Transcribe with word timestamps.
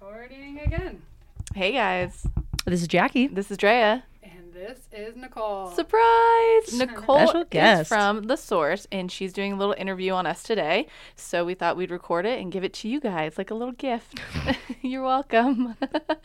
Recording 0.00 0.58
again. 0.60 1.02
Hey 1.54 1.72
guys, 1.72 2.26
This 2.64 2.80
is 2.80 2.88
Jackie. 2.88 3.26
this 3.26 3.50
is 3.50 3.56
Drea. 3.58 4.04
And 5.00 5.06
this 5.06 5.16
is 5.16 5.20
Nicole. 5.22 5.70
Surprise! 5.70 6.74
Nicole 6.74 7.26
Special 7.26 7.40
is 7.42 7.46
guest. 7.48 7.88
from 7.88 8.24
The 8.24 8.36
Source, 8.36 8.86
and 8.92 9.10
she's 9.10 9.32
doing 9.32 9.52
a 9.52 9.56
little 9.56 9.74
interview 9.78 10.12
on 10.12 10.26
us 10.26 10.42
today. 10.42 10.88
So 11.16 11.44
we 11.44 11.54
thought 11.54 11.76
we'd 11.76 11.90
record 11.90 12.26
it 12.26 12.38
and 12.40 12.52
give 12.52 12.64
it 12.64 12.74
to 12.74 12.88
you 12.88 13.00
guys 13.00 13.38
like 13.38 13.50
a 13.50 13.54
little 13.54 13.72
gift. 13.72 14.20
You're 14.82 15.02
welcome. 15.02 15.74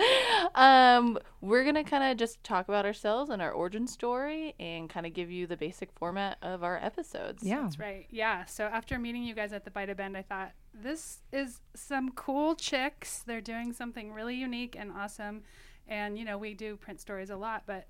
um, 0.55 1.17
we're 1.39 1.63
gonna 1.63 1.83
kind 1.83 2.03
of 2.03 2.17
just 2.17 2.43
talk 2.43 2.67
about 2.67 2.85
ourselves 2.85 3.29
and 3.29 3.41
our 3.41 3.51
origin 3.51 3.87
story, 3.87 4.55
and 4.59 4.89
kind 4.89 5.05
of 5.05 5.13
give 5.13 5.31
you 5.31 5.47
the 5.47 5.57
basic 5.57 5.91
format 5.93 6.37
of 6.41 6.63
our 6.63 6.77
episodes. 6.77 7.43
Yeah. 7.43 7.61
That's 7.61 7.79
right. 7.79 8.07
Yeah. 8.09 8.45
So 8.45 8.65
after 8.65 8.99
meeting 8.99 9.23
you 9.23 9.35
guys 9.35 9.53
at 9.53 9.63
the 9.63 9.71
Bite 9.71 9.89
of 9.89 9.97
Bend, 9.97 10.17
I 10.17 10.21
thought 10.21 10.51
this 10.73 11.21
is 11.31 11.61
some 11.75 12.11
cool 12.11 12.55
chicks. 12.55 13.19
They're 13.25 13.41
doing 13.41 13.71
something 13.71 14.11
really 14.11 14.35
unique 14.35 14.75
and 14.77 14.91
awesome. 14.91 15.43
And 15.87 16.17
you 16.17 16.25
know, 16.25 16.37
we 16.37 16.53
do 16.53 16.75
print 16.75 16.99
stories 16.99 17.29
a 17.29 17.37
lot, 17.37 17.63
but 17.65 17.87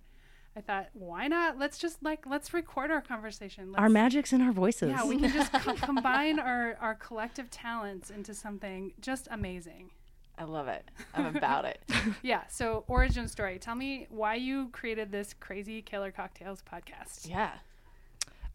I 0.57 0.61
thought, 0.61 0.87
why 0.93 1.27
not? 1.27 1.57
Let's 1.57 1.77
just 1.77 2.01
like 2.03 2.25
let's 2.25 2.53
record 2.53 2.89
our 2.91 3.01
conversation. 3.01 3.71
Let's, 3.71 3.81
Our 3.81 3.89
magic's 3.89 4.31
in 4.31 4.41
our 4.41 4.51
voices. 4.53 4.89
Yeah, 4.89 5.05
we 5.05 5.17
can 5.19 5.31
just 5.31 5.51
co- 5.51 5.73
combine 5.81 6.39
our 6.39 6.77
our 6.79 6.95
collective 6.95 7.49
talents 7.49 8.09
into 8.09 8.33
something 8.33 8.93
just 9.01 9.27
amazing. 9.31 9.91
I 10.37 10.43
love 10.43 10.67
it. 10.67 10.83
I'm 11.13 11.35
about 11.35 11.65
it. 11.65 11.79
Yeah. 12.21 12.41
So 12.49 12.83
origin 12.87 13.27
story. 13.27 13.57
Tell 13.59 13.75
me 13.75 14.07
why 14.09 14.35
you 14.35 14.69
created 14.69 15.11
this 15.11 15.33
crazy 15.39 15.81
killer 15.81 16.11
cocktails 16.11 16.61
podcast. 16.61 17.29
Yeah. 17.29 17.51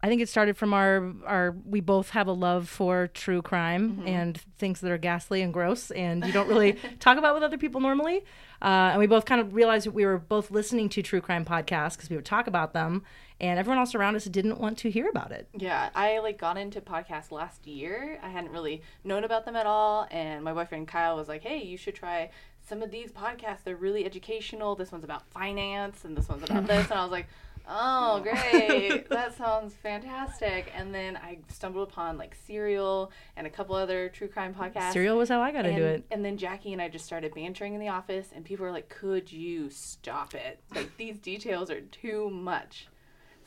I 0.03 0.07
think 0.07 0.21
it 0.21 0.29
started 0.29 0.57
from 0.57 0.73
our 0.73 1.13
our 1.25 1.55
we 1.65 1.79
both 1.79 2.09
have 2.11 2.27
a 2.27 2.31
love 2.31 2.67
for 2.67 3.07
true 3.07 3.41
crime 3.41 4.01
and 4.05 4.37
things 4.57 4.81
that 4.81 4.91
are 4.91 4.97
ghastly 4.97 5.41
and 5.41 5.53
gross 5.53 5.91
and 5.91 6.25
you 6.25 6.33
don't 6.33 6.47
really 6.47 6.73
talk 6.99 7.17
about 7.17 7.35
with 7.35 7.43
other 7.43 7.57
people 7.57 7.81
normally. 7.81 8.23
Uh, 8.61 8.91
and 8.91 8.99
we 8.99 9.07
both 9.07 9.25
kind 9.25 9.41
of 9.41 9.53
realized 9.55 9.85
that 9.87 9.91
we 9.91 10.05
were 10.05 10.19
both 10.19 10.51
listening 10.51 10.87
to 10.89 11.01
true 11.01 11.21
crime 11.21 11.43
podcasts 11.45 11.95
because 11.95 12.09
we 12.09 12.15
would 12.15 12.25
talk 12.25 12.45
about 12.45 12.73
them, 12.73 13.03
and 13.39 13.57
everyone 13.57 13.79
else 13.79 13.95
around 13.95 14.15
us 14.15 14.25
didn't 14.25 14.59
want 14.59 14.77
to 14.77 14.91
hear 14.91 15.09
about 15.09 15.31
it. 15.31 15.47
Yeah, 15.57 15.89
I 15.95 16.19
like 16.19 16.37
got 16.37 16.57
into 16.57 16.79
podcasts 16.79 17.31
last 17.31 17.65
year. 17.65 18.19
I 18.21 18.29
hadn't 18.29 18.51
really 18.51 18.83
known 19.03 19.23
about 19.23 19.45
them 19.45 19.55
at 19.55 19.65
all, 19.65 20.07
and 20.11 20.43
my 20.43 20.53
boyfriend 20.53 20.87
Kyle 20.87 21.15
was 21.15 21.27
like, 21.27 21.41
"Hey, 21.41 21.63
you 21.63 21.75
should 21.75 21.95
try 21.95 22.29
some 22.61 22.83
of 22.83 22.91
these 22.91 23.11
podcasts. 23.11 23.63
They're 23.63 23.75
really 23.75 24.05
educational. 24.05 24.75
This 24.75 24.91
one's 24.91 25.03
about 25.03 25.25
finance, 25.31 26.05
and 26.05 26.15
this 26.15 26.29
one's 26.29 26.43
about 26.43 26.67
this." 26.67 26.89
And 26.91 26.99
I 26.99 27.03
was 27.03 27.11
like, 27.11 27.27
"Oh, 27.67 28.19
great! 28.21 29.09
that 29.09 29.35
sounds 29.37 29.73
fantastic." 29.73 30.71
And 30.75 30.93
then 30.93 31.17
I 31.17 31.39
stumbled 31.49 31.89
upon 31.89 32.17
like 32.17 32.35
Serial 32.47 33.11
and 33.35 33.45
a 33.47 33.49
couple 33.49 33.75
other 33.75 34.09
true 34.09 34.27
crime 34.27 34.53
podcasts. 34.53 34.93
Serial 34.93 35.17
was 35.17 35.29
how 35.29 35.41
I 35.41 35.51
got 35.51 35.65
and, 35.65 35.75
into 35.75 35.85
it. 35.85 36.03
and 36.11 36.23
then 36.25 36.37
Jackie 36.37 36.73
and 36.73 36.81
I 36.81 36.87
just 36.89 37.05
started 37.05 37.33
bantering 37.33 37.73
in 37.73 37.79
the 37.79 37.89
office, 37.89 38.29
and 38.35 38.43
people 38.45 38.65
were 38.65 38.71
like, 38.71 38.89
"Could 38.89 39.31
you 39.31 39.69
stop 39.69 40.33
it? 40.35 40.59
Like 40.73 40.97
these 40.97 41.19
details 41.19 41.69
are 41.71 41.81
too 41.81 42.29
much." 42.29 42.87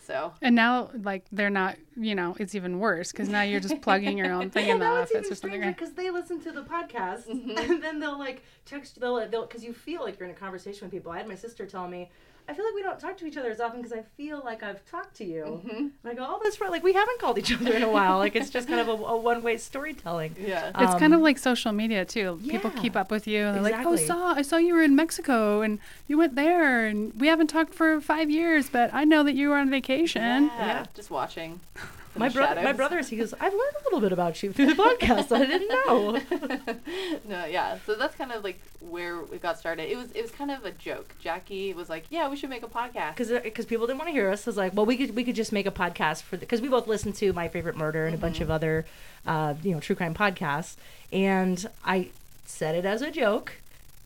So 0.07 0.35
And 0.43 0.55
now, 0.55 0.91
like, 1.03 1.25
they're 1.33 1.49
not, 1.49 1.77
you 1.97 2.15
know, 2.15 2.37
it's 2.39 2.55
even 2.55 2.79
worse 2.79 3.11
because 3.11 3.31
now 3.31 3.41
you're 3.41 3.59
just 3.61 3.81
plugging 3.81 4.19
your 4.19 4.31
own 4.33 4.51
thing 4.51 4.69
in 4.69 4.79
the 4.79 4.85
office 4.87 5.31
or 5.31 5.35
something. 5.35 5.63
because 5.63 5.95
they 5.95 6.11
listen 6.11 6.41
to 6.43 6.53
the 6.53 6.61
podcast 6.61 7.27
Mm-hmm. 7.27 7.57
and 7.73 7.83
then 7.83 8.01
they'll 8.01 8.19
like 8.19 8.43
text 8.67 9.01
they'll 9.01 9.27
they'll 9.31 9.47
because 9.47 9.65
you 9.65 9.73
feel 9.73 10.03
like 10.03 10.19
you're 10.21 10.29
in 10.29 10.35
a 10.35 10.39
conversation 10.39 10.85
with 10.85 10.93
people. 10.93 11.11
I 11.11 11.17
had 11.19 11.27
my 11.27 11.35
sister 11.37 11.65
tell 11.65 11.89
me. 11.89 12.11
I 12.47 12.53
feel 12.53 12.65
like 12.67 12.75
we 12.75 12.83
don't 12.83 13.01
talk 13.01 13.17
to 13.19 13.27
each 13.27 13.39
other 13.39 13.51
as 13.51 13.59
often 13.59 13.81
because 13.81 13.97
I 13.97 14.03
feel 14.19 14.43
like 14.45 14.63
I've 14.63 14.85
talked 14.85 15.17
to 15.17 15.25
you. 15.25 15.45
Mm-hmm. 15.65 15.77
And 15.77 15.91
I 16.05 16.13
go, 16.15 16.27
oh, 16.29 16.41
that's 16.43 16.61
right. 16.61 16.71
Like 16.71 16.83
we 16.83 16.93
haven't 16.93 17.19
called 17.19 17.39
each 17.39 17.53
other 17.53 17.73
in 17.73 17.83
a 17.83 17.91
while. 17.91 18.19
Like 18.19 18.37
it's 18.37 18.51
just 18.51 18.69
kind 18.69 18.81
of 18.81 18.89
a, 18.89 18.93
a 19.05 19.17
one-way 19.17 19.57
storytelling. 19.57 20.37
yeah. 20.41 20.69
It's 20.79 20.93
Um, 20.93 20.99
kind 21.01 21.15
of 21.15 21.21
like 21.21 21.39
social 21.39 21.73
media 21.73 22.05
too. 22.05 22.39
People 22.49 22.71
keep 22.71 22.97
up 22.97 23.11
with 23.11 23.27
you. 23.27 23.45
And 23.47 23.55
they're 23.57 23.63
like, 23.63 23.75
"Oh, 23.87 23.95
exactly. 23.95 24.07
saw 24.07 24.35
I 24.35 24.43
saw 24.43 24.57
you 24.59 24.75
were 24.75 24.83
in 24.83 24.95
Mexico 24.95 25.63
and 25.63 25.79
you 26.07 26.19
went 26.19 26.35
there, 26.37 26.85
and 26.87 27.19
we 27.19 27.29
haven't 27.29 27.47
talked 27.49 27.73
for 27.75 27.99
five 28.01 28.29
years, 28.31 28.69
but 28.69 28.93
I 28.93 29.05
know 29.05 29.23
that 29.23 29.35
you 29.35 29.49
were 29.49 29.57
on 29.57 29.71
vacation." 29.71 30.45
Yeah, 30.47 30.67
Yeah. 30.67 30.85
just 30.95 31.11
watching. 31.11 31.61
My 32.17 32.29
brother, 32.29 32.63
my 32.63 32.73
brothers, 32.73 33.09
he 33.09 33.17
goes, 33.17 33.35
I've 33.35 33.53
learned 33.53 33.77
a 33.81 33.85
little 33.85 34.01
bit 34.01 34.13
about 34.13 34.43
you 34.43 34.53
through 34.53 34.67
the 34.67 34.75
podcast. 34.75 35.33
I 35.33 35.45
didn't 35.45 35.69
know. 35.87 36.21
no, 37.29 37.45
yeah. 37.47 37.79
So 37.87 37.95
that's 37.97 38.15
kind 38.15 38.31
of 38.33 38.45
like 38.45 38.61
where 38.81 39.21
we 39.23 39.39
got 39.39 39.59
started. 39.59 39.91
It 39.91 39.97
was 39.97 40.13
it 40.13 40.23
was 40.23 40.31
kind 40.31 40.51
of 40.51 40.65
a 40.65 40.71
joke. 40.71 41.15
Jackie 41.21 41.73
was 41.75 41.89
like, 41.89 42.05
"Yeah, 42.11 42.29
we 42.29 42.37
should 42.37 42.51
make 42.51 42.63
a 42.63 42.69
podcast." 42.69 43.17
because 43.17 43.31
because 43.43 43.67
people 43.67 43.87
didn't 43.87 43.99
want 43.99 44.09
to 44.09 44.13
hear 44.13 44.31
us. 44.31 44.47
I 44.47 44.51
was 44.51 44.57
like, 44.57 44.75
well, 44.75 44.87
we 44.87 44.97
could 44.97 45.17
we 45.17 45.25
could 45.25 45.35
just 45.35 45.53
make 45.53 45.67
a 45.67 45.71
podcast 45.71 46.23
for 46.23 46.37
because 46.37 46.61
we 46.61 46.69
both 46.69 46.87
listen 46.87 47.13
to 47.15 47.33
my 47.33 47.49
favorite 47.49 47.77
murder 47.77 48.07
and 48.07 48.15
a 48.15 48.19
bunch 48.19 48.41
of 48.41 48.51
other, 48.51 48.87
uh, 49.27 49.55
you 49.63 49.73
know, 49.73 49.81
true 49.81 49.97
crime 49.97 50.15
podcasts, 50.15 50.77
and 51.13 51.67
I 51.85 52.11
said 52.47 52.75
it 52.75 52.85
as 52.85 53.03
a 53.03 53.11
joke, 53.11 53.55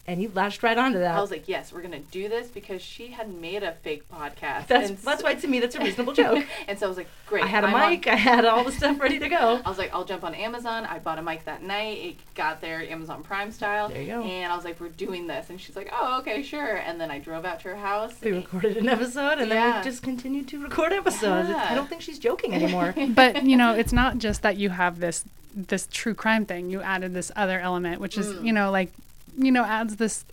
and 0.09 0.21
you 0.21 0.33
latched 0.35 0.63
right 0.65 0.77
onto 0.77 0.99
that. 0.99 1.15
I 1.17 1.21
was 1.21 1.31
like, 1.31 1.47
"Yes, 1.47 1.73
we're 1.73 1.83
gonna 1.83 2.01
do 2.01 2.29
this 2.29 2.49
because 2.49 2.83
she 2.83 3.09
had 3.09 3.33
made 3.33 3.63
a 3.63 3.73
fake 3.73 4.11
podcast." 4.11 4.67
that's 4.67 4.89
and 4.91 4.99
that's 4.99 5.23
why 5.23 5.35
to 5.35 5.47
me 5.47 5.61
that's 5.61 5.77
a 5.77 5.79
reasonable 5.79 6.13
joke. 6.25 6.45
and 6.67 6.77
so 6.79 6.87
I 6.87 6.89
was 6.89 6.97
like, 6.99 7.09
"Great." 7.27 7.45
I 7.45 7.47
had 7.47 7.63
a 7.63 7.69
I'm 7.69 7.75
on- 7.75 7.91
mic, 7.91 8.07
I 8.09 8.17
had 8.17 8.45
all 8.45 8.65
the 8.65 8.73
stuff 8.73 8.99
ready 9.01 9.19
to 9.21 9.29
go. 9.29 9.61
I 9.65 9.69
was 9.69 9.79
like, 9.79 9.95
I'll 9.95 10.05
jump 10.05 10.25
on 10.25 10.35
Amazon. 10.35 10.85
I 10.87 10.99
bought 10.99 11.19
a 11.19 11.23
mic 11.23 11.45
that 11.45 11.63
night. 11.63 11.99
It 11.99 12.17
got 12.35 12.61
there 12.61 12.81
Amazon 12.83 13.23
Prime 13.23 13.53
style. 13.53 13.89
There 13.91 14.01
you 14.03 14.09
go. 14.09 14.23
And 14.23 14.51
I 14.53 14.57
was 14.57 14.65
like, 14.65 14.81
we're 14.81 14.89
doing 14.89 15.27
this. 15.29 15.51
And 15.51 15.61
she's 15.61 15.77
like, 15.77 15.91
oh, 15.93 16.19
okay, 16.21 16.43
sure. 16.43 16.77
And 16.77 17.01
then 17.01 17.11
I 17.11 17.19
drove 17.19 17.45
out 17.45 17.61
to 17.61 17.69
her 17.69 17.77
house. 17.77 18.15
We 18.23 18.33
recorded 18.33 18.77
an 18.79 18.89
episode, 18.89 19.39
and 19.39 19.51
then 19.51 19.77
we 19.77 19.83
just 19.85 20.03
continued 20.03 20.49
to 20.49 20.63
record 20.63 20.93
episodes. 20.93 21.51
Yeah. 21.51 21.67
I 21.71 21.75
don't 21.75 21.89
think 21.89 22.01
she's 22.03 22.19
joking 22.19 22.55
anymore. 22.55 22.95
but 23.11 23.45
you 23.45 23.57
know, 23.57 23.75
it's 23.75 23.93
not 23.93 24.19
just 24.19 24.43
that 24.43 24.57
you 24.57 24.71
have 24.71 25.01
this 25.01 25.25
this 25.55 25.89
true 25.91 26.15
crime 26.15 26.47
thing. 26.47 26.71
You 26.71 26.81
added 26.83 27.13
this 27.15 27.31
other 27.37 27.59
element, 27.61 28.01
which 28.01 28.17
is 28.17 28.29
Mm. 28.29 28.45
you 28.47 28.53
know 28.53 28.71
like 28.71 28.91
you 29.39 29.53
know 29.53 29.65
adds 29.65 29.97
this 29.97 30.25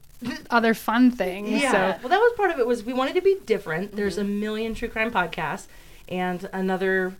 other 0.49 0.73
fun 0.73 1.11
thing. 1.11 1.47
Yeah. 1.47 1.71
So 1.71 1.77
Well, 2.01 2.09
that 2.09 2.19
was 2.19 2.33
part 2.35 2.51
of 2.51 2.59
it. 2.59 2.65
Was 2.67 2.83
we 2.83 2.93
wanted 2.93 3.15
to 3.15 3.21
be 3.21 3.37
different. 3.45 3.95
There's 3.95 4.17
a 4.17 4.21
Mm-hmm. 4.23 4.39
million 4.39 4.75
true 4.75 4.87
crime 4.89 5.11
podcasts, 5.11 5.67
and 6.09 6.49
another 6.51 7.13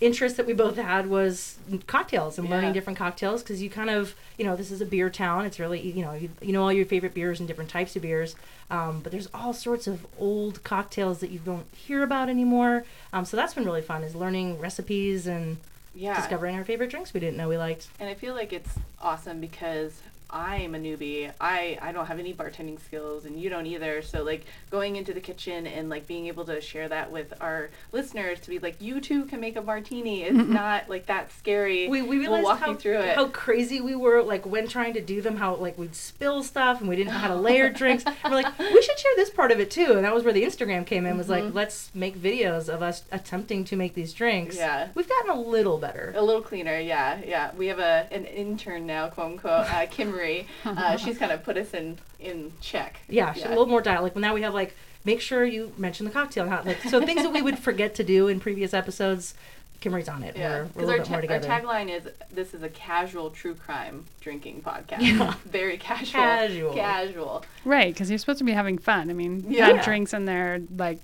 interest 0.00 0.36
that 0.36 0.46
we 0.46 0.52
both 0.52 0.76
had 0.76 1.08
was 1.08 1.58
cocktails 1.88 2.38
and 2.38 2.48
learning 2.48 2.72
different 2.72 2.96
cocktails 2.96 3.42
because 3.42 3.60
you 3.60 3.68
kind 3.68 3.90
of 3.90 4.14
you 4.36 4.44
know 4.44 4.54
this 4.54 4.70
is 4.70 4.80
a 4.80 4.86
beer 4.86 5.10
town. 5.10 5.44
It's 5.44 5.58
really 5.58 5.80
you 5.80 6.04
know 6.04 6.12
you, 6.14 6.30
you 6.40 6.52
know 6.52 6.62
all 6.62 6.72
your 6.72 6.86
favorite 6.86 7.14
beers 7.14 7.40
and 7.40 7.48
different 7.48 7.68
types 7.70 7.96
of 7.96 8.02
beers, 8.02 8.36
um, 8.70 9.00
but 9.00 9.10
there's 9.10 9.28
all 9.34 9.52
sorts 9.52 9.88
of 9.88 10.06
old 10.16 10.62
cocktails 10.62 11.18
that 11.18 11.30
you 11.30 11.40
don't 11.40 11.66
hear 11.74 12.04
about 12.04 12.28
anymore. 12.28 12.84
Um, 13.12 13.24
so 13.24 13.36
that's 13.36 13.54
been 13.54 13.64
really 13.64 13.82
fun 13.82 14.04
is 14.04 14.14
learning 14.14 14.60
recipes 14.60 15.26
and 15.26 15.56
yeah. 15.96 16.14
discovering 16.14 16.54
our 16.54 16.64
favorite 16.64 16.90
drinks 16.90 17.12
we 17.12 17.18
didn't 17.18 17.36
know 17.36 17.48
we 17.48 17.56
liked. 17.56 17.88
And 17.98 18.08
I 18.08 18.14
feel 18.14 18.34
like 18.34 18.52
it's 18.52 18.74
awesome 19.02 19.40
because 19.40 20.00
I'm 20.30 20.74
a 20.74 20.78
newbie. 20.78 21.32
I, 21.40 21.78
I 21.80 21.92
don't 21.92 22.06
have 22.06 22.18
any 22.18 22.34
bartending 22.34 22.80
skills 22.80 23.24
and 23.24 23.40
you 23.40 23.48
don't 23.48 23.66
either. 23.66 24.02
So 24.02 24.22
like 24.22 24.44
going 24.70 24.96
into 24.96 25.14
the 25.14 25.20
kitchen 25.20 25.66
and 25.66 25.88
like 25.88 26.06
being 26.06 26.26
able 26.26 26.44
to 26.46 26.60
share 26.60 26.88
that 26.88 27.10
with 27.10 27.32
our 27.40 27.70
listeners 27.92 28.40
to 28.40 28.50
be 28.50 28.58
like, 28.58 28.80
you 28.80 29.00
too 29.00 29.24
can 29.24 29.40
make 29.40 29.56
a 29.56 29.62
martini. 29.62 30.24
It's 30.24 30.36
not 30.48 30.88
like 30.88 31.06
that 31.06 31.32
scary. 31.32 31.88
We, 31.88 32.02
we 32.02 32.18
realized 32.18 32.44
walk 32.44 32.60
how, 32.60 32.74
through 32.74 32.98
it. 33.00 33.14
how 33.16 33.28
crazy 33.28 33.80
we 33.80 33.94
were 33.94 34.22
like 34.22 34.44
when 34.46 34.68
trying 34.68 34.94
to 34.94 35.00
do 35.00 35.20
them 35.22 35.36
how 35.36 35.54
like 35.56 35.78
we'd 35.78 35.94
spill 35.94 36.42
stuff 36.42 36.80
and 36.80 36.88
we 36.88 36.96
didn't 36.96 37.12
know 37.12 37.18
how 37.18 37.28
to 37.28 37.36
layer 37.36 37.70
drinks 37.78 38.04
we're 38.24 38.30
like 38.30 38.58
we 38.58 38.82
should 38.82 38.98
share 38.98 39.12
this 39.16 39.30
part 39.30 39.50
of 39.50 39.60
it 39.60 39.70
too 39.70 39.92
and 39.92 40.04
that 40.04 40.14
was 40.14 40.24
where 40.24 40.32
the 40.32 40.42
instagram 40.42 40.84
came 40.84 41.06
in 41.06 41.16
was 41.16 41.28
like 41.28 41.54
let's 41.54 41.90
make 41.94 42.16
videos 42.18 42.68
of 42.68 42.82
us 42.82 43.04
attempting 43.12 43.64
to 43.64 43.76
make 43.76 43.94
these 43.94 44.12
drinks 44.12 44.56
Yeah. 44.56 44.88
we've 44.94 45.08
gotten 45.08 45.30
a 45.30 45.40
little 45.40 45.78
better 45.78 46.12
A 46.16 46.22
little 46.22 46.42
cleaner, 46.42 46.78
yeah, 46.78 47.20
yeah. 47.26 47.50
We 47.56 47.66
have 47.68 47.78
a 47.78 48.06
an 48.10 48.24
intern 48.24 48.86
now, 48.86 49.08
quote 49.08 49.32
unquote, 49.32 49.66
uh, 49.72 49.86
Kim 49.86 50.12
Marie. 50.18 50.46
Uh, 50.64 50.96
she's 51.02 51.16
kind 51.18 51.32
of 51.32 51.42
put 51.44 51.56
us 51.56 51.72
in 51.74 51.98
in 52.20 52.52
check. 52.60 53.00
yeah, 53.08 53.32
a 53.36 53.48
little 53.48 53.66
more 53.66 53.80
dial 53.80 54.02
like 54.02 54.16
now 54.16 54.34
we 54.34 54.42
have 54.42 54.54
like 54.54 54.74
make 55.04 55.20
sure 55.20 55.44
you 55.44 55.72
mention 55.78 56.04
the 56.04 56.12
cocktail 56.12 56.44
and 56.44 56.52
how 56.52 56.62
like 56.64 56.82
so 56.82 57.00
things 57.04 57.22
that 57.22 57.32
we 57.32 57.40
would 57.42 57.58
forget 57.58 57.94
to 57.94 58.04
do 58.04 58.26
in 58.28 58.40
previous 58.40 58.74
episodes 58.74 59.34
kimberly's 59.80 60.08
on 60.08 60.24
it 60.24 60.36
Yeah, 60.36 60.66
we're, 60.74 60.86
we're 60.86 60.96
a 60.96 60.98
because 60.98 61.30
our, 61.30 61.38
ta- 61.38 61.54
our 61.54 61.60
tagline 61.60 61.88
is 61.88 62.08
"This 62.32 62.52
is 62.52 62.62
a 62.64 62.68
casual 62.68 63.30
true 63.30 63.54
crime 63.54 64.04
drinking 64.20 64.62
podcast." 64.62 65.00
Yeah. 65.00 65.34
Very 65.46 65.78
casual. 65.78 66.20
Casual. 66.20 66.74
Casual. 66.74 67.44
right, 67.64 67.94
because 67.94 68.10
you're 68.10 68.18
supposed 68.18 68.38
to 68.40 68.44
be 68.44 68.52
having 68.52 68.76
fun. 68.76 69.08
I 69.08 69.12
mean, 69.12 69.44
you 69.48 69.58
Yeah. 69.58 69.68
add 69.70 69.84
drinks 69.84 70.12
in 70.12 70.24
there, 70.24 70.60
like 70.76 70.98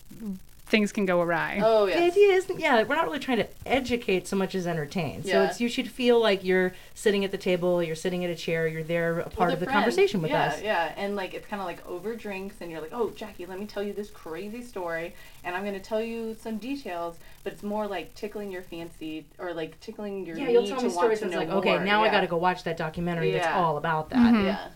things 0.67 0.93
can 0.93 1.05
go 1.05 1.21
awry. 1.21 1.61
Oh 1.63 1.87
The 1.87 2.01
idea 2.03 2.33
isn't 2.33 2.59
yeah, 2.59 2.83
we're 2.85 2.97
not 2.97 3.05
really 3.05 3.19
trying 3.19 3.37
to 3.37 3.47
educate 3.67 4.27
so 4.27 4.35
much 4.35 4.55
as 4.55 4.67
entertain. 4.67 5.23
So 5.23 5.29
Yeah. 5.31 5.49
it's 5.49 5.61
you 5.61 5.69
should 5.69 5.89
feel 5.91 6.19
like 6.19 6.43
you're 6.43 6.73
sitting 6.95 7.23
at 7.25 7.31
the 7.31 7.37
table, 7.39 7.83
you're 7.83 7.95
sitting 7.95 8.25
at 8.25 8.31
a 8.31 8.35
chair, 8.35 8.67
you're 8.67 8.83
there, 8.83 9.21
a 9.21 9.29
part 9.29 9.49
With 9.51 9.55
of 9.55 9.61
the 9.61 9.67
friend. 9.67 9.77
conversation 9.81 10.23
with 10.23 10.31
yeah, 10.31 10.45
us. 10.47 10.63
Yeah, 10.63 10.87
yeah. 10.87 10.93
and 10.97 11.17
like 11.17 11.35
it's 11.35 11.47
kind 11.47 11.61
of 11.61 11.67
like 11.67 11.87
over 11.87 12.17
drinks, 12.17 12.57
and 12.63 12.71
you're 12.71 12.81
like, 12.81 12.95
"Oh, 12.95 13.11
Jackie, 13.11 13.45
let 13.45 13.61
me 13.61 13.67
tell 13.67 13.83
you 13.83 13.93
this 13.93 14.11
crazy 14.11 14.63
story," 14.63 15.15
and 15.45 15.55
I'm 15.55 15.63
going 15.63 15.75
to 15.75 15.81
tell 15.81 16.01
you 16.01 16.35
some 16.41 16.57
details, 16.57 17.19
but 17.43 17.53
it's 17.53 17.63
more 17.63 17.87
like 17.87 18.15
tickling 18.15 18.51
your 18.51 18.63
fancy 18.63 19.27
or 19.39 19.53
like 19.53 19.79
tickling 19.81 20.25
your 20.25 20.39
Yeah, 20.39 20.49
you'll 20.49 20.67
tell 20.67 20.79
to 20.79 20.85
me 20.89 20.89
want 20.89 20.99
stories 20.99 21.19
to 21.19 21.25
and 21.27 21.33
know 21.35 21.41
it's 21.41 21.49
like, 21.51 21.59
okay, 21.59 21.71
more. 21.77 21.85
now 21.85 22.03
I 22.03 22.09
got 22.11 22.23
to 22.23 22.27
go 22.27 22.39
watch 22.39 22.65
that 22.65 22.79
documentary 22.79 23.33
that's 23.33 23.47
all 23.49 23.77
about 23.77 24.09
that. 24.11 24.33
Mm-hmm. 24.35 24.47
Yeah. 24.47 24.69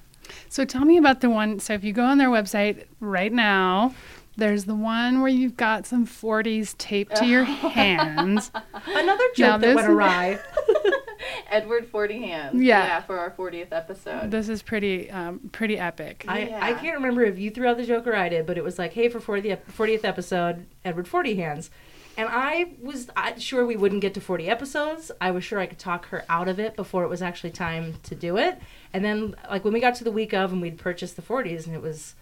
So 0.51 0.67
tell 0.67 0.85
me 0.85 0.99
about 0.99 1.23
the 1.23 1.31
one. 1.31 1.59
So 1.61 1.73
if 1.73 1.83
you 1.83 1.95
go 1.95 2.05
on 2.05 2.19
their 2.19 2.29
website 2.29 2.85
right 3.01 3.33
now, 3.33 3.95
there's 4.39 4.65
the 4.65 4.75
one 4.75 5.21
where 5.21 5.29
you've 5.29 5.57
got 5.57 5.85
some 5.85 6.07
40s 6.07 6.77
taped 6.79 7.17
to 7.17 7.27
your 7.27 7.45
hands. 7.45 8.51
Another 8.87 9.25
Now 9.37 9.59
joke 9.59 9.61
that 9.61 9.77
went 9.77 9.89
awry. 9.89 10.39
Edward 11.51 11.89
Forty 11.89 12.23
Hands. 12.23 12.55
Yeah. 12.55 13.01
for 13.03 13.19
our 13.19 13.31
40th 13.31 13.73
episode. 13.73 14.31
This 14.31 14.49
is 14.49 14.63
pretty 14.63 15.11
um, 15.11 15.51
pretty 15.53 15.79
epic. 15.79 16.25
I, 16.29 16.55
I 16.61 16.75
can't 16.75 16.95
remember 16.97 17.25
if 17.25 17.39
you 17.39 17.51
threw 17.51 17.67
out 17.67 17.77
the 17.77 17.85
joke 17.85 18.07
or 18.07 18.15
I 18.15 18.29
did, 18.29 18.47
but 18.47 18.57
it 18.57 18.65
was 18.65 18.79
like, 18.79 18.93
hey, 18.93 19.09
for 19.09 19.19
40th, 19.21 19.61
40th 19.77 20.05
episode, 20.05 20.67
Edward 20.85 21.09
40 21.09 21.35
hands. 21.35 21.71
And 22.17 22.29
I 22.31 22.73
was 22.81 23.09
I, 23.17 23.39
sure 23.39 23.65
we 23.67 23.77
wouldn't 23.77 24.01
get 24.01 24.15
to 24.15 24.21
40 24.21 24.49
episodes. 24.49 25.11
I 25.21 25.31
was 25.31 25.45
sure 25.45 25.59
I 25.59 25.67
could 25.67 25.79
talk 25.79 26.07
her 26.07 26.25
out 26.29 26.49
of 26.49 26.59
it 26.59 26.77
before 26.77 27.05
it 27.05 27.09
was 27.09 27.23
actually 27.23 27.51
time 27.51 27.95
to 28.05 28.15
do 28.15 28.37
it. 28.37 28.59
And 28.93 29.05
then, 29.05 29.35
like, 29.49 29.65
when 29.65 29.73
we 29.73 29.81
got 29.81 29.95
to 29.97 30.05
the 30.05 30.11
week 30.11 30.33
of 30.35 30.53
and 30.53 30.61
we'd 30.61 30.79
purchased 30.79 31.17
the 31.17 31.23
40s, 31.23 31.67
and 31.67 31.75
it 31.75 31.83
was. 31.83 32.15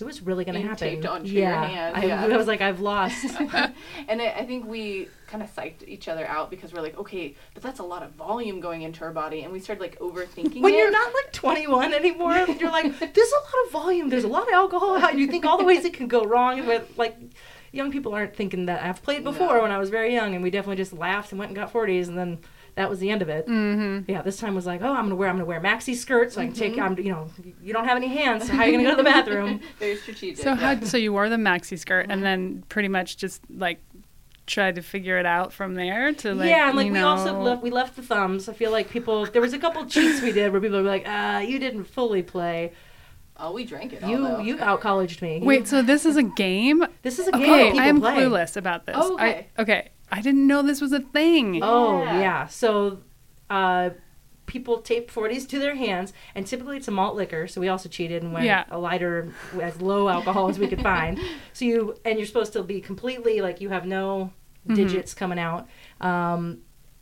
It 0.00 0.04
was 0.04 0.22
really 0.22 0.44
going 0.44 0.60
to 0.60 0.66
happen. 0.66 0.76
taped 0.76 1.06
onto 1.06 1.30
your 1.30 1.42
yeah, 1.42 1.66
hand, 1.66 1.96
I, 1.96 2.04
yeah. 2.04 2.24
I 2.24 2.36
was 2.36 2.46
like, 2.46 2.60
I've 2.60 2.80
lost. 2.80 3.24
and 3.40 4.22
I, 4.22 4.34
I 4.38 4.46
think 4.46 4.66
we 4.66 5.08
kind 5.26 5.42
of 5.42 5.54
psyched 5.54 5.86
each 5.86 6.08
other 6.08 6.26
out 6.26 6.50
because 6.50 6.72
we're 6.72 6.82
like, 6.82 6.96
okay, 6.98 7.34
but 7.54 7.62
that's 7.62 7.80
a 7.80 7.82
lot 7.82 8.02
of 8.02 8.12
volume 8.12 8.60
going 8.60 8.82
into 8.82 9.04
our 9.04 9.12
body, 9.12 9.42
and 9.42 9.52
we 9.52 9.60
started 9.60 9.80
like 9.80 9.98
overthinking 9.98 10.60
when 10.60 10.74
it. 10.74 10.78
you're 10.78 10.90
not 10.90 11.12
like 11.14 11.32
21 11.32 11.94
anymore, 11.94 12.36
you're 12.58 12.70
like, 12.70 12.98
there's 13.14 13.32
a 13.32 13.36
lot 13.36 13.66
of 13.66 13.72
volume, 13.72 14.08
there's 14.08 14.24
a 14.24 14.28
lot 14.28 14.46
of 14.46 14.52
alcohol, 14.54 14.96
and 14.96 15.18
you 15.18 15.26
think 15.26 15.44
all 15.44 15.58
the 15.58 15.64
ways 15.64 15.84
it 15.84 15.94
can 15.94 16.08
go 16.08 16.24
wrong. 16.24 16.64
But 16.66 16.88
like, 16.96 17.16
young 17.72 17.90
people 17.92 18.14
aren't 18.14 18.34
thinking 18.34 18.66
that. 18.66 18.82
I've 18.82 19.02
played 19.02 19.24
before 19.24 19.56
No. 19.56 19.62
when 19.62 19.70
I 19.70 19.78
was 19.78 19.90
very 19.90 20.12
young, 20.12 20.34
and 20.34 20.42
we 20.42 20.50
definitely 20.50 20.76
just 20.76 20.92
laughed 20.92 21.32
and 21.32 21.38
went 21.38 21.50
and 21.50 21.56
got 21.56 21.72
40s, 21.72 22.08
and 22.08 22.16
then 22.16 22.38
that 22.76 22.90
was 22.90 22.98
the 22.98 23.10
end 23.10 23.22
of 23.22 23.28
it. 23.28 23.46
mm-hmm. 23.46 24.10
Yeah, 24.10 24.22
this 24.22 24.38
time 24.38 24.54
was 24.54 24.66
like, 24.66 24.82
oh, 24.82 24.92
I'm 24.92 25.06
gonna 25.06 25.16
wear, 25.16 25.28
I'm 25.28 25.36
gonna 25.36 25.46
wear 25.46 25.60
maxi 25.60 25.96
skirt 25.96 26.32
so 26.32 26.40
I 26.42 26.46
can 26.46 26.54
take, 26.54 26.78
I'm, 26.78 26.96
you 26.98 27.10
know, 27.10 27.28
you 27.62 27.72
don't 27.72 27.86
have 27.86 27.96
any 27.96 28.08
hands, 28.08 28.46
so 28.46 28.52
how 28.52 28.62
are 28.62 28.68
you 28.68 28.72
gonna 28.72 28.84
go 28.84 28.90
to 28.90 28.96
the 28.96 29.02
bathroom? 29.10 29.60
Very 29.78 29.96
strategic. 29.96 30.44
So 30.44 30.50
yeah. 30.50 30.74
how 30.76 30.84
so 30.84 30.96
you 30.96 31.12
wore 31.12 31.28
the 31.28 31.36
maxi 31.36 31.78
skirt 31.78 32.06
and 32.08 32.22
then 32.22 32.64
pretty 32.68 32.88
much 32.88 33.16
just 33.16 33.42
like 33.50 33.80
tried 34.46 34.76
to 34.76 34.82
figure 34.82 35.18
it 35.18 35.26
out 35.26 35.52
from 35.52 35.74
there 35.74 36.12
to 36.12 36.34
like 36.34 36.48
yeah, 36.48 36.68
and 36.68 36.76
like 36.76 36.86
you 36.86 36.92
we 36.92 36.98
know, 36.98 37.08
also 37.08 37.40
left, 37.40 37.62
we 37.62 37.70
left 37.70 37.96
the 37.96 38.02
thumbs. 38.02 38.48
I 38.48 38.52
feel 38.52 38.70
like 38.70 38.90
people, 38.90 39.26
there 39.26 39.42
was 39.42 39.52
a 39.54 39.58
couple 39.58 39.84
cheats 39.86 40.22
we 40.22 40.32
did 40.32 40.52
where 40.52 40.60
people 40.60 40.78
were 40.78 40.88
like, 40.88 41.08
uh, 41.08 41.42
you 41.46 41.58
didn't 41.58 41.84
fully 41.84 42.22
play. 42.22 42.72
Oh, 43.38 43.52
we 43.52 43.64
drank 43.64 43.92
it. 43.92 44.02
You, 44.02 44.22
though. 44.22 44.38
you 44.38 44.58
out 44.60 44.80
colleged 44.80 45.20
me. 45.20 45.40
Wait, 45.42 45.68
so 45.68 45.82
this 45.82 46.06
is 46.06 46.16
a 46.16 46.22
game? 46.22 46.86
this 47.02 47.18
is 47.18 47.28
a 47.28 47.32
game. 47.32 47.42
Okay, 47.42 47.64
people 47.64 47.80
I 47.80 47.86
am 47.86 48.00
play. 48.00 48.16
clueless 48.16 48.56
about 48.56 48.86
this. 48.86 48.96
Oh, 48.98 49.14
okay. 49.14 49.48
I, 49.56 49.62
okay. 49.62 49.88
I 50.10 50.20
didn't 50.22 50.46
know 50.46 50.62
this 50.62 50.80
was 50.80 50.92
a 50.92 51.00
thing. 51.00 51.60
Oh 51.62 52.02
Yeah. 52.02 52.20
yeah. 52.20 52.46
So 52.46 53.00
uh 53.50 53.90
people 54.46 54.80
tape 54.80 55.10
40s 55.10 55.48
to 55.48 55.58
their 55.58 55.74
hands 55.74 56.12
and 56.34 56.46
typically 56.46 56.76
it's 56.76 56.86
a 56.86 56.90
malt 56.92 57.16
liquor 57.16 57.48
so 57.48 57.60
we 57.60 57.66
also 57.68 57.88
cheated 57.88 58.22
and 58.22 58.32
went 58.32 58.46
Yeah. 58.46 58.64
a 58.70 58.78
lighter 58.78 59.32
as 59.60 59.80
low 59.82 60.08
alcohol 60.08 60.48
as 60.48 60.56
we 60.56 60.68
could 60.68 60.80
find 60.82 61.18
so 61.52 61.64
you 61.64 61.96
and 62.04 62.16
you're 62.16 62.26
supposed 62.28 62.52
to 62.52 62.62
be 62.62 62.80
completely 62.80 63.40
like 63.40 63.60
you 63.60 63.70
have 63.70 63.86
no 63.86 64.30
Mhm. 64.68 64.76
digits 64.76 65.14
coming 65.14 65.40
out 65.40 65.66
um 66.00 66.58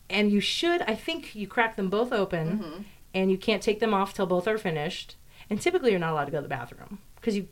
and 0.08 0.30
you 0.32 0.40
should 0.40 0.80
i 0.82 0.94
think 0.94 1.34
you 1.34 1.46
crack 1.46 1.76
them 1.76 1.90
both 1.90 2.12
open 2.12 2.58
Mhm. 2.58 2.84
and 3.12 3.30
you 3.30 3.36
can't 3.36 3.62
take 3.62 3.78
them 3.78 3.92
off 3.92 4.14
till 4.14 4.26
both 4.26 4.48
are 4.48 4.56
finished 4.58 5.16
and 5.50 5.60
typically 5.60 5.90
you're 5.90 6.00
not 6.00 6.12
allowed 6.12 6.24
to 6.26 6.30
go 6.32 6.38
to 6.38 6.42
the 6.42 6.48
bathroom 6.48 6.98
because 7.16 7.36
you 7.36 7.48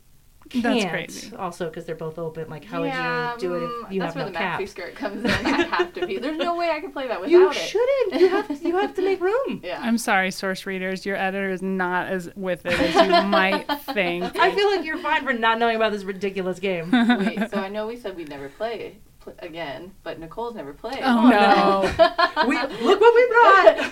can't 0.53 0.63
That's 0.81 0.85
crazy. 0.91 1.37
also 1.37 1.69
because 1.69 1.85
they're 1.87 1.95
both 1.95 2.19
open 2.19 2.49
like 2.51 2.65
how 2.65 2.83
yeah, 2.83 3.33
would 3.33 3.43
you 3.43 3.49
do 3.49 3.55
it 3.57 3.59
mm, 3.69 3.87
if 3.87 3.93
you 3.93 4.01
that's 4.01 4.15
have 4.15 4.17
where 4.17 4.25
no 4.27 4.33
the 4.33 4.39
cap 4.39 4.61
maxi 4.61 4.69
skirt 4.69 4.95
comes 4.95 5.25
in. 5.25 5.31
I 5.31 5.63
have 5.65 5.93
to 5.95 6.07
be. 6.07 6.19
There's 6.19 6.37
no 6.39 6.57
way 6.57 6.71
I 6.71 6.81
can 6.81 6.93
play 6.93 7.09
that 7.09 7.21
without 7.21 7.31
you 7.31 7.51
it. 7.51 7.57
You 7.57 7.61
shouldn't 7.63 8.21
you 8.21 8.29
have 8.29 8.49
to, 8.49 8.55
you 8.69 8.77
have 8.77 8.95
to 8.95 9.03
make 9.03 9.21
room 9.21 9.61
Yeah. 9.65 9.81
I'm 9.83 9.99
sorry, 9.99 10.31
source 10.31 10.67
readers. 10.67 11.05
Your 11.07 11.17
editor 11.17 11.51
is 11.51 11.63
not 11.63 12.09
as 12.09 12.31
with 12.37 12.67
it 12.67 12.79
as 12.79 12.95
you 12.95 13.29
might 13.31 13.65
think. 13.95 14.37
I 14.39 14.55
feel 14.55 14.71
like 14.75 14.85
you're 14.85 14.99
fine 14.99 15.25
for 15.25 15.33
not 15.33 15.59
knowing 15.59 15.77
about 15.77 15.93
this 15.93 16.05
ridiculous 16.05 16.59
game. 16.59 16.91
Wait, 16.91 17.39
so 17.51 17.59
I 17.59 17.69
know 17.69 17.87
we 17.87 17.97
said 17.97 18.17
we'd 18.17 18.29
never 18.29 18.49
play, 18.49 18.97
pl- 19.21 19.35
again, 19.39 19.93
but 20.03 20.19
Nicole's 20.21 20.55
never 20.55 20.73
played. 20.73 21.01
Oh, 21.03 21.29
no. 21.29 22.47
we 22.49 22.57
look 22.57 23.01
what 23.01 23.15
we 23.15 23.29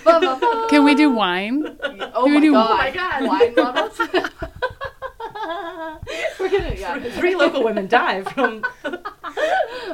brought. 0.03 0.69
Can 0.69 0.83
we 0.83 0.93
do 0.95 1.09
wine? 1.11 1.77
Oh 2.13 2.25
Can 2.25 2.33
we 2.33 2.33
my 2.35 2.39
do- 2.41 2.51
god. 2.51 2.69
Oh 2.71 2.77
my 2.77 2.91
God. 2.91 3.27
Wine 3.27 3.55
lovers? 3.55 3.99
We're 6.39 6.49
gonna, 6.49 6.75
yeah. 6.77 6.99
Three 7.19 7.35
local 7.35 7.63
women 7.63 7.87
die 7.87 8.21
from. 8.23 8.63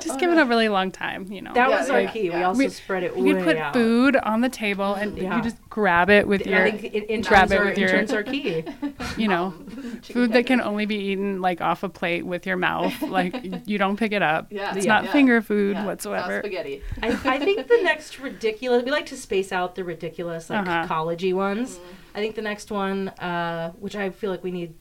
Just 0.02 0.20
give 0.20 0.32
it 0.32 0.38
a 0.38 0.46
really 0.46 0.70
long 0.70 0.92
time, 0.92 1.32
you 1.32 1.42
know. 1.42 1.54
That 1.54 1.70
Yeah, 1.70 1.80
was 1.80 1.90
our 1.90 2.02
yeah, 2.02 2.12
key. 2.12 2.30
We 2.30 2.44
also 2.44 2.58
We- 2.60 2.70
spread 2.70 3.04
it 3.04 3.16
you 3.18 3.24
way 3.24 3.34
could 3.34 3.44
put 3.44 3.58
out. 3.58 3.74
food 3.74 4.16
on 4.18 4.42
the 4.42 4.50
table 4.50 4.94
and 4.96 5.18
Yeah. 5.18 5.36
you 5.38 5.42
just 5.44 5.58
grab 5.70 6.10
it 6.10 6.28
with 6.28 6.46
your, 6.46 6.64
I 6.64 6.72
think 6.72 6.94
in, 6.94 7.04
in 7.04 7.22
grab 7.22 7.50
terms 7.50 7.52
it 7.52 7.58
are, 7.60 7.66
with 7.66 7.74
in 7.76 7.80
your- 7.82 7.90
terms 7.90 8.14
are 8.14 8.24
key. 8.24 8.64
you 9.18 9.28
know, 9.28 9.54
Chicken 10.02 10.02
food 10.14 10.34
that 10.34 10.46
can 10.46 10.62
only 10.62 10.86
be 10.86 10.96
eaten 10.96 11.42
like 11.42 11.62
off 11.62 11.84
a 11.84 11.90
plate 11.90 12.26
with 12.26 12.46
your 12.46 12.58
mouth. 12.58 12.94
Like 13.18 13.36
you 13.68 13.78
don't 13.78 13.98
pick 13.98 14.12
it 14.12 14.22
up. 14.22 14.48
Yeah, 14.52 14.76
It's 14.76 14.86
yeah, 14.86 14.94
not 14.94 15.04
yeah. 15.06 15.12
finger 15.12 15.42
food 15.42 15.74
Yeah, 15.76 15.82
not 15.82 15.88
whatsoever. 15.88 16.40
spaghetti. 16.40 16.84
I, 17.02 17.08
I 17.26 17.40
think 17.40 17.68
the 17.68 17.80
next 17.84 18.20
ridiculous. 18.20 18.84
We 18.84 18.92
like 18.92 19.06
to 19.08 19.18
space 19.18 19.52
out 19.52 19.76
the 19.76 19.84
ridiculous, 19.84 20.50
like 20.50 20.68
Uh-huh. 20.68 20.88
collegey 20.94 21.34
ones. 21.34 21.78
Mm. 21.78 21.82
I 22.16 22.20
think 22.20 22.36
the 22.36 22.42
next 22.42 22.70
one, 22.72 23.10
uh, 23.10 23.72
which 23.80 23.96
I 23.96 24.10
feel 24.10 24.30
like 24.32 24.44
we 24.44 24.52
need 24.52 24.74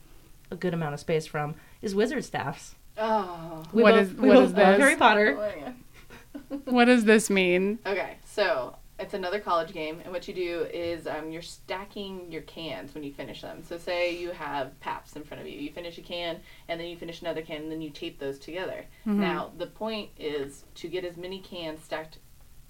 a 0.51 0.55
good 0.55 0.73
amount 0.73 0.93
of 0.93 0.99
space 0.99 1.25
from, 1.25 1.55
is 1.81 1.93
wizard 1.95 2.23
staffs. 2.23 2.75
Oh. 2.97 3.63
We 3.73 3.83
What 3.83 3.93
both, 3.93 4.01
is- 4.01 4.13
we 4.13 4.27
what 4.29 4.35
both 4.35 4.43
is 4.49 4.53
love 4.53 4.65
this? 4.77 4.79
Harry 4.79 4.95
Potter. 4.95 5.37
Oh. 5.39 5.73
What 6.65 6.85
does 6.85 7.03
this 7.03 7.29
mean? 7.31 7.79
Okay, 7.85 8.17
so 8.25 8.75
it's 8.99 9.13
another 9.15 9.39
college 9.39 9.73
game, 9.73 9.99
and 10.03 10.13
what 10.13 10.27
you 10.27 10.33
do 10.35 10.67
is 10.71 11.07
um, 11.07 11.31
you're 11.31 11.41
stacking 11.41 12.31
your 12.31 12.43
cans 12.43 12.93
when 12.93 13.03
you 13.03 13.11
finish 13.11 13.41
them. 13.41 13.63
So 13.63 13.77
say 13.77 14.15
you 14.17 14.31
have 14.31 14.79
Pabst 14.79 15.15
in 15.15 15.23
front 15.23 15.41
of 15.41 15.47
you, 15.47 15.59
you 15.59 15.71
finish 15.71 15.97
a 15.97 16.01
can, 16.01 16.37
and 16.69 16.79
then 16.79 16.87
you 16.87 16.95
finish 16.95 17.21
another 17.21 17.41
can, 17.41 17.63
and 17.63 17.71
then 17.71 17.81
you 17.81 17.89
tape 17.89 18.19
those 18.19 18.37
together. 18.37 18.85
Mhm. 19.05 19.15
Now 19.15 19.51
the 19.57 19.65
point 19.67 20.09
is 20.17 20.63
to 20.75 20.87
get 20.87 21.03
as 21.03 21.17
many 21.17 21.39
cans 21.39 21.83
stacked 21.83 22.19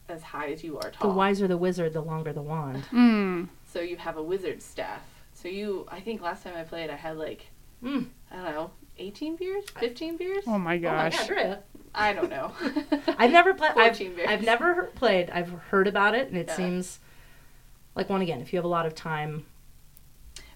as 0.08 0.24
high 0.24 0.52
as 0.52 0.64
you 0.64 0.78
are 0.78 0.90
tall. 0.92 1.10
The 1.12 1.16
wiser 1.16 1.48
the 1.48 1.58
wizard, 1.58 1.92
the 1.94 2.02
longer 2.02 2.32
the 2.32 2.42
wand. 2.42 2.84
Mm. 2.92 3.50
So 3.66 3.82
you 3.82 3.98
have 3.98 4.16
a 4.18 4.24
wizard 4.24 4.62
staff. 4.62 5.02
So 5.34 5.50
you, 5.50 5.86
I 5.92 6.00
think 6.00 6.22
last 6.22 6.44
time 6.44 6.56
I 6.56 6.64
played, 6.64 6.90
I 6.90 6.96
had 6.96 7.18
like 7.18 7.48
Mm. 7.84 8.08
I 8.32 8.36
don't 8.36 8.46
know, 8.46 8.72
18 8.98 9.36
beers, 9.36 9.66
15 9.80 10.18
beers. 10.18 10.44
Oh 10.48 10.52
my 10.52 10.56
Oh 10.58 10.60
my 10.60 10.78
gosh. 10.78 11.18
God, 11.18 11.30
really? 11.30 11.58
I 11.96 12.14
don't 12.14 12.30
know. 12.30 12.52
I've 13.18 13.32
never 13.32 13.54
played. 13.54 13.72
I've, 13.78 13.98
beers. 13.98 14.28
I've 14.28 14.44
never 14.44 14.84
played. 14.96 15.30
I've 15.32 15.50
heard 15.50 15.88
about 15.88 16.14
it, 16.16 16.28
and 16.30 16.38
it 16.38 16.48
Yeah. 16.48 16.56
seems 16.56 17.00
like 17.96 18.10
one 18.10 18.22
again. 18.22 18.42
If 18.42 18.54
you 18.54 18.58
have 18.58 18.66
a 18.66 18.70
lot 18.70 18.86
of 18.86 18.94
time, 18.96 19.46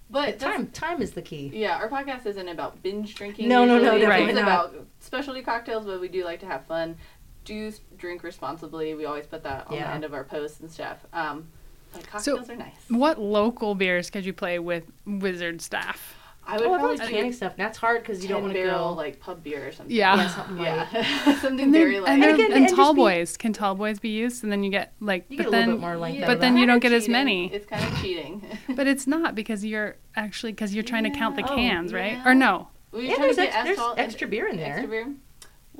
But 0.10 0.40
time 0.40 0.68
time 0.68 1.02
is 1.02 1.12
the 1.12 1.22
key. 1.22 1.50
Yeah, 1.54 1.78
our 1.78 1.90
podcast 1.90 2.26
isn't 2.26 2.48
about 2.50 2.84
binge 2.84 3.16
drinking. 3.16 3.48
No, 3.48 3.66
no, 3.66 3.78
no, 3.80 3.94
usually. 3.94 4.02
definitely 4.02 4.32
It's 4.34 4.42
about 4.42 4.76
specialty 5.00 5.42
cocktails, 5.42 5.86
but 5.86 6.02
we 6.02 6.08
do 6.10 6.24
like 6.26 6.40
to 6.42 6.46
have 6.46 6.66
fun. 6.66 6.98
Do 7.46 7.68
s- 7.70 7.80
drink 7.98 8.22
responsibly. 8.24 8.94
We 8.94 9.06
always 9.06 9.26
put 9.26 9.42
that 9.44 9.68
on 9.68 9.74
Yeah. 9.76 9.88
the 9.88 9.94
end 9.96 10.04
of 10.04 10.14
our 10.14 10.24
posts 10.24 10.60
and 10.60 10.70
stuff. 10.70 11.00
Um, 11.14 11.48
but 11.94 12.04
So- 12.22 12.36
cocktails 12.36 12.50
are 12.52 12.56
nice. 12.56 12.76
What 12.90 13.20
local 13.20 13.74
beers 13.74 14.10
could 14.10 14.26
you 14.26 14.34
play 14.34 14.60
with 14.60 14.84
wizard 15.08 15.62
staff? 15.62 16.16
I 16.52 16.58
would 16.58 16.68
Oh, 16.68 16.74
I 16.74 16.78
probably 16.80 16.98
thought 16.98 17.08
take 17.08 17.16
canning 17.16 17.34
stuff. 17.34 17.54
That's 17.58 17.78
hard 17.78 18.02
because 18.04 18.22
you 18.22 18.30
don't 18.30 18.42
want 18.44 18.54
to 18.54 18.64
go. 18.64 18.94
like 18.94 19.20
pub 19.20 19.44
beer 19.44 19.68
or 19.68 19.72
something. 19.72 19.96
Yeah. 19.96 20.16
Yeah, 20.16 20.28
something 20.30 20.58
like. 20.58 20.66
Yeah, 20.94 21.36
something 21.42 21.60
And, 21.66 21.72
very 21.74 21.94
then, 21.94 22.04
light. 22.04 22.12
and, 22.14 22.24
And 22.24 22.34
again, 22.34 22.46
and 22.48 22.54
and 22.56 22.64
just 22.66 22.76
tall 22.76 22.94
be- 22.94 23.02
boys. 23.02 23.38
Can 23.38 23.54
tall 23.54 23.76
boys 23.76 24.00
be 24.00 24.10
used? 24.10 24.44
And 24.44 24.52
then 24.52 24.64
you 24.64 24.70
get 24.72 24.94
like, 25.00 25.26
You 25.30 25.38
but 25.38 25.44
get 25.44 25.48
a 25.48 25.52
then, 25.52 25.60
little 25.68 25.76
bit 25.76 25.82
more 25.82 25.98
length. 25.98 26.20
Yeah, 26.20 26.28
but 26.28 26.42
then 26.42 26.58
you 26.58 26.66
don't 26.66 26.80
kinda 26.82 26.98
get 26.98 27.04
as 27.04 27.10
many. 27.10 27.52
It's 27.54 27.66
kind 27.66 27.84
of 27.84 28.02
cheating. 28.02 28.46
but 28.76 28.88
it's 28.88 29.08
not 29.08 29.34
because 29.36 29.64
you're 29.66 29.96
actually 30.16 30.52
because 30.52 30.74
you're 30.76 30.84
trying 30.84 31.04
to 31.06 31.10
count 31.12 31.36
the 31.38 31.42
Yeah. 31.44 31.48
Oh, 31.52 31.56
cans, 31.56 31.94
right? 31.94 32.14
yeah. 32.14 32.28
Or 32.30 32.36
no? 32.36 32.68
We 32.92 33.08
Yeah, 33.10 33.16
try 33.16 33.30
to 33.30 33.36
there's, 33.36 33.54
ex- 33.56 33.64
there's 33.64 33.80
extra 33.98 34.28
beer 34.28 34.48
in 34.50 34.58
there. 34.58 34.74
Extra 34.74 34.88
beer. 34.90 35.14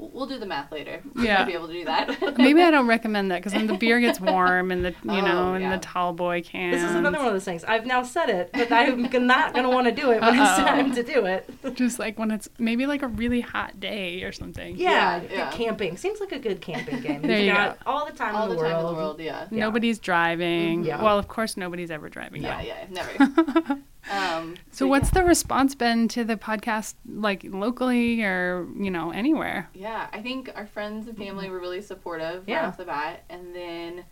We'll, 0.02 0.10
we'll 0.10 0.26
do 0.26 0.40
the 0.40 0.48
math 0.48 0.72
later. 0.72 1.00
We 1.14 1.26
Yeah. 1.28 1.46
be 1.46 1.54
able 1.54 1.68
to 1.68 1.74
do 1.74 1.86
that. 1.86 2.38
Maybe 2.40 2.64
I 2.64 2.72
don't 2.72 2.88
recommend 2.88 3.30
that 3.30 3.38
because 3.38 3.54
then 3.54 3.68
the 3.68 3.78
beer 3.78 4.00
gets 4.00 4.20
warm 4.20 4.72
and 4.72 4.84
the 4.84 4.90
you 4.90 4.96
Oh, 5.12 5.22
know 5.22 5.54
and 5.54 5.64
yeah. 5.64 5.76
the 5.76 5.82
tall 5.82 6.12
boy 6.12 6.42
cans. 6.42 6.76
This 6.82 6.90
is 6.90 6.96
another 6.96 7.20
one 7.20 7.28
of 7.28 7.34
those 7.34 7.46
things. 7.46 7.64
I've 7.64 7.86
now 7.86 8.02
said 8.02 8.30
it, 8.30 8.50
but 8.52 8.72
I'm 8.72 9.04
not 9.28 9.54
going 9.54 9.64
to 9.64 9.70
want 9.70 9.86
to 9.86 9.92
do 9.94 10.10
it 10.12 10.20
when 10.22 10.34
it's 10.34 10.42
Uh-oh. 10.42 10.66
time 10.66 10.92
to 10.96 11.04
do 11.04 11.26
it. 11.28 11.48
Just 11.76 12.00
like 12.00 12.18
when 12.18 12.32
it's 12.32 12.50
maybe 12.58 12.88
like 12.88 13.04
a 13.04 13.08
really 13.08 13.42
hot 13.42 13.80
day 13.80 14.24
or 14.24 14.32
something. 14.32 14.76
Yeah, 14.76 15.22
Yeah, 15.22 15.28
yeah. 15.32 15.52
camping 15.52 15.98
seems 15.98 16.20
like 16.20 16.32
a 16.32 16.40
good 16.40 16.62
camping 16.62 17.02
game. 17.02 17.22
There 17.22 17.38
You've 17.38 17.48
you 17.48 17.54
got 17.54 17.78
all 17.86 18.06
the 18.08 18.12
time 18.14 18.36
All 18.36 18.46
in 18.46 18.50
the 18.50 18.56
the 18.56 18.62
time 18.70 18.80
in 18.80 18.86
the 18.88 18.94
world, 18.94 19.20
yeah. 19.20 19.46
Yeah. 19.52 19.60
Nobody's 19.60 20.00
driving. 20.00 20.84
Yeah. 20.84 21.02
Well, 21.04 21.20
of 21.20 21.28
course 21.28 21.58
nobody's 21.58 21.92
ever 21.92 22.10
driving. 22.10 22.42
Yeah, 22.42 22.58
though. 22.60 22.68
yeah, 22.68 22.86
never. 22.90 23.82
Um, 24.10 24.56
So 24.72 24.88
what's 24.88 25.12
the 25.12 25.24
response 25.24 25.76
been 25.76 26.08
to 26.10 26.24
the 26.24 26.36
podcast, 26.36 26.96
like 27.08 27.44
locally 27.44 28.24
or 28.24 28.68
you 28.78 28.90
know 28.90 29.12
anywhere? 29.12 29.70
Yeah, 29.74 30.08
I 30.12 30.22
think 30.22 30.52
our 30.56 30.66
friends 30.66 31.08
and 31.08 31.18
family 31.18 31.50
were 31.50 31.60
really 31.60 31.82
supportive 31.82 32.40
right 32.40 32.48
Yeah. 32.48 32.68
off 32.68 32.78
the 32.78 32.86
bat, 32.86 33.24
and 33.30 33.56
then 33.56 34.06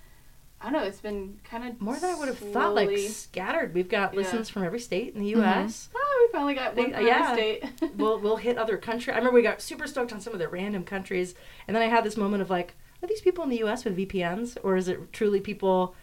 I 0.61 0.65
don't 0.65 0.73
know. 0.73 0.83
It's 0.87 0.99
been 1.01 1.39
kind 1.43 1.67
of 1.69 1.79
More 1.81 1.95
than 1.95 2.09
I 2.13 2.15
would 2.19 2.27
have 2.27 2.37
thought, 2.37 2.75
like 2.75 2.95
scattered. 2.97 3.73
We've 3.73 3.87
got 3.89 4.13
Yeah. 4.13 4.19
listens 4.19 4.49
from 4.49 4.63
every 4.63 4.79
state 4.79 5.13
in 5.15 5.21
the. 5.21 5.29
U.S. 5.29 5.89
Oh, 5.95 6.27
we 6.27 6.37
finally 6.37 6.53
got 6.53 6.75
one 6.75 6.91
They- 6.91 6.97
yeah. 7.05 7.07
yeah. 7.07 7.33
state. 7.33 7.63
we'll 7.97 8.19
we'll 8.19 8.35
hit 8.37 8.57
other 8.57 8.77
countries. 8.77 9.13
I 9.15 9.17
remember 9.17 9.35
we 9.35 9.41
got 9.41 9.61
super 9.61 9.87
stoked 9.87 10.11
on 10.13 10.19
some 10.19 10.33
of 10.33 10.39
the 10.39 10.49
random 10.49 10.83
countries, 10.83 11.33
and 11.67 11.73
then 11.75 11.81
I 11.81 11.87
had 11.87 12.03
this 12.03 12.17
moment 12.17 12.41
of 12.41 12.49
like, 12.49 12.75
are 13.01 13.07
these 13.07 13.21
people 13.21 13.43
in 13.45 13.49
the 13.49 13.57
U.S. 13.59 13.85
with 13.85 13.95
VPNs, 13.97 14.57
or 14.61 14.75
is 14.75 14.87
it 14.89 15.13
truly 15.13 15.39
people 15.39 15.95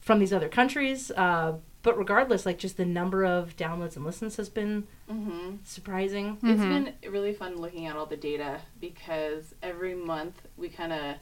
from 0.00 0.18
these 0.20 0.32
other 0.32 0.48
countries? 0.48 1.10
Uh, 1.10 1.58
but 1.82 1.96
regardless, 1.96 2.44
like 2.46 2.58
just 2.58 2.76
the 2.76 2.84
number 2.84 3.24
of 3.24 3.56
downloads 3.56 3.96
and 3.96 4.04
listens 4.04 4.36
has 4.36 4.48
been 4.48 4.86
hmm 5.08 5.56
surprising. 5.64 6.38
It's 6.42 6.60
Mhm. 6.60 6.94
been 7.02 7.12
really 7.12 7.32
fun 7.34 7.56
looking 7.56 7.86
at 7.86 7.96
all 7.96 8.06
the 8.06 8.16
data 8.16 8.60
because 8.80 9.54
every 9.62 9.94
month 9.94 10.40
we 10.56 10.68
kind 10.68 10.92
of 10.92 11.16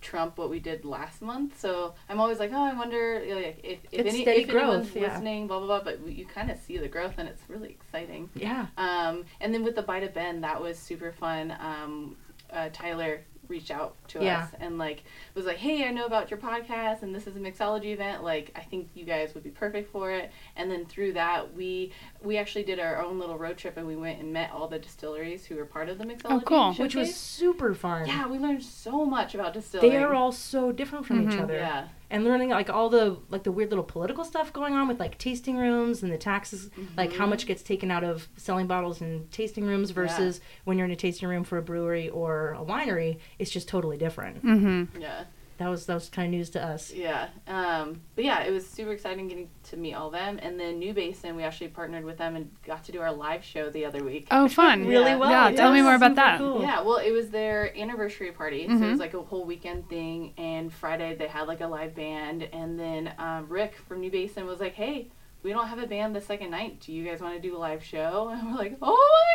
trump 0.00 0.38
what 0.38 0.48
we 0.48 0.58
did 0.58 0.84
last 0.84 1.20
month. 1.20 1.60
So 1.60 1.94
I'm 2.08 2.20
always 2.20 2.38
like, 2.38 2.52
oh, 2.54 2.62
I 2.62 2.72
wonder 2.72 3.22
like, 3.34 3.60
if 3.62 3.78
if, 3.92 4.06
any, 4.06 4.22
steady 4.22 4.42
if 4.42 4.50
anyone's 4.50 4.94
yeah. 4.94 5.02
listening, 5.12 5.46
blah 5.46 5.58
blah 5.58 5.66
blah. 5.66 5.84
But 5.84 6.00
we, 6.02 6.12
you 6.12 6.26
kind 6.26 6.50
of 6.50 6.58
see 6.58 6.78
the 6.78 6.88
growth, 6.88 7.14
and 7.18 7.28
it's 7.28 7.42
really 7.48 7.68
exciting. 7.70 8.30
Yeah. 8.34 8.66
Um, 8.76 9.24
and 9.40 9.52
then 9.52 9.62
with 9.62 9.76
the 9.76 9.82
Bite 9.82 10.02
of 10.02 10.14
Bend, 10.14 10.42
that 10.44 10.60
was 10.60 10.78
super 10.78 11.12
fun. 11.12 11.54
Um, 11.60 12.16
uh, 12.52 12.70
Tyler 12.72 13.20
reached 13.50 13.70
out 13.70 13.94
to 14.08 14.22
Yeah. 14.22 14.44
us 14.44 14.50
and 14.60 14.78
like 14.78 15.02
was 15.34 15.44
like, 15.44 15.58
"Hey, 15.58 15.84
I 15.86 15.90
know 15.90 16.06
about 16.06 16.30
your 16.30 16.38
podcast, 16.38 17.02
and 17.02 17.14
this 17.14 17.26
is 17.26 17.36
a 17.36 17.40
mixology 17.40 17.92
event. 17.92 18.22
Like, 18.24 18.52
I 18.56 18.60
think 18.60 18.88
you 18.94 19.04
guys 19.04 19.34
would 19.34 19.42
be 19.44 19.50
perfect 19.50 19.90
for 19.92 20.10
it." 20.12 20.30
And 20.56 20.70
then 20.70 20.86
through 20.86 21.12
that, 21.14 21.52
we 21.54 21.92
we 22.22 22.38
actually 22.38 22.64
did 22.64 22.78
our 22.80 23.02
own 23.02 23.18
little 23.18 23.36
road 23.36 23.58
trip, 23.58 23.76
and 23.76 23.86
we 23.86 23.96
went 23.96 24.20
and 24.20 24.32
met 24.32 24.50
all 24.52 24.68
the 24.68 24.78
distilleries 24.78 25.44
who 25.46 25.56
were 25.56 25.66
part 25.66 25.88
of 25.88 25.98
the 25.98 26.04
mixology. 26.04 26.30
Oh, 26.30 26.40
cool. 26.40 26.74
Which 26.74 26.94
was 26.94 27.14
super 27.14 27.74
fun. 27.74 28.06
yeah, 28.06 28.26
we 28.26 28.38
learned 28.38 28.62
so 28.62 29.04
much 29.04 29.34
about 29.34 29.52
distilling. 29.52 29.90
They 29.90 29.96
are 29.96 30.14
all 30.14 30.32
so 30.32 30.72
different 30.72 31.04
from 31.06 31.22
each 31.28 31.36
Mhm. 31.36 31.42
other. 31.42 31.54
yeah, 31.54 31.88
And 32.10 32.24
learning 32.24 32.48
like 32.50 32.68
all 32.68 32.88
the 32.88 33.18
like 33.28 33.44
the 33.44 33.52
weird 33.52 33.70
little 33.70 33.84
political 33.84 34.24
stuff 34.24 34.52
going 34.52 34.74
on 34.74 34.88
with 34.88 34.98
like 34.98 35.16
tasting 35.18 35.56
rooms 35.56 36.02
and 36.02 36.10
the 36.10 36.18
taxes 36.18 36.68
like 36.96 37.12
how 37.12 37.24
much 37.26 37.46
gets 37.46 37.62
taken 37.62 37.90
out 37.90 38.02
of 38.02 38.28
selling 38.36 38.66
bottles 38.66 39.00
in 39.00 39.28
tasting 39.30 39.64
rooms 39.64 39.90
versus 39.92 40.40
when 40.64 40.76
you're 40.76 40.86
in 40.86 40.90
a 40.90 40.96
tasting 40.96 41.28
room 41.28 41.44
for 41.44 41.56
a 41.58 41.62
brewery 41.62 42.08
or 42.08 42.54
a 42.54 42.64
winery, 42.64 43.18
it's 43.38 43.50
just 43.50 43.68
totally 43.68 43.96
different. 43.96 44.44
Mm-hmm. 44.44 45.00
yeah. 45.00 45.24
That 45.60 45.68
was 45.68 45.84
that 45.84 45.92
was 45.94 46.08
kind 46.08 46.24
of 46.32 46.38
news 46.38 46.48
to 46.50 46.64
us. 46.64 46.90
Yeah. 46.90 47.28
Um, 47.46 48.00
but 48.16 48.24
yeah, 48.24 48.44
it 48.44 48.50
was 48.50 48.66
super 48.66 48.92
exciting 48.92 49.28
getting 49.28 49.50
to 49.64 49.76
meet 49.76 49.92
all 49.92 50.08
them. 50.08 50.38
And 50.40 50.58
then 50.58 50.78
New 50.78 50.94
Basin, 50.94 51.36
we 51.36 51.42
actually 51.42 51.68
partnered 51.68 52.02
with 52.02 52.16
them 52.16 52.34
and 52.34 52.50
got 52.66 52.82
to 52.84 52.92
do 52.92 53.02
our 53.02 53.12
live 53.12 53.44
show 53.44 53.68
the 53.68 53.84
other 53.84 54.02
week. 54.02 54.26
Oh, 54.30 54.48
fun. 54.48 54.86
Really 54.86 55.10
yeah. 55.10 55.16
well, 55.16 55.30
Yeah, 55.30 55.48
yeah. 55.50 55.56
tell 55.56 55.70
me 55.70 55.82
more 55.82 55.94
about 55.96 56.14
that. 56.14 56.38
cool. 56.38 56.62
Yeah, 56.62 56.80
well, 56.80 56.96
it 56.96 57.10
was 57.10 57.28
their 57.28 57.76
anniversary 57.78 58.32
party, 58.32 58.66
so 58.68 58.72
it 58.72 58.78
Mhm. 58.80 58.90
was 58.90 59.00
like 59.00 59.12
a 59.12 59.20
whole 59.20 59.44
weekend 59.44 59.86
thing. 59.90 60.32
And 60.38 60.72
Friday 60.72 61.14
they 61.14 61.28
had 61.28 61.46
like 61.46 61.60
a 61.60 61.66
live 61.66 61.94
band, 61.94 62.42
and 62.54 62.80
then 62.80 63.12
um, 63.18 63.46
Rick 63.50 63.74
from 63.86 64.00
New 64.00 64.10
Basin 64.10 64.46
was 64.46 64.60
like, 64.60 64.72
"Hey, 64.72 65.10
we 65.42 65.50
don't 65.52 65.66
have 65.68 65.78
a 65.78 65.86
band 65.86 66.16
the 66.16 66.22
second 66.22 66.50
night. 66.52 66.80
Do 66.80 66.90
you 66.94 67.04
guys 67.04 67.20
want 67.20 67.34
to 67.34 67.40
do 67.46 67.54
a 67.54 67.58
live 67.58 67.84
show?" 67.84 68.28
And 68.32 68.50
we're 68.52 68.56
like, 68.58 68.78
"Oh 68.80 69.26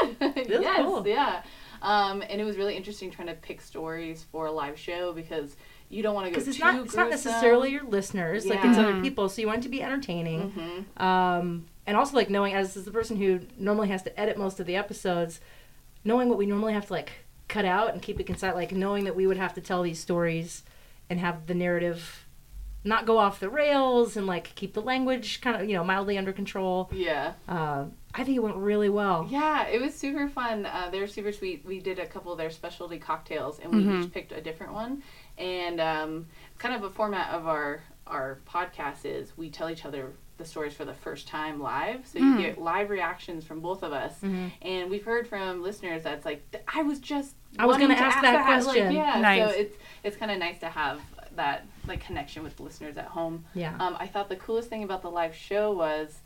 my 0.00 0.06
god, 0.08 0.16
That's 0.36 0.48
yes, 0.48 0.78
cool. 0.86 1.06
yeah." 1.06 1.42
Um, 1.86 2.20
and 2.28 2.40
it 2.40 2.44
was 2.44 2.56
really 2.56 2.74
interesting 2.76 3.12
trying 3.12 3.28
to 3.28 3.34
pick 3.34 3.60
stories 3.60 4.24
for 4.32 4.46
a 4.46 4.50
live 4.52 4.76
show 4.76 5.12
because 5.12 5.56
you 5.88 6.02
don't 6.02 6.14
want 6.16 6.26
to 6.26 6.30
go 6.32 6.34
Because 6.34 6.44
too 6.46 6.50
it's 6.50 6.58
not 6.60 6.84
it's 6.84 6.96
not 6.96 7.10
necessarily 7.10 7.70
your 7.70 7.84
listeners, 7.84 8.44
like 8.44 8.64
it's 8.64 8.76
other 8.76 9.00
people, 9.00 9.28
so 9.28 9.40
you 9.40 9.46
want 9.46 9.60
it 9.60 9.62
to 9.62 9.68
be 9.68 9.82
entertaining. 9.84 10.50
Mhm. 10.98 11.00
Um, 11.00 11.66
and 11.86 11.96
also 11.96 12.16
like 12.16 12.28
knowing 12.28 12.54
as, 12.54 12.76
as 12.76 12.84
the 12.84 12.90
person 12.90 13.16
who 13.16 13.40
normally 13.56 13.86
has 13.88 14.02
to 14.02 14.20
edit 14.20 14.36
most 14.36 14.58
of 14.58 14.66
the 14.66 14.74
episodes, 14.74 15.40
knowing 16.04 16.28
what 16.28 16.38
we 16.38 16.46
normally 16.46 16.72
have 16.72 16.86
to 16.86 16.92
like 16.92 17.12
cut 17.46 17.64
out 17.64 17.92
and 17.92 18.02
keep 18.02 18.18
it 18.18 18.24
concise, 18.26 18.54
like 18.54 18.72
knowing 18.72 19.04
that 19.04 19.14
we 19.14 19.28
would 19.28 19.36
have 19.36 19.54
to 19.54 19.60
tell 19.60 19.82
these 19.84 20.00
stories 20.00 20.64
and 21.08 21.20
have 21.20 21.46
the 21.46 21.54
narrative 21.54 22.25
not 22.86 23.04
go 23.06 23.18
off 23.18 23.40
the 23.40 23.50
rails 23.50 24.16
and 24.16 24.26
like 24.26 24.54
keep 24.54 24.72
the 24.74 24.80
language 24.82 25.40
kind 25.40 25.60
of 25.60 25.68
you 25.68 25.74
know 25.76 25.84
mildly 25.84 26.16
under 26.16 26.32
control. 26.32 26.88
Yeah. 26.92 27.32
Uh, 27.48 27.84
I 28.14 28.24
think 28.24 28.36
it 28.36 28.40
went 28.42 28.56
really 28.56 28.88
well. 28.88 29.26
Yeah, 29.28 29.66
it 29.66 29.80
was 29.80 29.94
super 29.94 30.26
fun. 30.28 30.64
Uh, 30.64 30.88
they 30.90 31.00
were 31.00 31.06
super 31.06 31.32
sweet. 31.32 31.64
We 31.66 31.80
did 31.80 31.98
a 31.98 32.06
couple 32.06 32.32
of 32.32 32.38
their 32.38 32.48
specialty 32.50 32.98
cocktails, 32.98 33.58
and 33.58 33.70
we 33.74 33.84
Mhm. 33.84 34.04
each 34.04 34.12
picked 34.12 34.32
a 34.32 34.40
different 34.40 34.72
one. 34.72 35.02
And 35.36 35.80
um, 35.80 36.26
kind 36.58 36.74
of 36.74 36.82
a 36.84 36.90
format 36.90 37.30
of 37.34 37.46
our 37.46 37.82
our 38.06 38.38
podcast 38.48 39.04
is 39.04 39.36
we 39.36 39.50
tell 39.50 39.68
each 39.68 39.84
other 39.84 40.12
the 40.38 40.44
stories 40.44 40.74
for 40.74 40.84
the 40.84 40.94
first 40.94 41.26
time 41.26 41.60
live, 41.60 42.06
so 42.06 42.18
you 42.18 42.24
Mm. 42.34 42.40
get 42.40 42.58
live 42.58 42.88
reactions 42.90 43.44
from 43.44 43.60
both 43.60 43.82
of 43.82 43.92
us. 43.92 44.20
Mhm. 44.20 44.52
And 44.62 44.90
we've 44.90 45.04
heard 45.04 45.26
from 45.26 45.62
listeners 45.62 46.02
that's 46.04 46.24
like, 46.26 46.44
I 46.72 46.82
was 46.82 47.00
just 47.00 47.34
I 47.58 47.64
was 47.66 47.78
gonna 47.78 47.96
to 47.96 48.00
ask 48.00 48.20
that 48.20 48.34
Like, 48.34 48.62
question. 48.64 48.92
yeah, 48.92 49.18
Nice. 49.20 49.50
so 49.50 49.58
it's 49.58 49.76
it's 50.04 50.16
kind 50.16 50.30
of 50.30 50.38
nice 50.38 50.58
to 50.60 50.68
have 50.68 51.00
that 51.36 51.66
like 51.86 52.04
connection 52.04 52.42
with 52.42 52.56
the 52.56 52.62
listeners 52.62 52.96
at 52.96 53.06
home. 53.06 53.44
Yeah. 53.54 53.76
Um, 53.78 53.96
I 53.98 54.06
thought 54.06 54.28
the 54.28 54.36
coolest 54.36 54.68
thing 54.68 54.82
about 54.82 55.02
the 55.02 55.10
live 55.10 55.34
show 55.34 55.72
was 55.72 56.20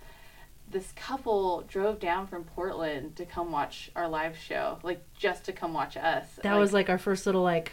this 0.71 0.93
couple 0.93 1.62
drove 1.69 1.99
down 1.99 2.26
from 2.26 2.45
Portland 2.45 3.17
to 3.17 3.26
come 3.26 3.50
watch 3.50 3.90
our 3.97 4.09
live 4.09 4.37
show, 4.37 4.79
like 4.83 5.02
just 5.17 5.45
to 5.45 5.52
come 5.52 5.75
watch 5.75 5.97
us. 5.97 6.25
that 6.43 6.57
was 6.57 6.73
like 6.73 6.88
our 6.88 6.99
first 6.99 7.26
little 7.26 7.43
like 7.43 7.73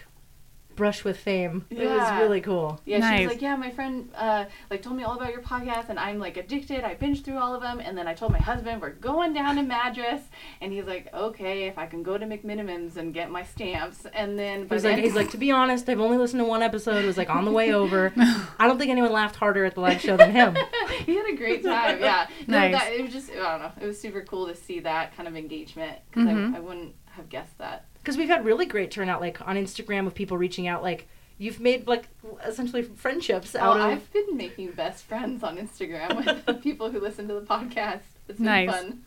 brush 0.78 1.04
with 1.04 1.18
fame. 1.18 1.66
It 1.70 1.86
was 1.90 2.10
really 2.22 2.40
cool. 2.40 2.80
yeah. 2.86 3.18
She 3.18 3.26
was 3.26 3.34
like, 3.34 3.42
yeah, 3.42 3.58
my 3.58 3.72
friend 3.72 4.10
uh, 4.16 4.46
like 4.70 4.82
told 4.82 4.96
me 4.96 5.04
all 5.04 5.18
about 5.18 5.32
your 5.34 5.42
podcast, 5.42 5.90
and 5.90 6.00
I'm 6.00 6.20
like 6.20 6.38
addicted. 6.38 6.86
I 6.86 6.96
binged 6.96 7.26
through 7.26 7.38
all 7.40 7.54
of 7.54 7.62
them, 7.62 7.82
and 7.82 7.98
then 7.98 8.08
I 8.08 8.14
told 8.14 8.32
my 8.32 8.40
husband 8.40 8.82
we're 8.82 8.92
going 8.92 9.34
down 9.34 9.58
to 9.58 9.64
Madras, 9.64 10.22
and 10.62 10.72
he's 10.72 10.86
like, 10.86 11.14
okay, 11.14 11.68
if 11.68 11.78
I 11.78 11.86
can 11.88 12.02
go 12.04 12.18
to 12.18 12.26
McMenamin's 12.26 12.96
and 12.96 13.14
get 13.14 13.30
my 13.30 13.44
stamps, 13.44 14.06
and 14.14 14.40
then 14.40 14.62
He 14.62 14.66
by 14.68 14.78
like, 14.78 15.00
he's 15.00 15.16
like, 15.16 15.32
to 15.32 15.38
be 15.38 15.52
honest, 15.52 15.90
I've 15.90 16.00
only 16.00 16.18
listened 16.18 16.40
to 16.40 16.46
one 16.46 16.62
episode. 16.64 17.04
It 17.04 17.08
was 17.08 17.18
like 17.18 17.30
on 17.30 17.44
the 17.44 17.52
way 17.52 17.74
over. 17.74 18.14
I 18.60 18.68
don't 18.68 18.78
think 18.78 18.92
anyone 18.92 19.12
laughed 19.12 19.36
harder 19.36 19.66
at 19.66 19.74
the 19.76 19.82
live 19.82 20.00
show 20.00 20.16
than 20.16 20.32
him. 20.32 20.56
he 21.06 21.16
had 21.16 21.28
a 21.28 21.36
great 21.36 21.64
time. 21.64 22.00
Yeah, 22.00 22.28
no, 22.48 22.60
Nice. 22.60 22.74
that, 22.74 22.94
it 22.94 23.02
was 23.02 23.12
just 23.12 23.32
I 23.32 23.36
don't 23.36 23.62
know. 23.62 23.72
It 23.82 23.88
was 23.88 24.00
super 24.00 24.22
cool 24.22 24.48
to 24.48 24.56
see 24.56 24.80
that 24.82 25.16
kind 25.18 25.28
of 25.28 25.36
engagement 25.36 25.98
because 26.10 26.28
Mhm. 26.28 26.54
I, 26.54 26.58
I 26.58 26.60
wouldn't 26.60 26.94
have 27.12 27.30
guessed 27.30 27.58
that. 27.58 27.86
Because 28.08 28.18
we've 28.18 28.30
had 28.30 28.46
really 28.46 28.66
great 28.66 28.90
turnout, 28.90 29.20
like 29.20 29.46
on 29.46 29.58
Instagram, 29.58 30.08
of 30.08 30.16
people 30.16 30.38
reaching 30.38 30.66
out. 30.66 30.82
Like 30.82 31.10
you've 31.38 31.60
made 31.60 31.88
like 31.88 32.08
essentially 32.46 32.82
friendships 32.84 33.54
Oh, 33.54 33.60
out 33.60 33.76
of. 33.82 33.86
I've 33.86 34.14
been 34.14 34.38
making 34.38 34.72
best 34.72 35.04
friends 35.04 35.44
on 35.44 35.58
Instagram 35.58 36.16
with 36.48 36.62
people 36.64 36.90
who 36.90 37.02
listen 37.02 37.28
to 37.28 37.34
the 37.34 37.42
podcast. 37.42 38.00
It's 38.30 38.38
been 38.38 38.46
Nice. 38.46 38.70
fun. 38.72 39.04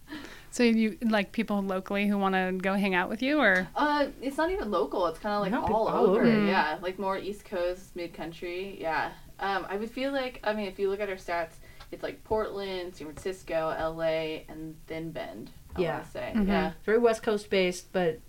So 0.50 0.64
you 0.64 0.98
like 1.00 1.32
people 1.32 1.62
locally 1.62 2.08
who 2.08 2.18
want 2.18 2.34
to 2.34 2.52
go 2.60 2.74
hang 2.74 2.94
out 2.94 3.08
with 3.08 3.22
you, 3.22 3.40
or 3.40 3.66
Uh, 3.74 4.08
it's 4.20 4.36
not 4.36 4.50
even 4.50 4.70
local. 4.70 5.06
It's 5.06 5.18
kind 5.18 5.34
of 5.34 5.40
like 5.50 5.54
all 5.58 5.66
people 5.66 5.88
all 5.88 6.06
over. 6.10 6.20
over. 6.20 6.44
Yeah, 6.46 6.76
like 6.82 6.98
more 6.98 7.16
East 7.16 7.46
Coast, 7.46 7.96
mid 7.96 8.12
country. 8.12 8.76
Yeah. 8.78 9.12
Um, 9.38 9.64
I 9.70 9.76
would 9.78 9.90
feel 9.90 10.12
like 10.12 10.40
I 10.44 10.52
mean, 10.52 10.66
if 10.66 10.78
you 10.78 10.90
look 10.90 11.00
at 11.00 11.08
our 11.08 11.14
stats, 11.16 11.52
it's 11.90 12.02
like 12.02 12.22
Portland, 12.24 12.96
San 12.96 13.06
Francisco, 13.06 13.74
L.A., 13.78 14.44
and 14.50 14.76
then 14.88 15.10
Bend. 15.10 15.52
I 15.74 15.80
Yeah. 15.80 15.92
want 15.94 16.04
to 16.04 16.10
say. 16.10 16.32
Mhm. 16.36 16.48
Yeah. 16.48 16.72
very 16.84 16.98
West 16.98 17.22
Coast 17.22 17.48
based, 17.48 17.92
but 17.94 18.20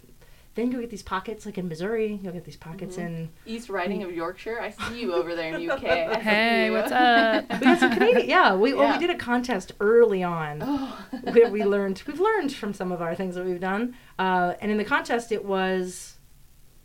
then 0.55 0.69
you'll 0.71 0.81
get 0.81 0.89
these 0.89 1.01
pockets 1.03 1.45
like 1.45 1.57
in 1.57 1.67
Missouri. 1.69 2.19
You'll 2.21 2.33
get 2.33 2.43
these 2.43 2.57
pockets 2.57 2.97
Mhm. 2.97 3.05
in. 3.05 3.29
East 3.45 3.69
Riding 3.69 4.03
of 4.03 4.11
Yorkshire. 4.11 4.59
I 4.59 4.71
see 4.71 4.99
you 5.01 5.13
over 5.13 5.33
there 5.35 5.53
in 5.55 5.61
UK. 5.69 5.81
Hey, 6.21 6.69
what's 6.69 6.91
up? 6.91 7.45
We 7.53 7.59
got 7.59 7.79
some 7.79 7.93
Canadian. 7.93 8.27
Yeah, 8.29 8.55
we 8.55 8.73
well, 8.73 8.91
we 8.91 8.99
did 8.99 9.09
a 9.15 9.17
contest 9.17 9.71
early 9.79 10.23
on. 10.23 10.59
oh. 10.61 10.97
where 11.31 11.49
we 11.49 11.63
learned 11.63 12.03
we've 12.05 12.19
learned 12.19 12.53
from 12.53 12.73
some 12.73 12.91
of 12.91 13.01
our 13.01 13.15
things 13.15 13.35
that 13.35 13.45
we've 13.45 13.59
done. 13.61 13.95
Uh, 14.19 14.53
and 14.61 14.71
in 14.71 14.77
the 14.77 14.83
contest, 14.85 15.31
it 15.31 15.45
was 15.45 16.17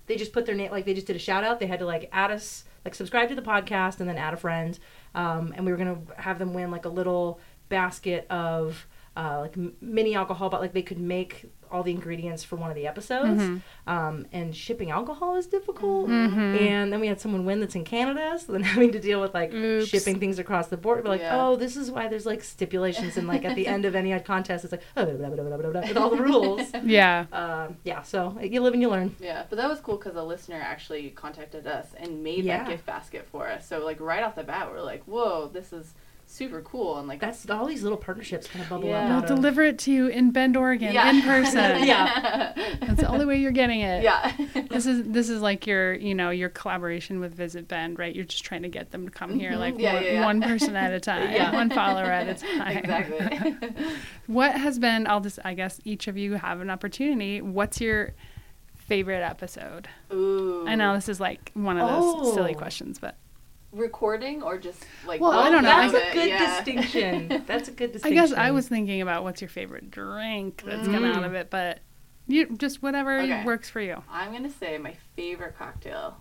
they 0.06 0.14
just 0.16 0.32
put 0.32 0.46
their 0.46 0.54
name 0.54 0.70
like 0.70 0.84
they 0.84 0.94
just 0.94 1.06
did 1.08 1.16
a 1.16 1.18
shout 1.20 1.42
out. 1.42 1.58
They 1.58 1.66
had 1.66 1.80
to 1.80 1.86
like 1.86 2.08
add 2.12 2.30
us 2.30 2.64
like 2.84 2.94
subscribe 2.94 3.28
to 3.30 3.34
the 3.34 3.42
podcast 3.42 3.98
and 3.98 4.08
then 4.08 4.16
add 4.16 4.32
a 4.32 4.36
friend. 4.36 4.78
Um, 5.16 5.52
and 5.56 5.66
we 5.66 5.72
were 5.72 5.78
gonna 5.78 5.98
have 6.18 6.38
them 6.38 6.54
win 6.54 6.70
like 6.70 6.84
a 6.84 6.88
little 6.88 7.40
basket 7.68 8.26
of 8.30 8.86
uh, 9.16 9.38
like 9.40 9.56
mini 9.80 10.14
alcohol, 10.14 10.50
but 10.50 10.60
like 10.60 10.72
they 10.74 10.82
could 10.82 10.98
make 11.00 11.46
all 11.68 11.82
the 11.82 11.90
ingredients 11.90 12.44
for 12.44 12.54
one 12.54 12.70
of 12.70 12.76
the 12.76 12.86
episodes. 12.86 13.40
Mhm. 13.42 13.60
Um, 13.88 14.26
and 14.30 14.54
shipping 14.54 14.90
alcohol 14.92 15.34
is 15.34 15.46
difficult. 15.48 16.08
Mhm. 16.08 16.60
And 16.60 16.92
then 16.92 17.00
we 17.00 17.08
had 17.08 17.20
someone 17.20 17.44
win 17.44 17.58
that's 17.58 17.74
in 17.74 17.82
Canada, 17.84 18.38
so 18.38 18.52
then 18.52 18.62
having 18.74 18.92
to 18.92 19.00
deal 19.00 19.20
with 19.20 19.34
like 19.34 19.52
Oops. 19.52 19.86
shipping 19.88 20.20
things 20.20 20.38
across 20.38 20.68
the 20.68 20.76
board. 20.76 21.02
We're 21.02 21.10
like, 21.10 21.22
Yeah. 21.22 21.44
oh, 21.44 21.56
this 21.56 21.76
is 21.76 21.90
why 21.90 22.06
there's 22.06 22.24
like 22.26 22.44
stipulations 22.44 23.16
and 23.16 23.26
like 23.26 23.44
at 23.44 23.56
the 23.56 23.66
end 23.66 23.84
of 23.84 23.96
any 23.96 24.16
contest, 24.20 24.64
it's 24.64 24.70
like 24.72 24.82
oh, 24.96 25.04
blah, 25.18 25.28
blah, 25.28 25.42
blah, 25.44 25.56
blah, 25.56 25.70
blah, 25.70 25.80
with 25.80 25.96
all 25.96 26.10
the 26.10 26.22
rules. 26.22 26.60
yeah, 26.84 27.24
um, 27.32 27.76
yeah, 27.84 28.02
so 28.02 28.38
you 28.40 28.60
live 28.60 28.74
and 28.74 28.82
you 28.82 28.88
learn. 28.90 29.16
Yeah, 29.18 29.44
but 29.48 29.56
that 29.56 29.68
was 29.68 29.80
cool 29.80 29.96
because 29.96 30.14
a 30.14 30.22
listener 30.22 30.60
actually 30.62 31.08
contacted 31.10 31.66
us 31.66 31.88
and 31.98 32.22
made 32.22 32.44
Yeah. 32.44 32.58
that 32.58 32.68
gift 32.68 32.86
basket 32.86 33.26
for 33.32 33.48
us. 33.48 33.66
So 33.66 33.84
like 33.84 33.98
right 34.00 34.22
off 34.22 34.36
the 34.36 34.44
bat, 34.44 34.70
we're 34.70 34.82
like, 34.82 35.02
"Whoa, 35.04 35.48
this 35.52 35.72
is 35.72 35.94
super 36.26 36.60
cool!" 36.62 36.98
And 36.98 37.06
like 37.08 37.20
That's 37.20 37.48
all 37.48 37.66
these 37.66 37.82
little 37.82 37.98
partnerships 37.98 38.46
kind 38.48 38.62
of 38.62 38.68
bubble 38.68 38.88
Yeah. 38.88 39.16
up. 39.18 39.28
we'll 39.28 39.36
deliver 39.36 39.62
it 39.62 39.78
to 39.80 39.92
you 39.92 40.08
in 40.08 40.30
Bend, 40.32 40.56
Oregon, 40.56 40.92
Yeah. 40.92 41.10
in 41.10 41.22
person. 41.22 41.84
yeah, 41.84 42.52
That's 42.80 43.00
the 43.00 43.08
only 43.08 43.24
way 43.24 43.36
you're 43.36 43.52
getting 43.52 43.80
it. 43.80 44.02
yeah. 44.02 44.32
This 44.70 44.86
is 44.86 45.04
this 45.06 45.28
is 45.30 45.40
like 45.42 45.66
your 45.66 45.94
you 45.94 46.14
know 46.14 46.30
your 46.30 46.48
collaboration 46.48 47.20
with 47.20 47.34
Visit 47.34 47.68
Bend, 47.68 47.98
right? 47.98 48.14
You're 48.14 48.24
just 48.24 48.44
trying 48.44 48.62
to 48.62 48.68
get 48.68 48.90
them 48.90 49.06
to 49.06 49.10
come 49.10 49.38
here, 49.38 49.52
Mhm. 49.52 49.58
like 49.58 49.78
Yeah, 49.78 49.94
one, 49.94 50.02
yeah, 50.04 50.12
yeah. 50.12 50.24
one 50.24 50.42
person 50.42 50.76
at 50.76 50.92
a 50.92 51.00
time, 51.00 51.30
Yeah. 51.32 51.52
one 51.52 51.70
follower 51.70 52.04
at 52.10 52.28
a 52.28 52.34
time. 52.34 52.76
exactly. 52.78 53.56
what 54.26 54.52
has 54.52 54.78
been? 54.78 55.06
I'll 55.06 55.20
just 55.20 55.38
I 55.44 55.54
guess 55.54 55.80
each 55.84 56.08
of 56.08 56.16
you 56.18 56.34
have 56.34 56.60
an 56.60 56.70
opportunity. 56.70 57.40
What's 57.40 57.80
your 57.80 58.12
favorite 58.76 59.22
episode? 59.22 59.88
Ooh. 60.12 60.64
I 60.66 60.74
know 60.76 60.94
this 60.94 61.08
is 61.08 61.18
like 61.20 61.50
one 61.54 61.78
of 61.78 61.88
those 61.88 62.34
silly 62.34 62.54
Oh. 62.54 62.58
questions, 62.58 62.98
but 62.98 63.16
Recording 63.72 64.42
or 64.42 64.58
just 64.58 64.84
like. 65.06 65.20
Well, 65.20 65.32
I 65.32 65.50
don't 65.50 65.62
know. 65.62 65.68
That's 65.92 65.94
a 65.94 66.12
good 66.14 66.28
yeah. 66.28 66.56
distinction. 66.56 67.42
That's 67.46 67.68
a 67.68 67.72
good 67.72 67.92
distinction. 67.92 68.18
I 68.18 68.26
guess 68.26 68.32
I 68.36 68.50
was 68.50 68.68
thinking 68.68 69.02
about 69.02 69.22
what's 69.24 69.40
your 69.40 69.48
favorite 69.50 69.90
drink 69.90 70.62
that's 70.64 70.86
come 70.88 71.04
out 71.04 71.22
Mm. 71.22 71.26
of 71.26 71.34
it, 71.34 71.50
but 71.50 71.80
you 72.26 72.56
just 72.56 72.82
whatever 72.82 73.20
Okay. 73.20 73.44
works 73.44 73.68
for 73.68 73.80
you. 73.80 74.02
I'm 74.10 74.32
gonna 74.32 74.50
say 74.50 74.78
my 74.78 74.94
favorite 75.14 75.56
cocktail 75.58 76.16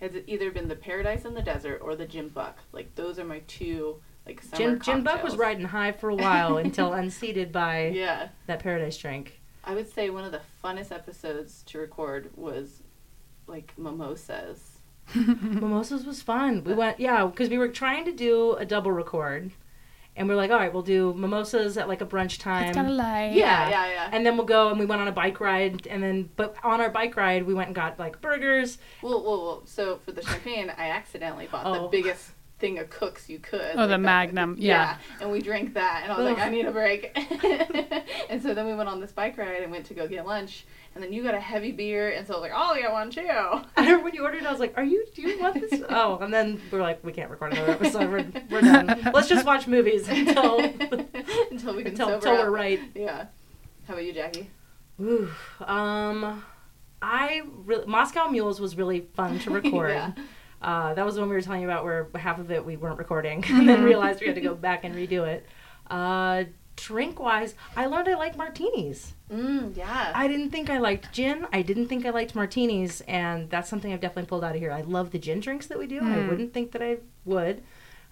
has 0.00 0.12
either 0.26 0.50
been 0.50 0.68
the 0.68 0.76
Paradise 0.76 1.24
in 1.24 1.34
the 1.34 1.42
Desert 1.42 1.78
or 1.82 1.94
the 1.96 2.06
Gin 2.06 2.28
Buck. 2.28 2.58
Like 2.72 2.94
those 2.96 3.18
are 3.18 3.24
my 3.24 3.40
two 3.46 4.02
like 4.26 4.42
summer 4.42 4.72
Gin, 4.76 4.80
Gin 4.80 5.02
Buck 5.04 5.22
was 5.22 5.36
riding 5.36 5.66
high 5.66 5.92
for 5.92 6.10
a 6.10 6.14
while 6.14 6.56
until 6.58 6.92
unseated 6.92 7.50
by 7.52 7.86
Yeah. 7.88 8.28
that 8.46 8.58
Paradise 8.60 8.96
drink. 8.98 9.40
I 9.64 9.74
would 9.74 9.90
say 9.90 10.10
one 10.10 10.24
of 10.24 10.32
the 10.32 10.40
funnest 10.62 10.92
episodes 10.92 11.62
to 11.68 11.78
record 11.78 12.30
was 12.36 12.82
like 13.46 13.72
mimosas. 13.78 14.73
Mimosas 15.14 16.04
was 16.04 16.22
fun. 16.22 16.64
We 16.64 16.74
went, 16.74 16.98
yeah, 17.00 17.26
because 17.26 17.48
we 17.48 17.58
were 17.58 17.68
trying 17.68 18.04
to 18.06 18.12
do 18.12 18.54
a 18.54 18.64
double 18.64 18.90
record, 18.92 19.50
and 20.16 20.28
we're 20.28 20.34
like, 20.36 20.50
all 20.50 20.58
right, 20.58 20.72
we'll 20.72 20.82
do 20.82 21.12
mimosas 21.14 21.76
at 21.76 21.88
like 21.88 22.00
a 22.00 22.06
brunch 22.06 22.38
time. 22.38 22.66
It's 22.68 22.76
kind 22.76 22.88
of 22.88 22.94
like 22.94 23.34
Yeah. 23.34 23.68
Yeah, 23.68 23.70
yeah, 23.70 23.86
yeah. 23.90 24.08
And 24.12 24.24
then 24.24 24.36
we'll 24.36 24.46
go 24.46 24.70
and 24.70 24.78
we 24.78 24.86
went 24.86 25.00
on 25.02 25.08
a 25.08 25.12
bike 25.12 25.40
ride, 25.40 25.86
and 25.88 26.02
then 26.02 26.30
but 26.36 26.54
on 26.62 26.80
our 26.80 26.90
bike 26.90 27.16
ride 27.16 27.44
we 27.46 27.54
went 27.54 27.66
and 27.68 27.74
got 27.74 27.98
like 27.98 28.20
burgers. 28.20 28.78
Well, 29.02 29.22
well, 29.22 29.42
well, 29.42 29.62
so 29.66 29.98
for 30.04 30.12
the 30.12 30.22
champagne, 30.22 30.70
I 30.76 30.90
accidentally 30.90 31.48
bought 31.50 31.64
the 31.64 31.80
Oh. 31.80 31.88
biggest 31.88 32.30
thing 32.58 32.78
of 32.78 32.88
Cook's 32.90 33.28
you 33.28 33.38
could. 33.38 33.72
Oh, 33.74 33.86
the 33.86 33.98
Magnum, 33.98 34.56
yeah. 34.58 34.98
And 35.20 35.30
we 35.30 35.40
drank 35.40 35.74
that, 35.74 36.02
and 36.04 36.12
I 36.12 36.18
was 36.18 36.26
like, 36.26 36.38
I 36.38 36.48
need 36.48 36.66
a 36.66 36.70
break. 36.70 37.12
and 38.30 38.42
so 38.42 38.54
then 38.54 38.66
we 38.66 38.74
went 38.74 38.88
on 38.88 39.00
this 39.00 39.12
bike 39.12 39.36
ride 39.36 39.62
and 39.62 39.72
went 39.72 39.86
to 39.86 39.94
go 39.94 40.06
get 40.06 40.26
lunch. 40.26 40.66
And 40.94 41.02
then 41.02 41.12
you 41.12 41.24
got 41.24 41.34
a 41.34 41.40
heavy 41.40 41.72
beer, 41.72 42.10
and 42.10 42.24
so 42.24 42.34
I 42.34 42.36
was 42.36 42.42
like, 42.42 42.52
I'll 42.52 42.76
get 42.76 42.92
one 42.92 43.10
too. 43.10 43.22
I 43.28 43.64
remember 43.78 44.04
when 44.04 44.14
you 44.14 44.22
ordered, 44.22 44.46
I 44.46 44.50
was 44.52 44.60
like, 44.60 44.74
"Are 44.76 44.84
you? 44.84 45.04
Do 45.12 45.22
you 45.22 45.40
want 45.40 45.60
this?" 45.60 45.82
oh, 45.88 46.18
and 46.18 46.32
then 46.32 46.60
we're 46.70 46.82
like, 46.82 47.02
"We 47.02 47.12
can't 47.12 47.30
record 47.30 47.52
another 47.52 47.72
episode. 47.72 48.10
We're, 48.10 48.26
we're 48.48 48.60
done. 48.60 49.10
Let's 49.12 49.28
just 49.28 49.44
watch 49.44 49.66
movies 49.66 50.08
until 50.08 50.60
until 50.60 51.74
we 51.74 51.82
can 51.82 51.92
until, 51.92 52.06
sober 52.06 52.14
until 52.14 52.32
up. 52.34 52.44
we're 52.44 52.50
right." 52.50 52.80
Yeah. 52.94 53.26
How 53.88 53.94
about 53.94 54.04
you, 54.04 54.12
Jackie? 54.12 54.50
Ooh, 55.00 55.28
um, 55.60 56.44
I 57.02 57.42
re- 57.64 57.84
Moscow 57.86 58.28
Mules 58.28 58.60
was 58.60 58.76
really 58.76 59.00
fun 59.00 59.40
to 59.40 59.50
record. 59.50 59.90
Yeah. 59.90 60.12
Uh, 60.64 60.94
that 60.94 61.04
was 61.04 61.14
the 61.14 61.20
one 61.20 61.28
we 61.30 61.36
were 61.36 61.42
telling 61.42 61.60
you 61.60 61.68
about 61.68 61.84
where 61.84 62.08
half 62.16 62.38
of 62.38 62.50
it 62.50 62.64
we 62.64 62.76
weren't 62.76 62.98
recording 62.98 63.44
and 63.48 63.68
then 63.68 63.84
realized 63.84 64.20
we 64.20 64.26
had 64.26 64.34
to 64.34 64.40
go 64.40 64.54
back 64.54 64.82
and 64.84 64.94
redo 64.94 65.26
it. 65.26 65.46
Uh, 65.90 66.44
drink 66.76 67.20
wise, 67.20 67.54
I 67.76 67.84
learned 67.86 68.08
I 68.08 68.14
like 68.14 68.38
martinis. 68.38 69.12
Mm, 69.30 69.76
yeah. 69.76 70.12
I 70.14 70.26
didn't 70.26 70.48
think 70.48 70.70
I 70.70 70.78
liked 70.78 71.12
gin. 71.12 71.46
I 71.52 71.60
didn't 71.60 71.88
think 71.88 72.06
I 72.06 72.10
liked 72.10 72.34
martinis, 72.34 73.02
and 73.02 73.50
that's 73.50 73.68
something 73.68 73.92
I've 73.92 74.00
definitely 74.00 74.28
pulled 74.30 74.44
out 74.44 74.54
of 74.54 74.60
here. 74.62 74.72
I 74.72 74.80
love 74.80 75.10
the 75.10 75.18
gin 75.18 75.40
drinks 75.40 75.66
that 75.66 75.78
we 75.78 75.86
do. 75.86 75.98
I 75.98 76.04
Mm. 76.16 76.28
wouldn't 76.30 76.54
think 76.54 76.72
that 76.72 76.80
I 76.82 76.96
would. 77.26 77.62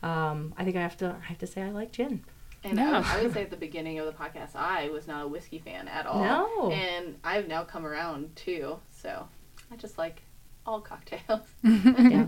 Um, 0.02 0.52
I 0.58 0.64
think 0.64 0.76
I 0.76 0.82
have 0.82 0.98
to. 0.98 1.16
I 1.18 1.24
have 1.28 1.38
to 1.38 1.46
say 1.46 1.62
I 1.62 1.70
like 1.70 1.92
gin. 1.92 2.24
And 2.62 2.76
No. 2.76 2.92
I, 2.92 2.98
would, 2.98 3.06
I 3.06 3.22
would 3.22 3.32
say 3.32 3.42
at 3.42 3.50
the 3.50 3.56
beginning 3.56 3.98
of 3.98 4.04
the 4.06 4.12
podcast, 4.12 4.54
I 4.54 4.90
was 4.90 5.06
not 5.08 5.24
a 5.24 5.28
whiskey 5.28 5.58
fan 5.58 5.88
at 5.88 6.06
all. 6.06 6.22
No. 6.22 6.70
And 6.72 7.16
I've 7.24 7.48
now 7.48 7.64
come 7.64 7.86
around 7.86 8.36
too. 8.36 8.78
So 8.90 9.26
I 9.70 9.76
just 9.76 9.96
like 9.96 10.20
all 10.66 10.80
cocktails. 10.80 11.40
Yeah. 11.64 12.26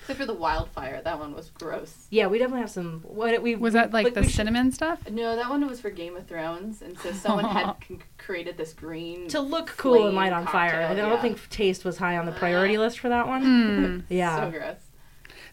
Except 0.00 0.18
for 0.18 0.26
the 0.26 0.34
wildfire. 0.34 1.00
That 1.02 1.18
one 1.18 1.34
was 1.34 1.50
gross. 1.50 2.06
Yeah, 2.10 2.26
we 2.26 2.38
definitely 2.38 2.60
have 2.60 2.70
some. 2.70 3.00
What 3.06 3.40
we 3.42 3.54
Was 3.56 3.72
that 3.72 3.92
like, 3.92 4.12
the 4.14 4.20
we 4.20 4.26
should- 4.26 4.36
cinnamon 4.36 4.70
stuff? 4.72 5.08
No, 5.10 5.34
that 5.36 5.48
one 5.48 5.66
was 5.66 5.80
for 5.80 5.90
Game 5.90 6.16
of 6.16 6.26
Thrones. 6.26 6.82
And 6.82 6.98
so 6.98 7.12
someone 7.12 7.46
had 7.46 7.74
c- 7.88 7.98
created 8.18 8.56
this 8.58 8.72
green. 8.74 9.28
to 9.28 9.40
look 9.40 9.68
cool 9.78 10.06
and 10.06 10.14
light 10.16 10.32
on 10.32 10.46
fire. 10.46 10.70
cocktail, 10.72 10.90
I 10.90 10.94
don't 10.94 11.10
yeah. 11.12 11.22
think 11.22 11.48
taste 11.50 11.84
was 11.84 11.96
high 11.96 12.16
on 12.18 12.26
the 12.26 12.32
priority 12.32 12.76
list 12.78 12.98
for 12.98 13.08
that 13.08 13.26
one. 13.26 13.42
Hmm. 13.42 14.00
Yeah. 14.14 14.50
So 14.50 14.50
gross. 14.58 14.76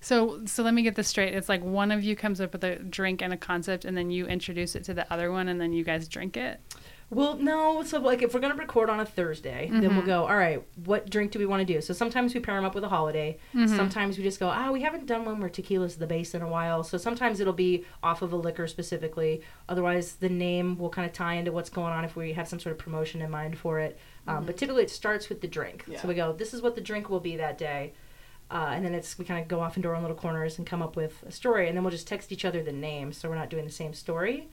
So 0.04 0.46
so 0.46 0.64
let 0.64 0.74
me 0.74 0.82
get 0.82 0.96
this 0.96 1.08
straight. 1.08 1.34
It's 1.36 1.48
like 1.48 1.64
one 1.64 1.92
of 1.92 2.04
you 2.04 2.16
comes 2.16 2.42
up 2.42 2.54
with 2.54 2.64
a 2.64 2.76
drink 2.78 3.22
and 3.22 3.32
a 3.34 3.38
concept, 3.38 3.86
and 3.86 3.96
then 3.96 4.10
you 4.10 4.26
introduce 4.26 4.76
it 4.76 4.84
to 4.86 4.94
the 4.94 5.12
other 5.14 5.32
one, 5.32 5.48
and 5.48 5.62
then 5.62 5.74
you 5.74 5.84
guys 5.84 6.08
drink 6.08 6.36
it. 6.38 6.60
Well, 7.14 7.36
no. 7.36 7.84
So, 7.84 8.00
like, 8.00 8.22
if 8.22 8.34
we're 8.34 8.40
gonna 8.40 8.56
record 8.56 8.90
on 8.90 9.02
a 9.02 9.06
Thursday, 9.06 9.68
then 9.70 9.82
we'll 9.96 10.02
Mhm. 10.04 10.06
go. 10.06 10.22
All 10.28 10.38
right, 10.38 10.64
what 10.86 11.10
drink 11.10 11.32
do 11.32 11.40
we 11.40 11.46
want 11.46 11.60
to 11.60 11.72
do? 11.74 11.82
So 11.82 11.94
sometimes 11.94 12.34
we 12.34 12.40
pair 12.40 12.56
them 12.56 12.64
up 12.64 12.74
with 12.74 12.86
a 12.86 12.90
holiday. 12.90 13.38
Mhm. 13.54 13.68
Sometimes 13.76 14.18
we 14.18 14.24
just 14.24 14.40
go. 14.40 14.48
Ah, 14.48 14.72
we 14.72 14.82
haven't 14.82 15.08
done 15.08 15.26
one 15.26 15.40
where 15.42 15.50
tequila's 15.50 15.98
the 15.98 16.08
base 16.08 16.34
in 16.34 16.42
a 16.42 16.48
while. 16.48 16.84
So 16.84 16.98
sometimes 16.98 17.42
it'll 17.42 17.52
be 17.54 17.84
off 18.02 18.22
of 18.22 18.32
a 18.32 18.38
liquor 18.38 18.66
specifically. 18.66 19.42
Otherwise, 19.68 20.16
the 20.16 20.30
name 20.30 20.78
will 20.78 20.90
kind 20.90 21.06
of 21.06 21.12
tie 21.12 21.34
into 21.34 21.52
what's 21.52 21.70
going 21.70 21.92
on 21.92 22.06
if 22.06 22.16
we 22.16 22.32
have 22.34 22.48
some 22.48 22.60
sort 22.60 22.72
of 22.72 22.80
promotion 22.80 23.22
in 23.22 23.30
mind 23.30 23.58
for 23.58 23.80
it. 23.80 24.00
Um, 24.28 24.46
But 24.46 24.56
typically, 24.56 24.84
it 24.84 24.90
starts 24.90 25.28
with 25.30 25.42
the 25.42 25.48
drink. 25.48 25.84
Yeah. 25.88 26.00
So 26.00 26.08
we 26.08 26.14
go. 26.14 26.32
This 26.32 26.54
is 26.54 26.62
what 26.62 26.76
the 26.76 26.82
drink 26.82 27.10
will 27.10 27.20
be 27.20 27.36
that 27.38 27.58
day. 27.58 27.92
Uh, 28.50 28.72
and 28.74 28.86
then 28.86 28.94
it's 28.94 29.18
we 29.18 29.26
kind 29.26 29.42
of 29.42 29.48
go 29.48 29.60
off 29.62 29.76
into 29.78 29.88
our 29.90 29.96
own 29.96 30.02
little 30.02 30.16
corners 30.18 30.58
and 30.58 30.66
come 30.68 30.82
up 30.82 30.96
with 30.96 31.24
a 31.28 31.32
story, 31.32 31.68
and 31.68 31.76
then 31.78 31.84
we'll 31.84 31.92
just 31.92 32.08
text 32.08 32.32
each 32.32 32.44
other 32.46 32.62
the 32.64 32.72
name, 32.72 33.12
so 33.14 33.30
we're 33.30 33.36
not 33.36 33.50
doing 33.50 33.64
the 33.66 33.72
same 33.72 33.94
story. 33.94 34.50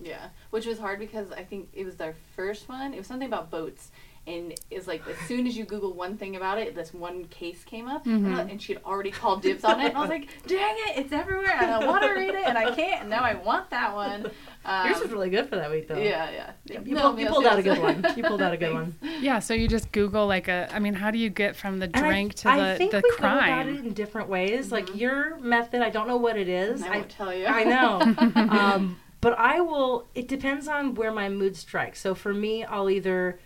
Yeah, 0.00 0.28
which 0.50 0.66
was 0.66 0.78
hard 0.78 0.98
because 1.00 1.32
I 1.32 1.42
think 1.44 1.68
it 1.72 1.84
was 1.84 1.96
their 1.96 2.14
first 2.36 2.68
one. 2.68 2.94
It 2.94 2.98
was 2.98 3.06
something 3.06 3.26
about 3.26 3.50
boats, 3.50 3.90
and 4.28 4.54
it's 4.70 4.86
like 4.86 5.02
as 5.08 5.16
soon 5.26 5.46
as 5.46 5.56
you 5.56 5.64
Google 5.64 5.92
one 5.92 6.16
thing 6.16 6.36
about 6.36 6.58
it, 6.58 6.74
this 6.76 6.94
one 6.94 7.24
case 7.24 7.64
came 7.64 7.88
up, 7.88 8.06
and, 8.06 8.26
I- 8.28 8.44
Mhm. 8.44 8.50
and 8.52 8.62
she 8.62 8.74
had 8.74 8.82
already 8.84 9.10
called 9.10 9.42
dibs 9.42 9.64
on 9.64 9.80
it. 9.80 9.86
And 9.88 9.96
I 9.96 10.00
was 10.00 10.10
like, 10.10 10.28
"Dang 10.46 10.76
it, 10.86 10.98
it's 10.98 11.12
everywhere! 11.12 11.56
And 11.60 11.70
I 11.72 11.84
want 11.84 12.02
to 12.04 12.10
read 12.10 12.30
it, 12.34 12.46
and 12.46 12.56
I 12.56 12.74
can't. 12.76 13.00
And 13.02 13.10
now 13.10 13.22
I 13.24 13.34
want 13.34 13.70
that 13.70 13.92
one." 13.94 14.30
Um, 14.64 14.86
Yours 14.88 15.00
was 15.00 15.10
really 15.10 15.30
good 15.30 15.48
for 15.48 15.56
that 15.56 15.68
week, 15.70 15.88
though. 15.88 15.96
yeah, 15.98 16.30
yeah. 16.30 16.80
You, 16.84 16.94
No, 16.94 17.00
pulled, 17.02 17.18
you 17.20 17.26
pulled 17.26 17.46
out 17.46 17.58
a 17.58 17.62
good 17.62 17.78
one. 17.80 18.04
You 18.16 18.22
pulled 18.22 18.42
out 18.42 18.52
a 18.52 18.56
good 18.56 18.74
one. 18.74 18.94
Yeah. 19.20 19.40
So 19.40 19.52
you 19.54 19.66
just 19.66 19.90
Google 19.90 20.28
like 20.28 20.46
a. 20.46 20.68
I 20.72 20.78
mean, 20.78 20.94
how 20.94 21.10
do 21.10 21.18
you 21.18 21.28
get 21.30 21.56
from 21.56 21.80
the 21.80 21.86
And 21.86 21.96
I- 21.96 22.00
drink 22.08 22.34
to 22.34 22.48
I 22.50 22.72
the 22.72 22.78
think 22.78 22.92
the 22.92 22.98
we 22.98 23.10
go 23.10 23.16
about 23.16 23.38
crime? 23.40 23.68
it 23.68 23.84
in 23.84 23.92
different 23.94 24.28
ways. 24.28 24.70
Like 24.70 24.86
Mhm. 24.86 25.00
your 25.00 25.38
method, 25.40 25.82
I 25.82 25.90
don't 25.90 26.06
know 26.06 26.18
what 26.18 26.36
it 26.36 26.48
is. 26.48 26.82
I 26.84 26.86
I, 26.88 26.96
won't 26.98 27.10
tell 27.10 27.34
you. 27.34 27.46
I 27.46 27.64
know. 27.64 28.00
um, 28.36 28.96
but 29.20 29.38
I 29.38 29.60
will. 29.60 30.06
It 30.14 30.28
depends 30.28 30.68
on 30.68 30.94
where 30.94 31.12
my 31.12 31.28
mood 31.28 31.56
strikes. 31.56 32.00
So 32.00 32.14
for 32.14 32.32
me, 32.32 32.64
I'll 32.64 32.90
either 32.90 33.38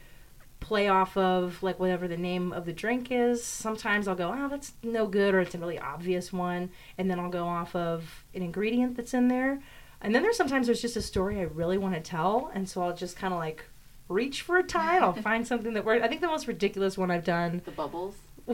play 0.60 0.86
off 0.88 1.16
of 1.16 1.60
like 1.62 1.80
whatever 1.80 2.06
the 2.06 2.16
name 2.16 2.52
of 2.52 2.64
the 2.64 2.72
drink 2.72 3.08
is. 3.10 3.42
Sometimes 3.42 4.06
I'll 4.06 4.14
go, 4.14 4.32
oh, 4.34 4.48
that's 4.48 4.72
no 4.82 5.06
good, 5.06 5.34
or 5.34 5.40
it's 5.40 5.54
a 5.54 5.58
really 5.58 5.78
obvious 5.78 6.32
one, 6.32 6.70
and 6.96 7.10
then 7.10 7.18
I'll 7.18 7.30
go 7.30 7.46
off 7.46 7.74
of 7.74 8.24
an 8.34 8.42
ingredient 8.42 8.96
that's 8.96 9.12
in 9.12 9.28
there. 9.28 9.60
And 10.00 10.14
then 10.14 10.22
there's 10.22 10.36
sometimes 10.36 10.66
there's 10.66 10.80
just 10.82 10.96
a 10.96 11.02
story 11.02 11.38
I 11.38 11.42
really 11.42 11.78
want 11.78 11.94
to 11.94 12.00
tell, 12.00 12.50
and 12.54 12.68
so 12.68 12.82
I'll 12.82 12.94
just 12.94 13.16
kind 13.16 13.32
of 13.32 13.40
like 13.40 13.64
reach 14.08 14.42
for 14.42 14.58
a 14.58 14.62
tie. 14.62 14.98
I'll 14.98 15.12
find 15.30 15.46
something 15.46 15.74
that 15.74 15.84
works. 15.84 16.02
I 16.04 16.08
think 16.08 16.20
the 16.20 16.26
most 16.28 16.46
ridiculous 16.46 16.96
one 16.96 17.10
I've 17.10 17.24
done. 17.24 17.62
the 17.64 17.70
bubbles. 17.70 18.14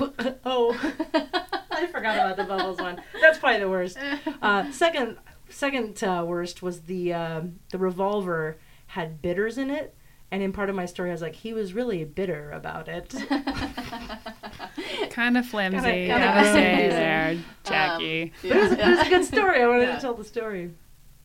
oh, 0.44 0.78
I 1.70 1.87
forgot 1.87 2.16
about 2.16 2.37
the 2.37 2.44
bubbles 2.44 2.78
one. 2.78 3.02
That's 3.20 3.38
probably 3.38 3.61
the 3.61 3.70
worst. 3.70 3.98
Uh, 4.42 4.70
second, 4.72 5.16
second 5.50 6.02
uh, 6.04 6.24
worst 6.26 6.62
was 6.62 6.82
the 6.82 7.12
um 7.14 7.58
the 7.70 7.78
revolver 7.78 8.58
had 8.88 9.20
bitters 9.22 9.58
in 9.58 9.70
it, 9.70 9.94
and 10.30 10.42
in 10.42 10.52
part 10.52 10.70
of 10.70 10.76
my 10.76 10.87
story, 10.87 11.11
I 11.11 11.12
was 11.12 11.22
like, 11.22 11.34
he 11.37 11.52
was 11.52 11.74
really 11.74 12.04
bitter 12.04 12.50
about 12.50 12.88
it. 12.88 13.14
kind 15.11 15.37
of 15.37 15.46
flimsy. 15.46 15.80
Kinda- 15.80 16.06
Gotta 16.08 16.24
kinda 16.32 16.52
say 16.52 16.88
there, 16.88 17.38
Jackie. 17.64 18.32
yeah, 18.42 18.48
But 18.54 18.56
it 18.56 18.61
was, 18.62 18.72
it 18.72 18.87
was 18.87 18.98
a 19.06 19.11
good 19.11 19.24
story. 19.24 19.62
I 19.62 19.66
wanted 19.68 19.88
Yeah. 19.88 19.94
to 19.96 20.00
tell 20.00 20.14
the 20.14 20.24
story. 20.24 20.70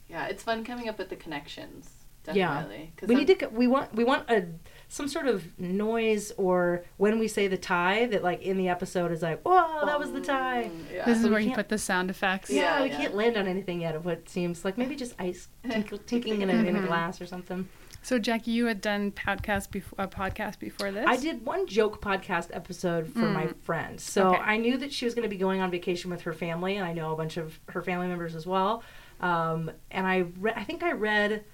Yeah, 0.09 0.25
it's 0.27 0.43
fun 0.43 0.63
coming 0.63 0.89
up 0.89 0.97
with 0.97 1.09
the 1.09 1.15
connections. 1.15 1.89
Yeah. 2.31 2.53
Definitely. 2.61 2.93
'Cause 2.97 3.09
We 3.09 3.15
some- 3.15 3.19
need 3.25 3.39
to. 3.39 3.45
g- 3.47 3.51
We 3.55 3.67
want. 3.67 3.93
We 3.95 4.03
want 4.03 4.29
a 4.29 4.45
some 4.87 5.07
sort 5.07 5.25
of 5.25 5.59
noise 5.59 6.31
or 6.37 6.83
when 6.97 7.17
we 7.17 7.27
say 7.27 7.47
the 7.47 7.57
tie 7.57 8.05
that 8.05 8.21
like 8.23 8.43
in 8.43 8.57
the 8.57 8.69
episode 8.69 9.11
is 9.11 9.23
like, 9.23 9.41
whoa, 9.41 9.85
that 9.87 9.97
was 9.97 10.11
the 10.11 10.21
tie. 10.21 10.69
Yeah. 10.93 11.03
This 11.05 11.17
is 11.17 11.23
So 11.23 11.31
where 11.31 11.39
you 11.39 11.51
put 11.53 11.69
the 11.69 11.79
sound 11.79 12.11
effects. 12.11 12.51
Yeah, 12.51 12.77
Yeah, 12.77 12.83
we 12.83 12.89
yeah. 12.89 12.97
can't 12.97 13.15
land 13.15 13.35
on 13.35 13.47
anything 13.47 13.81
yet 13.81 13.95
of 13.95 14.05
what 14.05 14.29
seems 14.29 14.63
like 14.63 14.77
maybe 14.77 14.95
just 14.95 15.15
ice 15.17 15.47
tinkle, 15.69 15.97
tinking 15.97 16.43
in 16.43 16.49
a, 16.51 16.53
in 16.53 16.75
a 16.75 16.79
Mhm. 16.81 16.85
glass 16.87 17.19
or 17.19 17.25
something. 17.25 17.67
So 18.03 18.19
Jackie, 18.19 18.51
you 18.51 18.67
had 18.67 18.81
done 18.81 19.11
podcast 19.13 19.71
before 19.71 19.95
a 20.05 20.07
podcast 20.07 20.59
before 20.59 20.91
this. 20.91 21.05
I 21.07 21.15
did 21.17 21.43
one 21.43 21.65
joke 21.65 21.99
podcast 22.01 22.49
episode 22.53 23.07
for 23.13 23.19
my 23.19 23.45
Mm. 23.47 23.55
friend. 23.63 23.99
So 23.99 24.35
Okay. 24.35 24.41
I 24.43 24.57
knew 24.57 24.77
that 24.77 24.93
she 24.93 25.05
was 25.05 25.15
going 25.15 25.23
to 25.23 25.29
be 25.29 25.37
going 25.37 25.59
on 25.59 25.71
vacation 25.71 26.11
with 26.11 26.21
her 26.21 26.33
family, 26.33 26.75
and 26.77 26.85
I 26.85 26.93
know 26.93 27.13
a 27.13 27.15
bunch 27.15 27.37
of 27.37 27.59
her 27.69 27.81
family 27.81 28.07
members 28.07 28.35
as 28.35 28.45
well. 28.45 28.83
Um, 29.21 29.71
and 29.89 30.05
I 30.05 30.25
re- 30.39 30.53
I 30.55 30.63
think 30.65 30.83
I 30.83 30.91
read 30.91 31.45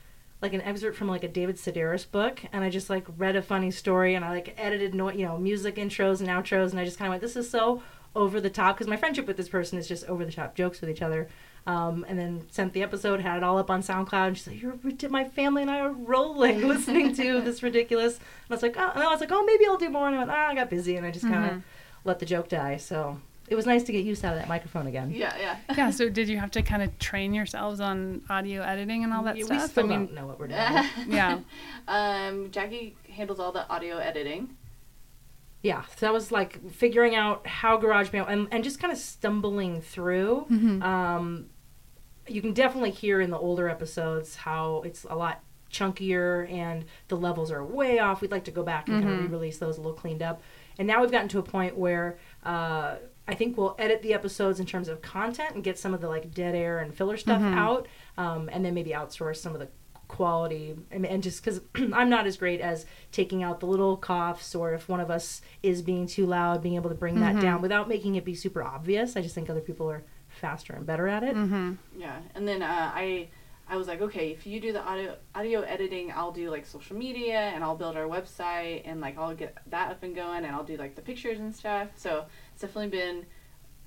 like 0.42 0.54
an 0.54 0.62
excerpt 0.62 0.98
from 0.98 1.08
like 1.08 1.24
a 1.24 1.28
David 1.28 1.58
Sedaris 1.58 2.10
book, 2.10 2.42
and 2.54 2.64
I 2.64 2.70
just 2.70 2.90
like 2.90 3.06
read 3.18 3.36
a 3.36 3.42
funny 3.42 3.72
story, 3.72 4.16
and 4.16 4.24
I 4.24 4.30
like 4.30 4.54
edited 4.58 4.94
no- 4.96 5.12
you 5.12 5.26
know 5.26 5.38
music 5.38 5.76
intros 5.76 6.20
and 6.22 6.30
outros, 6.30 6.72
and 6.72 6.80
I 6.80 6.86
just 6.86 6.98
kind 6.98 7.08
of 7.08 7.12
went, 7.14 7.22
this 7.22 7.36
is 7.36 7.50
so 7.50 7.82
over 8.16 8.42
the 8.42 8.50
top 8.50 8.76
because 8.76 8.88
my 8.88 8.96
friendship 8.98 9.28
with 9.28 9.38
this 9.38 9.50
person 9.50 9.78
is 9.78 9.88
just 9.88 10.04
over 10.06 10.26
the 10.26 10.32
top 10.32 10.56
jokes 10.56 10.82
with 10.82 10.90
each 10.90 11.02
other. 11.02 11.28
Um, 11.68 12.04
and 12.08 12.18
then 12.18 12.48
sent 12.50 12.74
the 12.74 12.82
episode, 12.82 13.20
had 13.20 13.38
it 13.38 13.44
all 13.44 13.58
up 13.60 13.70
on 13.70 13.84
SoundCloud, 13.84 14.28
and 14.30 14.38
she's 14.38 14.48
like, 14.48 14.62
"You're 14.62 15.12
my 15.12 15.26
family 15.26 15.62
and 15.62 15.70
I 15.70 15.80
are 15.80 15.92
rolling 15.92 16.68
listening 16.68 17.14
to 17.16 17.42
this 17.46 17.62
ridiculous." 17.62 18.16
And 18.16 18.24
I 18.50 18.54
was 18.56 18.64
like, 18.64 18.76
"Oh," 18.78 18.92
and 18.96 19.04
I 19.04 19.08
was 19.12 19.20
like, 19.20 19.32
"Oh, 19.32 19.44
maybe 19.44 19.66
I'll 19.68 19.78
do 19.78 19.90
more." 19.90 20.08
And 20.08 20.16
I 20.16 20.20
went, 20.20 20.32
"Ah, 20.32 20.48
I 20.48 20.56
got 20.56 20.70
busy," 20.70 20.96
and 20.96 21.06
I 21.06 21.12
just 21.12 21.26
kind 21.28 21.46
of 21.46 21.52
Mhm. 21.58 21.64
let 22.06 22.18
the 22.20 22.26
joke 22.26 22.48
die. 22.48 22.78
So 22.78 23.20
it 23.50 23.56
was 23.56 23.66
nice 23.66 23.84
to 23.84 23.92
get 23.92 24.06
used 24.06 24.24
out 24.24 24.34
of 24.34 24.40
that 24.40 24.48
microphone 24.48 24.88
again. 24.88 25.12
Yeah, 25.12 25.36
yeah. 25.40 25.58
yeah. 25.76 25.90
So 25.92 26.10
did 26.10 26.30
you 26.30 26.38
have 26.38 26.52
to 26.52 26.62
kind 26.62 26.82
of 26.84 26.98
train 27.00 27.34
yourselves 27.34 27.80
on 27.80 28.22
audio 28.30 28.62
editing 28.62 29.04
and 29.04 29.12
all 29.14 29.24
that 29.24 29.38
Yeah, 29.38 29.46
stuff? 29.46 29.62
We 29.64 29.68
still 29.70 29.84
I 29.86 29.88
mean, 29.88 30.06
don't 30.06 30.14
know 30.16 30.28
what 30.28 30.40
we're 30.40 30.48
doing. 30.48 30.60
yeah. 31.08 31.40
um, 31.88 32.52
Jackie 32.52 32.96
handles 33.10 33.40
all 33.40 33.52
the 33.52 33.68
audio 33.70 33.98
editing. 33.98 34.56
yeah, 35.62 35.84
so 35.98 36.06
that 36.06 36.14
was 36.14 36.32
like 36.32 36.72
figuring 36.72 37.16
out 37.16 37.46
how 37.48 37.78
GarageBand 37.80 38.26
and, 38.30 38.48
and 38.52 38.64
just 38.64 38.80
kind 38.80 38.94
of 38.94 39.00
stumbling 39.00 39.82
through. 39.82 40.46
Mhm. 40.50 40.82
Um, 40.84 41.48
you 42.28 42.42
can 42.42 42.54
definitely 42.54 42.92
hear 42.92 43.20
in 43.22 43.30
the 43.32 43.38
older 43.40 43.68
episodes 43.68 44.36
how 44.36 44.84
it's 44.86 45.04
a 45.10 45.16
lot 45.16 45.44
chunkier 45.72 46.52
and 46.52 46.86
the 47.10 47.16
levels 47.18 47.52
are 47.52 47.64
way 47.64 48.00
off. 48.00 48.22
We'd 48.22 48.32
like 48.32 48.46
to 48.46 48.52
go 48.52 48.64
back 48.64 48.88
and 48.88 49.04
kind 49.04 49.14
Mhm. 49.16 49.26
of 49.26 49.32
re-release 49.32 49.58
those 49.58 49.78
a 49.78 49.82
little 49.82 49.98
cleaned 49.98 50.22
up. 50.24 50.42
And 50.78 50.88
now 50.88 51.02
we've 51.02 51.12
gotten 51.12 51.28
to 51.30 51.40
a 51.40 51.44
point 51.44 51.78
where 51.78 52.18
uh, 52.44 52.96
I 53.30 53.36
think 53.36 53.58
we'll 53.58 53.76
edit 53.80 54.02
the 54.02 54.14
episodes 54.14 54.60
in 54.60 54.66
terms 54.66 54.88
of 54.90 55.02
content 55.02 55.56
and 55.56 55.64
get 55.64 55.78
some 55.78 55.94
of 55.94 56.02
the 56.02 56.10
like 56.10 56.34
dead 56.34 56.56
air 56.56 56.80
and 56.80 56.94
filler 56.94 57.16
stuff 57.18 57.42
Mhm. 57.42 57.54
out, 57.56 57.88
um, 58.18 58.50
and 58.52 58.66
then 58.66 58.74
maybe 58.74 58.92
outsource 58.92 59.38
some 59.38 59.54
of 59.54 59.60
the 59.60 59.70
quality 60.08 60.76
and, 60.90 61.06
and 61.06 61.22
just 61.22 61.44
because 61.46 61.62
i'm 61.94 62.10
not 62.10 62.26
as 62.26 62.36
great 62.36 62.60
as 62.62 62.88
taking 63.12 63.44
out 63.44 63.60
the 63.60 63.68
little 63.68 63.96
coughs 63.96 64.56
or 64.56 64.74
if 64.74 64.90
one 64.90 65.00
of 65.00 65.12
us 65.12 65.40
is 65.62 65.84
being 65.84 66.08
too 66.08 66.26
loud 66.26 66.64
being 66.64 66.74
able 66.74 66.90
to 66.90 66.96
bring 66.96 67.20
that 67.20 67.40
down 67.40 67.62
without 67.62 67.88
making 67.88 68.16
it 68.16 68.26
be 68.26 68.34
super 68.34 68.64
obvious 68.64 69.16
i 69.16 69.22
just 69.22 69.36
think 69.36 69.52
other 69.52 69.62
people 69.62 69.88
are 69.88 70.04
faster 70.28 70.74
and 70.74 70.88
better 70.88 71.08
at 71.08 71.24
it 71.24 71.36
Mm-hmm. 71.36 71.74
Yeah, 72.00 72.18
and 72.34 72.48
then 72.48 72.64
uh, 72.64 72.92
I 72.94 73.28
I 73.72 73.76
was 73.78 73.88
like, 73.88 74.02
okay, 74.02 74.32
if 74.32 74.48
you 74.48 74.60
do 74.60 74.74
the 74.74 74.82
audio 74.84 75.16
audio 75.36 75.62
editing, 75.62 76.12
I'll 76.12 76.32
do 76.32 76.50
like 76.50 76.66
social 76.66 76.96
media 76.96 77.38
and 77.54 77.64
I'll 77.64 77.76
build 77.76 77.96
our 77.96 78.06
website 78.08 78.82
and 78.86 79.00
like 79.00 79.16
I'll 79.16 79.36
get 79.36 79.56
that 79.68 79.92
up 79.92 80.02
and 80.02 80.16
going 80.16 80.44
and 80.44 80.56
I'll 80.56 80.64
do 80.64 80.76
like 80.76 80.96
the 80.96 81.04
pictures 81.04 81.38
and 81.40 81.56
stuff. 81.56 81.90
So 81.96 82.26
it's 82.60 82.74
definitely 82.74 82.90
been 82.98 83.26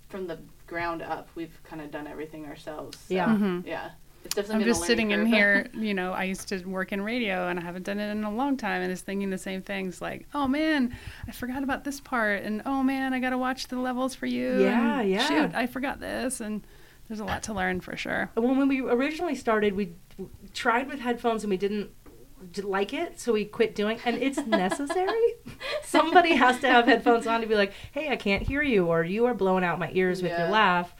from 0.09 0.27
the 0.27 0.39
ground 0.67 1.03
up. 1.03 1.29
We've 1.35 1.59
kind 1.63 1.83
of 1.83 1.91
done 1.91 2.07
everything 2.07 2.47
ourselves. 2.47 2.97
So, 3.07 3.15
Yeah. 3.15 3.27
Mhm. 3.29 3.67
yeah. 3.67 3.91
It's 4.25 4.35
definitely 4.37 4.63
I'm 4.65 4.69
just 4.69 4.85
sitting 4.85 5.11
in 5.11 5.27
here, 5.27 5.67
you 5.75 5.93
know, 5.93 6.13
I 6.13 6.25
used 6.25 6.49
to 6.49 6.59
work 6.65 6.91
in 6.93 7.03
radio 7.03 7.49
and 7.49 7.59
I 7.59 7.63
haven't 7.63 7.83
done 7.83 7.99
it 7.99 8.09
in 8.11 8.25
a 8.25 8.31
long 8.33 8.57
time 8.57 8.81
and 8.81 8.91
is 8.91 9.03
thinking 9.03 9.29
the 9.29 9.37
same 9.37 9.61
things 9.63 10.01
like, 10.01 10.27
oh 10.33 10.47
man, 10.49 10.97
I 11.29 11.33
forgot 11.33 11.63
about 11.63 11.85
this 11.85 12.01
part 12.01 12.43
and 12.45 12.63
oh 12.65 12.83
man, 12.83 13.13
I 13.13 13.21
got 13.21 13.31
to 13.31 13.39
watch 13.39 13.69
the 13.69 13.79
levels 13.79 14.15
for 14.15 14.25
you. 14.27 14.63
Yeah, 14.63 15.01
and 15.01 15.11
yeah. 15.11 15.27
Shoot, 15.29 15.55
I 15.55 15.67
forgot 15.67 16.01
this 16.01 16.41
and 16.41 16.63
there's 17.09 17.21
a 17.21 17.25
lot 17.27 17.43
to 17.43 17.53
learn 17.53 17.81
for 17.83 17.95
sure. 17.97 18.31
when, 18.35 18.57
when 18.57 18.69
we 18.69 18.81
originally 18.81 19.35
started 19.35 19.75
we 19.77 19.93
tried 20.55 20.89
with 20.89 21.01
headphones 21.01 21.43
and 21.45 21.51
we 21.51 21.57
didn't 21.59 21.91
d- 22.02 22.02
like 22.63 22.93
it 22.93 23.19
so 23.21 23.33
we 23.33 23.45
quit 23.45 23.75
doing 23.75 23.99
and 24.05 24.23
it's 24.23 24.39
necessary 24.47 25.35
somebody 25.85 26.35
has 26.35 26.59
to 26.61 26.69
have 26.69 26.87
headphones 26.87 27.27
on 27.27 27.41
to 27.41 27.47
be 27.47 27.55
like 27.55 27.73
hey 27.93 28.09
i 28.11 28.17
can't 28.17 28.43
hear 28.43 28.63
you 28.63 28.87
or 28.87 29.03
you 29.05 29.25
are 29.27 29.35
blowing 29.35 29.65
out 29.65 29.79
my 29.79 29.91
ears 29.93 30.23
with 30.23 30.37
your 30.37 30.49
laugh 30.49 30.95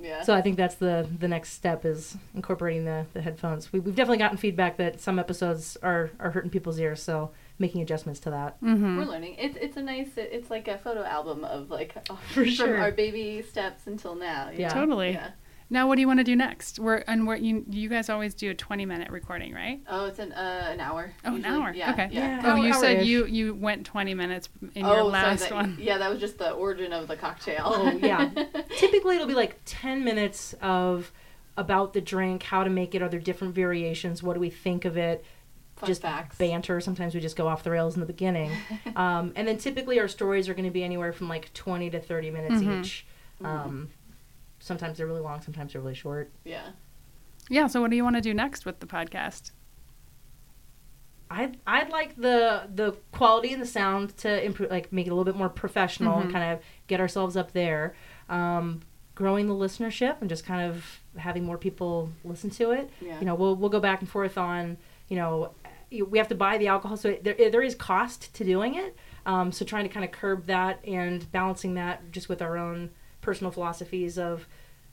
Yeah. 0.00 0.22
so 0.22 0.34
i 0.34 0.40
think 0.40 0.56
that's 0.56 0.76
the 0.76 1.08
the 1.18 1.28
next 1.28 1.52
step 1.52 1.84
is 1.84 2.16
incorporating 2.34 2.84
the, 2.84 3.06
the 3.14 3.20
headphones 3.22 3.72
we, 3.72 3.80
we've 3.80 3.94
definitely 3.94 4.18
gotten 4.18 4.38
feedback 4.38 4.76
that 4.76 5.00
some 5.00 5.18
episodes 5.18 5.76
are 5.82 6.10
are 6.20 6.30
hurting 6.30 6.50
people's 6.50 6.78
ears 6.78 7.02
so 7.02 7.30
making 7.60 7.82
adjustments 7.82 8.20
to 8.20 8.30
that 8.30 8.60
Mm-hmm. 8.62 8.98
We're 8.98 9.04
learning. 9.04 9.34
It's 9.38 9.56
it's 9.60 9.76
a 9.76 9.82
nice. 9.82 10.10
It's 10.16 10.48
like 10.48 10.68
a 10.68 10.78
photo 10.78 11.02
album 11.02 11.42
of 11.44 11.70
like 11.70 11.92
For 12.28 12.44
from 12.44 12.46
sure. 12.46 12.78
our 12.80 12.92
baby 12.92 13.42
steps 13.42 13.88
until 13.88 14.14
now. 14.14 14.50
Yeah. 14.54 14.68
know? 14.68 14.74
Totally. 14.74 15.10
Yeah. 15.12 15.30
Now, 15.70 15.86
what 15.86 15.96
do 15.96 16.00
you 16.00 16.06
want 16.06 16.20
to 16.20 16.24
do 16.24 16.34
next? 16.34 16.78
We're 16.78 17.04
and 17.06 17.26
we're, 17.26 17.36
you 17.36 17.64
you 17.68 17.88
guys 17.90 18.08
always 18.08 18.34
do 18.34 18.50
a 18.50 18.54
20 18.54 18.86
minute 18.86 19.10
recording, 19.10 19.52
right? 19.52 19.80
Oh, 19.86 20.06
it's 20.06 20.18
an 20.18 20.32
uh, 20.32 20.68
an 20.72 20.80
hour. 20.80 21.12
Oh, 21.24 21.34
an 21.34 21.44
hour. 21.44 21.72
Yeah. 21.74 21.92
okay. 21.92 22.08
Yeah. 22.10 22.40
Oh, 22.44 22.56
you 22.56 22.72
said 22.72 23.04
you 23.06 23.26
you 23.26 23.54
went 23.54 23.84
20 23.84 24.14
minutes 24.14 24.48
in 24.74 24.84
oh, 24.84 24.88
your 24.88 24.96
sorry, 25.00 25.10
last 25.10 25.40
that- 25.40 25.52
one. 25.52 25.76
Yeah, 25.78 25.98
that 25.98 26.08
was 26.10 26.20
just 26.20 26.38
the 26.38 26.52
origin 26.52 26.92
of 26.92 27.06
the 27.06 27.16
cocktail. 27.16 27.64
Oh, 27.66 27.90
yeah. 27.90 28.30
typically 28.78 29.16
it'll 29.16 29.26
be 29.28 29.34
like 29.34 29.58
10 29.66 30.04
minutes 30.04 30.54
of 30.62 31.12
about 31.56 31.92
the 31.92 32.00
drink 32.00 32.44
how 32.44 32.62
to 32.64 32.70
make 32.70 32.94
it 32.94 33.02
are 33.02 33.08
there 33.08 33.18
different 33.18 33.52
variations 33.52 34.22
what 34.22 34.34
do 34.34 34.40
we 34.40 34.48
think 34.48 34.84
of 34.84 34.96
it 34.96 35.24
Fun 35.74 35.86
just 35.88 36.02
facts. 36.02 36.38
banter. 36.38 36.80
Sometimes 36.80 37.14
we 37.14 37.20
just 37.20 37.36
go 37.36 37.46
off 37.48 37.62
the 37.62 37.70
rails 37.70 37.94
in 37.94 38.00
the 38.00 38.06
beginning. 38.06 38.50
um, 38.96 39.32
and 39.36 39.46
then 39.46 39.58
typically 39.58 40.00
our 40.00 40.08
stories 40.08 40.48
are 40.48 40.54
going 40.54 40.64
to 40.64 40.70
be 40.72 40.82
anywhere 40.82 41.12
from 41.12 41.28
like 41.28 41.52
20 41.54 41.90
to 41.90 42.00
30 42.00 42.30
minutes 42.30 42.62
Mhm. 42.62 42.80
each. 42.80 43.06
Um, 43.44 43.90
sometimes 44.58 44.98
they're 44.98 45.06
really 45.06 45.20
long, 45.20 45.40
sometimes 45.40 45.72
they're 45.72 45.82
really 45.82 45.94
short. 45.94 46.30
Yeah. 46.44 46.70
Yeah. 47.50 47.66
So, 47.66 47.80
what 47.80 47.90
do 47.90 47.96
you 47.96 48.04
want 48.04 48.16
to 48.16 48.22
do 48.22 48.34
next 48.34 48.64
with 48.66 48.80
the 48.80 48.86
podcast? 48.86 49.52
I'd, 51.30 51.58
I'd 51.66 51.90
like 51.90 52.16
the 52.16 52.62
the 52.74 52.92
quality 53.12 53.52
and 53.52 53.60
the 53.60 53.66
sound 53.66 54.16
to 54.18 54.42
improve, 54.44 54.70
like 54.70 54.92
make 54.92 55.06
it 55.06 55.10
a 55.10 55.14
little 55.14 55.30
bit 55.30 55.36
more 55.36 55.50
professional 55.50 56.18
and 56.20 56.30
Mhm. 56.30 56.32
kind 56.32 56.52
of 56.54 56.60
get 56.86 57.00
ourselves 57.00 57.36
up 57.36 57.52
there. 57.52 57.94
Um, 58.30 58.80
growing 59.14 59.46
the 59.48 59.54
listenership 59.54 60.16
and 60.20 60.30
just 60.30 60.46
kind 60.46 60.70
of 60.70 61.00
having 61.16 61.44
more 61.44 61.58
people 61.58 62.10
listen 62.24 62.48
to 62.50 62.70
it. 62.70 62.88
Yeah. 63.00 63.18
you 63.18 63.26
know 63.26 63.34
we'll 63.34 63.56
we'll 63.56 63.68
go 63.68 63.80
back 63.80 64.00
and 64.00 64.08
forth 64.08 64.38
on 64.38 64.78
you 65.08 65.16
know 65.16 65.50
we 65.90 66.18
have 66.18 66.28
to 66.28 66.34
buy 66.34 66.56
the 66.56 66.68
alcohol 66.68 66.96
so 66.96 67.08
it, 67.10 67.24
there 67.24 67.34
there 67.50 67.62
is 67.62 67.74
cost 67.74 68.32
to 68.34 68.44
doing 68.44 68.74
it 68.76 68.94
um, 69.26 69.50
so 69.50 69.64
trying 69.64 69.82
to 69.84 69.88
kind 69.88 70.04
of 70.04 70.12
curb 70.12 70.46
that 70.46 70.78
and 70.86 71.30
balancing 71.32 71.74
that 71.74 72.12
just 72.12 72.28
with 72.28 72.40
our 72.40 72.56
own 72.56 72.90
personal 73.28 73.52
philosophies 73.52 74.16
of 74.16 74.46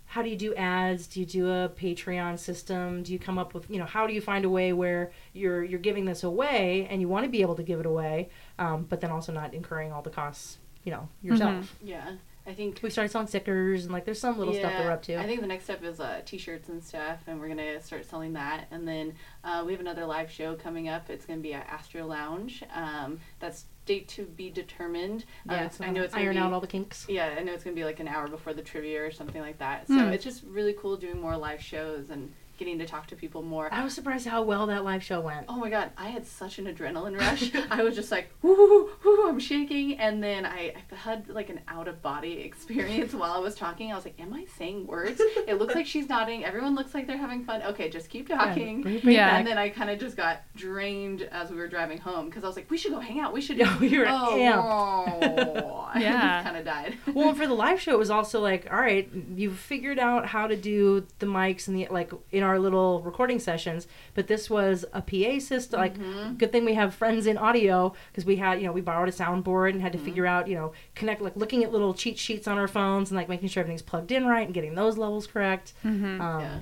how 0.08 0.22
do 0.22 0.28
you 0.28 0.36
do 0.36 0.54
ads? 0.56 1.08
Do 1.08 1.22
you 1.22 1.26
do 1.26 1.50
a 1.50 1.70
patreon 1.70 2.38
system? 2.38 3.02
Do 3.02 3.14
you 3.14 3.18
come 3.18 3.38
up 3.38 3.54
with 3.54 3.70
you 3.70 3.80
know 3.80 3.86
how 3.86 4.06
do 4.08 4.14
you 4.14 4.20
find 4.20 4.44
a 4.44 4.50
way 4.50 4.74
where 4.74 5.14
you're 5.32 5.64
you're 5.64 5.80
giving 5.80 6.04
this 6.04 6.22
away 6.24 6.86
and 6.90 7.00
you 7.00 7.08
want 7.08 7.24
to 7.24 7.30
be 7.30 7.42
able 7.42 7.56
to 7.56 7.64
give 7.64 7.80
it 7.80 7.86
away 7.86 8.30
um, 8.60 8.88
but 8.90 9.00
then 9.00 9.10
also 9.10 9.32
not 9.32 9.54
incurring 9.54 9.94
all 9.94 10.02
the 10.02 10.10
costs 10.10 10.58
you 10.84 10.92
know 10.92 11.08
yourself. 11.22 11.74
Yeah. 11.82 12.12
I 12.48 12.54
think. 12.54 12.80
we 12.84 12.90
started 12.90 13.12
selling 13.12 13.28
stickers 13.28 13.84
and 13.86 13.94
like 13.94 14.06
there's 14.06 14.20
some 14.20 14.38
little 14.38 14.54
stuff 14.54 14.72
that 14.72 14.86
we're 14.86 14.92
up 14.92 15.02
to 15.04 15.18
I 15.20 15.26
think 15.26 15.42
the 15.42 15.48
next 15.48 15.64
step 15.66 15.84
is 15.84 16.00
uh, 16.00 16.22
t-shirts 16.26 16.70
and 16.70 16.84
stuff, 16.84 17.20
and 17.28 17.40
we're 17.40 17.48
gonna 17.48 17.82
start 17.82 18.06
selling 18.06 18.34
that. 18.34 18.68
And 18.72 18.88
then 18.88 19.14
uh, 19.44 19.64
we 19.66 19.72
have 19.72 19.82
another 19.82 20.06
live 20.06 20.30
show 20.32 20.56
coming 20.56 20.88
up. 20.90 21.10
It's 21.10 21.26
gonna 21.26 21.40
be 21.42 21.54
at 21.54 21.68
Astro 21.68 22.06
Lounge. 22.06 22.64
Um, 22.74 23.20
that's 23.40 23.66
date 23.86 24.08
to 24.10 24.24
be 24.26 24.50
determined. 24.50 25.26
Uh, 25.50 25.54
yeah 25.54 25.70
so 25.70 25.84
I 25.84 25.92
know 25.92 26.02
it's 26.02 26.16
iron 26.16 26.36
be, 26.36 26.40
out 26.40 26.52
all 26.54 26.60
the 26.60 26.66
kinks 26.68 27.06
Yeah, 27.08 27.36
I 27.38 27.44
know 27.44 27.54
it's 27.54 27.64
gonna 27.64 27.76
be 27.76 27.84
like 27.84 28.00
an 28.00 28.08
hour 28.08 28.28
before 28.28 28.54
the 28.54 28.64
trivia 28.64 29.06
or 29.06 29.12
something 29.12 29.42
like 29.42 29.60
that. 29.60 29.88
So 29.88 29.94
Hmm. 29.94 30.12
it's 30.14 30.24
just 30.24 30.44
really 30.44 30.74
cool 30.74 30.98
doing 30.98 31.22
more 31.22 31.38
live 31.38 31.62
shows 31.62 32.10
and 32.10 32.34
getting 32.58 32.80
to 32.80 32.86
talk 32.86 33.08
to 33.08 33.16
people 33.16 33.42
more. 33.42 33.70
I 33.72 33.84
was 33.84 33.94
surprised 33.94 34.28
how 34.28 34.42
well 34.44 34.68
that 34.68 34.84
live 34.84 35.04
show 35.04 35.20
went. 35.20 35.46
Oh 35.50 35.58
my 35.58 35.70
god, 35.70 35.92
I 35.98 36.10
had 36.10 36.26
such 36.26 36.60
an 36.60 36.66
adrenaline 36.66 37.20
rush. 37.20 37.52
I 37.72 37.84
was 37.84 37.96
just 37.96 38.12
like, 38.12 38.30
whoo, 38.42 38.90
whoo, 39.04 39.28
I'm 39.28 39.40
shaking. 39.40 39.98
And 40.00 40.24
then 40.24 40.46
I, 40.46 40.74
I 40.92 40.96
had 40.96 41.30
like 41.30 41.50
an 41.50 41.62
out 41.68 41.88
of 41.88 42.02
body 42.02 42.34
experience 42.42 43.14
while 43.14 43.32
I 43.32 43.40
was 43.40 43.56
talking. 43.56 43.92
I 43.92 43.96
was 43.96 44.06
like, 44.06 44.20
am 44.20 44.34
I 44.34 44.46
saying 44.58 44.88
words? 44.88 45.22
It 45.48 45.60
looks 45.60 45.76
like 45.76 45.86
she's 45.86 46.10
nodding. 46.10 46.46
Everyone 46.46 46.76
looks 46.76 46.94
like 46.94 47.08
they're 47.08 47.18
having 47.18 47.46
fun. 47.46 47.62
Okay, 47.64 47.90
just 47.90 48.10
keep 48.10 48.28
talking. 48.28 48.82
Bring 48.82 49.00
Yeah. 49.04 49.38
And 49.38 49.46
then 49.46 49.58
I 49.58 49.70
kind 49.70 49.90
of 49.90 50.00
just 50.00 50.18
got 50.18 50.42
drained 50.56 51.24
as 51.24 51.50
we 51.52 51.58
were 51.58 51.68
driving 51.68 51.98
home 51.98 52.26
because 52.26 52.44
I 52.44 52.48
was 52.48 52.56
like, 52.56 52.70
we 52.72 52.78
should 52.78 52.92
go 52.92 53.00
hang 53.00 53.20
out. 53.20 53.34
We 53.34 53.42
should. 53.42 53.56
Yeah, 53.66 53.80
we 53.80 53.98
were 53.98 54.06
oh, 54.06 54.34
amped. 54.34 55.64
oh. 55.64 55.90
Yeah. 55.98 56.44
kind 56.44 56.58
of 56.58 56.66
died. 56.66 56.98
well, 57.14 57.34
for 57.34 57.48
the 57.48 57.54
live 57.54 57.80
show, 57.80 57.94
it 57.94 57.98
was 57.98 58.10
also 58.10 58.42
like, 58.42 58.68
all 58.70 58.80
right, 58.80 59.10
you've 59.34 59.58
figured 59.58 59.98
out 59.98 60.26
how 60.26 60.48
to 60.48 60.58
do 60.58 61.06
the 61.20 61.26
mics 61.26 61.68
and 61.68 61.78
the 61.78 61.88
like 61.90 62.12
in 62.32 62.44
our 62.46 62.58
little 62.60 63.02
recording 63.02 63.40
sessions, 63.40 63.88
but 64.14 64.28
this 64.28 64.50
was 64.50 64.86
a 64.94 65.02
PA 65.02 65.40
system. 65.40 65.80
Like, 65.80 65.98
Mhm. 65.98 66.38
good 66.38 66.52
thing 66.52 66.64
we 66.64 66.76
have 66.76 66.94
friends 66.94 67.28
in 67.28 67.38
audio 67.38 67.94
because 68.12 68.26
we 68.26 68.38
had, 68.38 68.60
you 68.62 68.68
know, 68.68 68.72
we 68.72 68.82
borrowed 68.82 69.10
a 69.10 69.12
soundboard 69.12 69.72
and 69.72 69.82
had 69.82 69.92
to 69.92 69.98
figure 70.00 70.26
out, 70.26 70.48
you 70.48 70.56
know, 70.56 70.72
connect, 70.96 71.22
like 71.22 71.36
looking 71.36 71.64
at 71.64 71.72
little 71.72 71.94
cheat 71.94 72.18
sheets 72.18 72.48
on 72.48 72.58
our 72.58 72.68
phones 72.68 73.12
and 73.12 73.18
like 73.18 73.28
making 73.28 73.50
sure 73.50 73.62
everything's 73.62 73.82
plugged 73.82 74.12
in 74.12 74.26
right 74.26 74.46
and 74.46 74.54
getting 74.54 74.76
those 74.76 74.98
levels 74.98 75.28
correct. 75.28 75.74
Mm-hmm. 75.84 76.22
Um, 76.22 76.40
Yeah. 76.42 76.60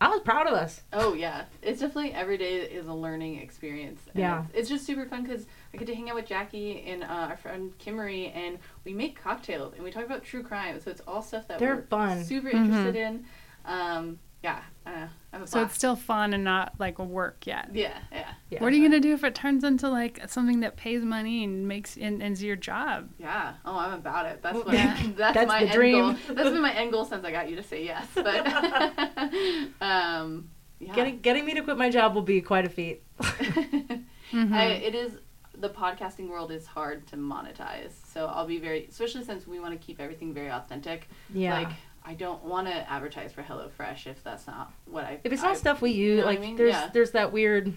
I 0.00 0.08
was 0.08 0.18
proud 0.22 0.48
of 0.48 0.52
us. 0.54 0.80
Oh 0.92 1.14
yeah, 1.14 1.44
it's 1.62 1.78
definitely 1.80 2.12
every 2.12 2.36
day 2.36 2.56
is 2.62 2.88
a 2.88 2.92
learning 2.92 3.38
experience. 3.38 4.00
And 4.12 4.20
Yeah. 4.20 4.42
it's, 4.48 4.58
it's 4.58 4.68
just 4.68 4.84
super 4.84 5.06
fun 5.06 5.22
because 5.22 5.46
I 5.72 5.76
get 5.76 5.86
to 5.86 5.94
hang 5.94 6.08
out 6.10 6.16
with 6.16 6.26
Jackie 6.26 6.82
and 6.88 7.04
uh, 7.04 7.06
our 7.30 7.36
friend 7.36 7.72
Kimmery, 7.78 8.34
and 8.34 8.58
we 8.84 8.94
make 8.94 9.22
cocktails 9.22 9.74
and 9.74 9.84
we 9.84 9.92
talk 9.92 10.04
about 10.04 10.24
true 10.24 10.42
crime. 10.42 10.80
So 10.80 10.90
it's 10.90 11.02
all 11.06 11.22
stuff 11.22 11.46
that 11.46 11.60
They're 11.60 11.76
we're 11.76 11.82
fun. 11.82 12.24
super 12.24 12.50
Mhm. 12.50 12.54
interested 12.64 12.96
in. 12.96 13.24
Um, 13.64 14.18
yeah, 14.42 14.60
uh, 14.86 14.90
I 14.90 15.08
have 15.32 15.42
a 15.42 15.46
So 15.46 15.62
it's 15.62 15.74
still 15.74 15.94
fun 15.96 16.34
and 16.34 16.42
not 16.44 16.74
like 16.78 16.98
work 16.98 17.46
yet. 17.46 17.70
yeah, 17.72 17.96
yeah, 18.10 18.32
Yeah. 18.50 18.60
What 18.62 18.72
are 18.72 18.76
you 18.76 18.88
gonna 18.88 19.00
do 19.00 19.12
if 19.14 19.22
it 19.24 19.34
turns 19.34 19.62
into 19.64 19.88
like 19.88 20.20
something 20.28 20.60
that 20.60 20.76
pays 20.76 21.02
money 21.04 21.44
and 21.44 21.68
makes 21.68 21.96
and, 21.96 22.22
and 22.22 22.32
is 22.32 22.42
your 22.42 22.56
job? 22.56 23.10
yeah. 23.18 23.54
Oh, 23.64 23.76
I'm 23.78 23.92
about 23.94 24.26
it. 24.26 24.42
That's 24.42 24.56
what. 24.56 24.72
yeah. 24.74 24.96
That's, 25.16 25.34
That's 25.34 25.48
my 25.48 25.60
the 25.60 25.66
end 25.66 25.72
dream. 25.72 26.00
goal. 26.00 26.14
That's 26.34 26.50
been 26.50 26.60
my 26.62 26.74
end 26.74 26.92
goal 26.92 27.04
since 27.04 27.24
I 27.24 27.30
got 27.30 27.48
you 27.48 27.56
to 27.56 27.62
say 27.62 27.84
yes. 27.84 28.06
But 28.14 28.46
um, 29.80 30.50
yeah. 30.80 30.94
Getting 30.94 31.20
getting 31.20 31.44
me 31.44 31.54
to 31.54 31.62
quit 31.62 31.76
my 31.78 31.90
job 31.90 32.14
will 32.14 32.22
be 32.22 32.40
quite 32.40 32.66
a 32.66 32.70
feet. 32.70 33.02
Mhm. 34.32 34.54
I, 34.54 34.64
it 34.68 34.94
is 34.94 35.12
the 35.58 35.68
podcasting 35.68 36.30
world 36.30 36.50
is 36.52 36.66
hard 36.66 37.06
to 37.08 37.16
monetize. 37.16 37.90
So 38.14 38.24
I'll 38.28 38.46
be 38.46 38.58
very, 38.58 38.86
especially 38.86 39.24
since 39.24 39.46
we 39.46 39.60
want 39.60 39.78
to 39.78 39.86
keep 39.86 40.00
everything 40.00 40.32
very 40.32 40.50
authentic. 40.50 41.06
yeah. 41.34 41.54
Like 41.58 41.68
I 42.04 42.14
don't 42.14 42.42
want 42.44 42.66
to 42.66 42.90
advertise 42.90 43.32
for 43.32 43.42
HelloFresh 43.42 44.06
if 44.06 44.22
that's 44.24 44.46
not 44.46 44.72
what 44.86 45.04
I. 45.04 45.20
if 45.24 45.32
it's 45.32 45.42
I- 45.42 45.48
not 45.48 45.56
stuff 45.56 45.80
we 45.82 45.90
use, 45.92 46.18
know 46.18 46.24
what 46.26 46.30
I 46.30 46.32
like 46.34 46.40
mean? 46.40 46.56
there's 46.56 46.72
Yeah. 46.74 46.90
there's 46.92 47.10
that 47.12 47.32
weird, 47.32 47.74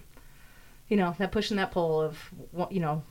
you 0.89 0.97
know, 0.97 1.15
that 1.19 1.31
push 1.31 1.49
and 1.51 1.59
that 1.59 1.71
pull 1.71 2.01
of 2.01 2.29
wa- 2.51 2.67
you 2.71 2.79
know, 2.79 3.03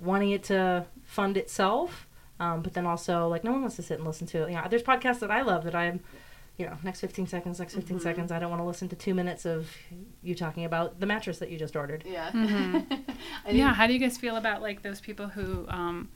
wanting 0.00 0.30
it 0.30 0.44
to 0.44 0.86
fund 1.04 1.36
itself, 1.36 2.06
um, 2.40 2.62
but 2.62 2.74
then 2.74 2.86
also 2.86 3.28
like 3.28 3.44
no 3.44 3.52
one 3.52 3.60
wants 3.60 3.76
to 3.76 3.82
sit 3.82 3.98
and 3.98 4.06
listen 4.06 4.26
to 4.28 4.44
it. 4.44 4.50
You 4.50 4.56
know, 4.56 4.66
there's 4.70 4.82
podcasts 4.82 5.18
that 5.20 5.30
I 5.30 5.42
love 5.42 5.64
that 5.64 5.74
I'm, 5.74 6.00
you 6.56 6.66
know, 6.66 6.76
next 6.82 7.00
15 7.00 7.26
seconds, 7.26 7.58
next 7.58 7.74
15 7.74 7.98
Mhm. 7.98 8.02
seconds. 8.02 8.30
I 8.32 8.38
don't 8.38 8.50
want 8.50 8.60
to 8.60 8.66
listen 8.66 8.88
to 8.90 8.96
two 8.96 9.14
minutes 9.14 9.44
of 9.44 9.68
you 10.22 10.34
talking 10.34 10.64
about 10.64 11.00
the 11.00 11.06
mattress 11.06 11.38
that 11.38 11.50
you 11.50 11.58
just 11.58 11.74
ordered. 11.76 12.04
Yeah. 12.06 12.30
Mhm. 12.30 12.76
I 12.90 12.96
think- 13.46 13.58
yeah. 13.58 13.74
How 13.74 13.86
do 13.86 13.92
you 13.92 13.98
guys 13.98 14.16
feel 14.18 14.36
about 14.36 14.62
like 14.62 14.82
those 14.82 15.00
people 15.00 15.26
who 15.28 15.66
um, 15.68 16.08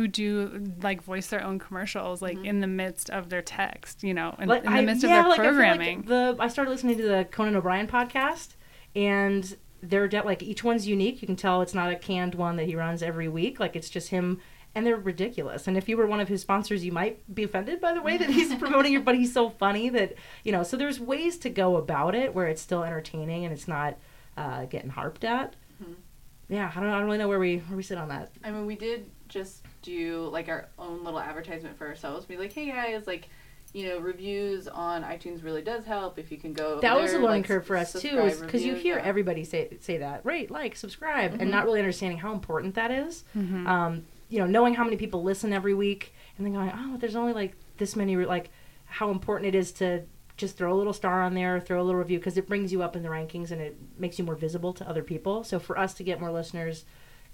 who 0.00 0.08
do 0.08 0.72
like 0.82 1.02
voice 1.02 1.26
their 1.26 1.44
own 1.44 1.58
commercials 1.58 2.22
like 2.22 2.38
Mhm. 2.38 2.46
in 2.46 2.60
the 2.60 2.66
midst 2.66 3.10
of 3.10 3.28
their 3.28 3.42
text? 3.42 4.02
You 4.02 4.14
know, 4.14 4.34
in, 4.38 4.48
Like, 4.48 4.64
in 4.64 4.72
the 4.72 4.78
I- 4.78 4.82
midst 4.82 5.02
yeah, 5.04 5.18
of 5.18 5.24
their 5.24 5.28
like, 5.30 5.40
I 5.40 5.42
like 5.42 5.48
programming. 5.50 6.02
the 6.02 6.36
I 6.38 6.48
started 6.48 6.70
listening 6.70 6.96
to 6.96 7.02
the 7.02 7.28
Conan 7.30 7.54
O'Brien 7.54 7.86
podcast, 7.86 8.54
and 8.96 9.56
they're 9.82 10.08
de- 10.08 10.22
like 10.22 10.42
each 10.42 10.64
one's 10.64 10.88
unique. 10.88 11.20
You 11.20 11.26
can 11.26 11.36
tell 11.36 11.60
it's 11.62 11.74
not 11.74 11.92
a 11.92 11.96
canned 11.96 12.34
one 12.34 12.56
that 12.56 12.64
he 12.64 12.74
runs 12.76 13.02
every 13.02 13.28
week. 13.28 13.60
Like 13.60 13.76
it's 13.76 13.90
just 13.90 14.08
him 14.08 14.40
and 14.74 14.86
they're 14.86 14.96
ridiculous. 14.96 15.66
And 15.68 15.76
if 15.76 15.88
you 15.88 15.96
were 15.96 16.06
one 16.06 16.20
of 16.20 16.28
his 16.28 16.40
sponsors, 16.42 16.84
you 16.84 16.92
might 16.92 17.34
be 17.34 17.42
offended 17.42 17.80
by 17.80 17.92
the 17.92 18.00
way 18.00 18.16
that 18.16 18.30
he's 18.30 18.54
promoting 18.64 18.94
it, 18.94 19.04
but 19.04 19.16
he's 19.16 19.32
so 19.32 19.50
funny 19.50 19.88
that, 19.90 20.14
you 20.44 20.52
know, 20.52 20.62
so 20.62 20.76
there's 20.76 21.00
ways 21.00 21.36
to 21.38 21.50
go 21.50 21.76
about 21.76 22.14
it 22.14 22.34
where 22.34 22.46
it's 22.46 22.62
still 22.62 22.84
entertaining 22.84 23.44
and 23.44 23.52
it's 23.52 23.66
not 23.68 23.96
uh, 24.36 24.64
getting 24.66 24.90
harped 24.90 25.24
at. 25.24 25.56
Mhm. 25.82 25.94
Yeah, 26.48 26.70
I 26.74 26.80
don't, 26.80 26.88
I 26.88 26.96
don't 26.98 27.04
really 27.06 27.18
know 27.18 27.28
where 27.28 27.38
we 27.38 27.58
where 27.58 27.76
we 27.76 27.82
sit 27.82 27.96
on 27.98 28.08
that. 28.08 28.30
I 28.44 28.50
mean, 28.50 28.66
we 28.66 28.74
did 28.76 29.06
just 29.28 29.59
do 29.82 30.28
like 30.32 30.48
our 30.48 30.68
own 30.78 31.04
little 31.04 31.20
advertisement 31.20 31.76
for 31.78 31.86
ourselves. 31.86 32.26
Be 32.26 32.36
like, 32.36 32.52
hey 32.52 32.66
guys, 32.66 33.06
like, 33.06 33.28
you 33.72 33.86
know, 33.88 33.98
reviews 33.98 34.66
on 34.68 35.02
iTunes 35.02 35.44
really 35.44 35.62
does 35.62 35.84
help. 35.84 36.18
If 36.18 36.30
you 36.30 36.36
can 36.38 36.52
go. 36.52 36.80
That 36.80 36.96
was 37.00 37.10
a 37.10 37.14
there, 37.14 37.22
learning 37.22 37.42
like, 37.42 37.48
curve 37.48 37.66
for 37.66 37.76
us 37.76 37.92
too, 37.92 37.98
subscribe, 38.00 38.40
because 38.40 38.64
you 38.64 38.74
hear 38.74 38.96
yeah. 38.98 39.04
everybody 39.04 39.44
say 39.44 39.76
say 39.80 39.98
that, 39.98 40.24
right? 40.24 40.50
like, 40.50 40.76
subscribe, 40.76 41.32
and 41.32 41.42
Mhm. 41.42 41.50
not 41.50 41.64
really 41.64 41.78
understanding 41.80 42.18
how 42.18 42.32
important 42.32 42.74
that 42.74 42.90
is. 42.90 43.24
Mhm. 43.36 43.66
Um, 43.66 44.06
you 44.28 44.38
know, 44.38 44.46
knowing 44.46 44.74
how 44.74 44.84
many 44.84 44.96
people 44.96 45.22
listen 45.22 45.52
every 45.52 45.74
week, 45.74 46.14
and 46.36 46.46
then 46.46 46.52
going, 46.52 46.70
oh, 46.74 46.96
there's 46.98 47.16
only 47.16 47.32
like 47.32 47.54
this 47.78 47.96
many, 47.96 48.16
re-" 48.16 48.26
like, 48.26 48.50
how 48.86 49.10
important 49.10 49.46
it 49.54 49.58
is 49.58 49.72
to 49.72 50.02
just 50.36 50.56
throw 50.56 50.72
a 50.72 50.76
little 50.76 50.92
star 50.92 51.22
on 51.22 51.34
there, 51.34 51.60
throw 51.60 51.80
a 51.80 51.84
little 51.84 51.98
review, 51.98 52.18
because 52.18 52.36
it 52.38 52.46
brings 52.48 52.72
you 52.72 52.82
up 52.82 52.96
in 52.96 53.02
the 53.02 53.08
rankings 53.08 53.50
and 53.50 53.60
it 53.60 53.76
makes 53.98 54.18
you 54.18 54.24
more 54.24 54.34
visible 54.34 54.72
to 54.72 54.88
other 54.88 55.02
people. 55.02 55.44
So 55.44 55.58
for 55.58 55.78
us 55.78 55.94
to 55.94 56.02
get 56.02 56.18
more 56.20 56.30
listeners. 56.32 56.84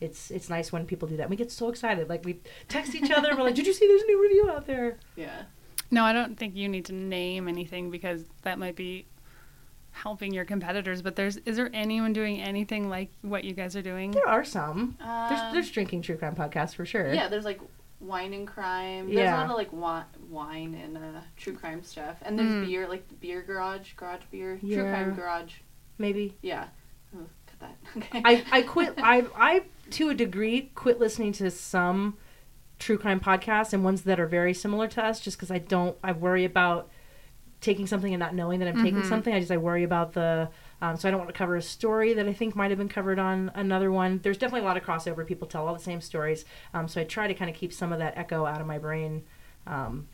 It's 0.00 0.30
it's 0.30 0.48
nice 0.50 0.72
when 0.72 0.86
people 0.86 1.08
do 1.08 1.16
that. 1.16 1.30
We 1.30 1.36
get 1.36 1.50
so 1.50 1.68
excited, 1.68 2.08
like 2.08 2.24
we 2.24 2.40
text 2.68 2.94
each 2.94 3.10
other. 3.10 3.34
We're 3.34 3.44
like, 3.44 3.54
"Did 3.54 3.66
you 3.66 3.72
see 3.72 3.86
there's 3.86 4.02
a 4.02 4.06
new 4.06 4.22
review 4.22 4.50
out 4.50 4.66
there?" 4.66 4.98
Yeah. 5.16 5.42
No, 5.90 6.04
I 6.04 6.12
don't 6.12 6.36
think 6.38 6.54
you 6.56 6.68
need 6.68 6.84
to 6.86 6.92
name 6.92 7.48
anything 7.48 7.90
because 7.90 8.24
that 8.42 8.58
might 8.58 8.76
be 8.76 9.06
helping 9.92 10.34
your 10.34 10.44
competitors. 10.44 11.00
But 11.02 11.16
there's 11.16 11.36
is 11.38 11.56
there 11.56 11.70
anyone 11.72 12.12
doing 12.12 12.42
anything 12.42 12.88
like 12.88 13.10
what 13.22 13.44
you 13.44 13.54
guys 13.54 13.74
are 13.76 13.82
doing? 13.82 14.10
There 14.10 14.28
are 14.28 14.44
some. 14.44 14.96
There's 14.98 15.40
Um, 15.40 15.52
there's 15.54 15.70
drinking 15.70 16.02
true 16.02 16.16
crime 16.16 16.34
podcasts 16.36 16.74
for 16.74 16.84
sure. 16.84 17.12
Yeah, 17.14 17.28
there's 17.28 17.44
like 17.44 17.60
wine 18.00 18.34
and 18.34 18.46
crime. 18.46 19.06
There's 19.06 19.16
Yeah. 19.18 19.36
a 19.36 19.38
lot 19.40 19.50
of 19.50 19.56
like 19.56 19.70
wi- 19.70 20.04
wine 20.28 20.74
and 20.74 20.98
uh, 20.98 21.20
true 21.36 21.54
crime 21.54 21.82
stuff. 21.82 22.16
And 22.22 22.38
there's 22.38 22.50
Mm. 22.50 22.66
beer, 22.66 22.86
like 22.88 23.08
the 23.08 23.14
beer 23.14 23.40
garage, 23.40 23.94
garage 23.94 24.20
beer, 24.30 24.58
true 24.60 24.82
crime 24.82 25.14
garage. 25.14 25.54
maybe. 25.98 26.36
Yeah. 26.42 26.66
Oh, 27.16 27.20
cut 27.46 27.60
that. 27.60 27.76
Okay. 27.96 28.22
I, 28.24 28.44
I 28.52 28.62
quit 28.62 28.94
I 28.98 29.24
I 29.34 29.62
to 29.90 30.08
a 30.08 30.14
degree 30.14 30.70
quit 30.74 30.98
listening 30.98 31.32
to 31.32 31.50
some 31.50 32.16
true 32.78 32.98
crime 32.98 33.20
podcasts 33.20 33.72
and 33.72 33.82
ones 33.84 34.02
that 34.02 34.20
are 34.20 34.26
very 34.26 34.52
similar 34.52 34.86
to 34.88 35.04
us 35.04 35.20
just 35.20 35.36
because 35.38 35.50
I 35.50 35.58
don't 35.58 35.96
I 36.04 36.12
worry 36.12 36.44
about 36.44 36.90
taking 37.62 37.86
something 37.86 38.12
and 38.12 38.20
not 38.20 38.34
knowing 38.34 38.60
that 38.60 38.68
I'm 38.68 38.82
taking 38.82 39.00
Mhm. 39.00 39.08
something. 39.08 39.32
I 39.34 39.40
just 39.40 39.50
I 39.50 39.56
worry 39.56 39.82
about 39.82 40.12
the 40.12 40.50
um, 40.82 40.96
so 40.98 41.08
I 41.08 41.10
don't 41.10 41.18
want 41.20 41.30
to 41.30 41.36
cover 41.38 41.56
a 41.56 41.62
story 41.62 42.12
that 42.12 42.28
I 42.28 42.34
think 42.34 42.54
might 42.54 42.70
have 42.70 42.76
been 42.78 42.88
covered 42.88 43.18
on 43.18 43.50
another 43.54 43.90
one. 43.90 44.20
There's 44.22 44.36
definitely 44.36 44.60
a 44.60 44.68
lot 44.68 44.76
of 44.76 44.82
crossover. 44.82 45.26
People 45.26 45.48
tell 45.48 45.66
all 45.66 45.72
the 45.72 45.80
same 45.80 46.02
stories, 46.02 46.44
um, 46.74 46.86
so 46.86 47.00
I 47.00 47.04
try 47.04 47.26
to 47.26 47.32
kind 47.32 47.48
of 47.50 47.56
keep 47.56 47.72
some 47.72 47.94
of 47.94 47.98
that 47.98 48.18
echo 48.18 48.44
out 48.44 48.60
of 48.60 48.66
my 48.66 48.76
brain, 48.78 49.24
um, 49.66 50.06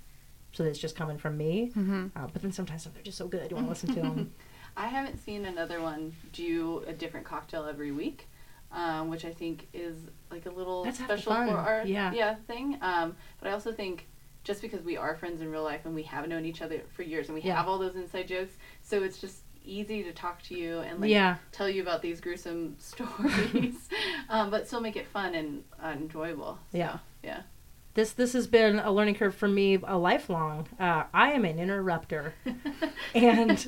so 0.53 0.63
that 0.63 0.69
it's 0.69 0.79
just 0.79 0.95
coming 0.95 1.19
from 1.19 1.37
me. 1.37 1.73
Mm-hmm. 1.77 2.07
Uh, 2.15 2.29
but 2.33 2.43
then 2.43 2.53
sometimes 2.53 2.85
they're 2.85 3.03
just 3.03 3.19
so 3.19 3.27
good, 3.27 3.51
you 3.51 3.57
want 3.57 3.67
to 3.67 3.71
listen 3.71 3.93
to 3.95 4.01
them. 4.03 4.33
I 4.77 4.87
haven't 4.87 5.19
seen 5.19 5.45
another 5.47 5.83
one 5.83 6.15
do 6.33 6.85
a 6.87 6.93
different 6.93 7.27
cocktail 7.27 7.65
every 7.67 7.91
week, 7.91 8.29
um, 8.73 9.09
which 9.09 9.25
I 9.25 9.33
think 9.33 9.69
is 9.73 9.97
like 10.31 10.47
a 10.47 10.51
little 10.51 10.85
That's 10.85 10.99
special 10.99 11.33
for 11.33 11.57
our 11.57 11.83
yeah. 11.85 12.35
thing. 12.47 12.79
Um, 12.81 13.17
but 13.41 13.49
I 13.49 13.53
also 13.53 13.73
think 13.73 14.07
just 14.45 14.61
because 14.63 14.83
we 14.83 14.97
are 14.97 15.15
friends 15.15 15.41
in 15.41 15.51
real 15.51 15.63
life 15.63 15.83
and 15.85 15.95
we 15.95 16.03
have 16.05 16.27
known 16.29 16.45
each 16.45 16.63
other 16.63 16.83
for 16.95 17.03
years 17.03 17.29
and 17.29 17.35
we 17.35 17.43
Yeah. 17.43 17.57
have 17.57 17.69
all 17.69 17.79
those 17.79 17.95
inside 17.97 18.29
jokes, 18.29 18.55
so 18.83 19.03
it's 19.03 19.19
just 19.19 19.43
easy 19.65 20.03
to 20.03 20.13
talk 20.13 20.43
to 20.43 20.57
you 20.57 20.81
and 20.81 21.01
like 21.01 21.11
yeah, 21.11 21.37
tell 21.53 21.69
you 21.69 21.83
about 21.83 22.03
these 22.03 22.21
gruesome 22.21 22.75
stories, 22.79 23.89
um, 24.29 24.51
but 24.51 24.67
still 24.67 24.81
make 24.81 24.97
it 24.97 25.07
fun 25.07 25.35
and 25.37 25.63
uh, 25.83 25.89
enjoyable. 25.91 26.59
So, 26.73 26.79
Yeah. 26.79 26.99
yeah. 27.23 27.43
This 27.94 28.12
this 28.12 28.33
has 28.33 28.46
been 28.46 28.78
a 28.78 28.90
learning 28.90 29.16
curve 29.16 29.35
for 29.35 29.48
me 29.48 29.78
a 29.85 29.98
lifelong. 29.98 30.68
Uh, 30.78 31.05
I 31.12 31.33
am 31.33 31.44
an 31.44 31.59
interrupter, 31.59 32.35
and 33.14 33.64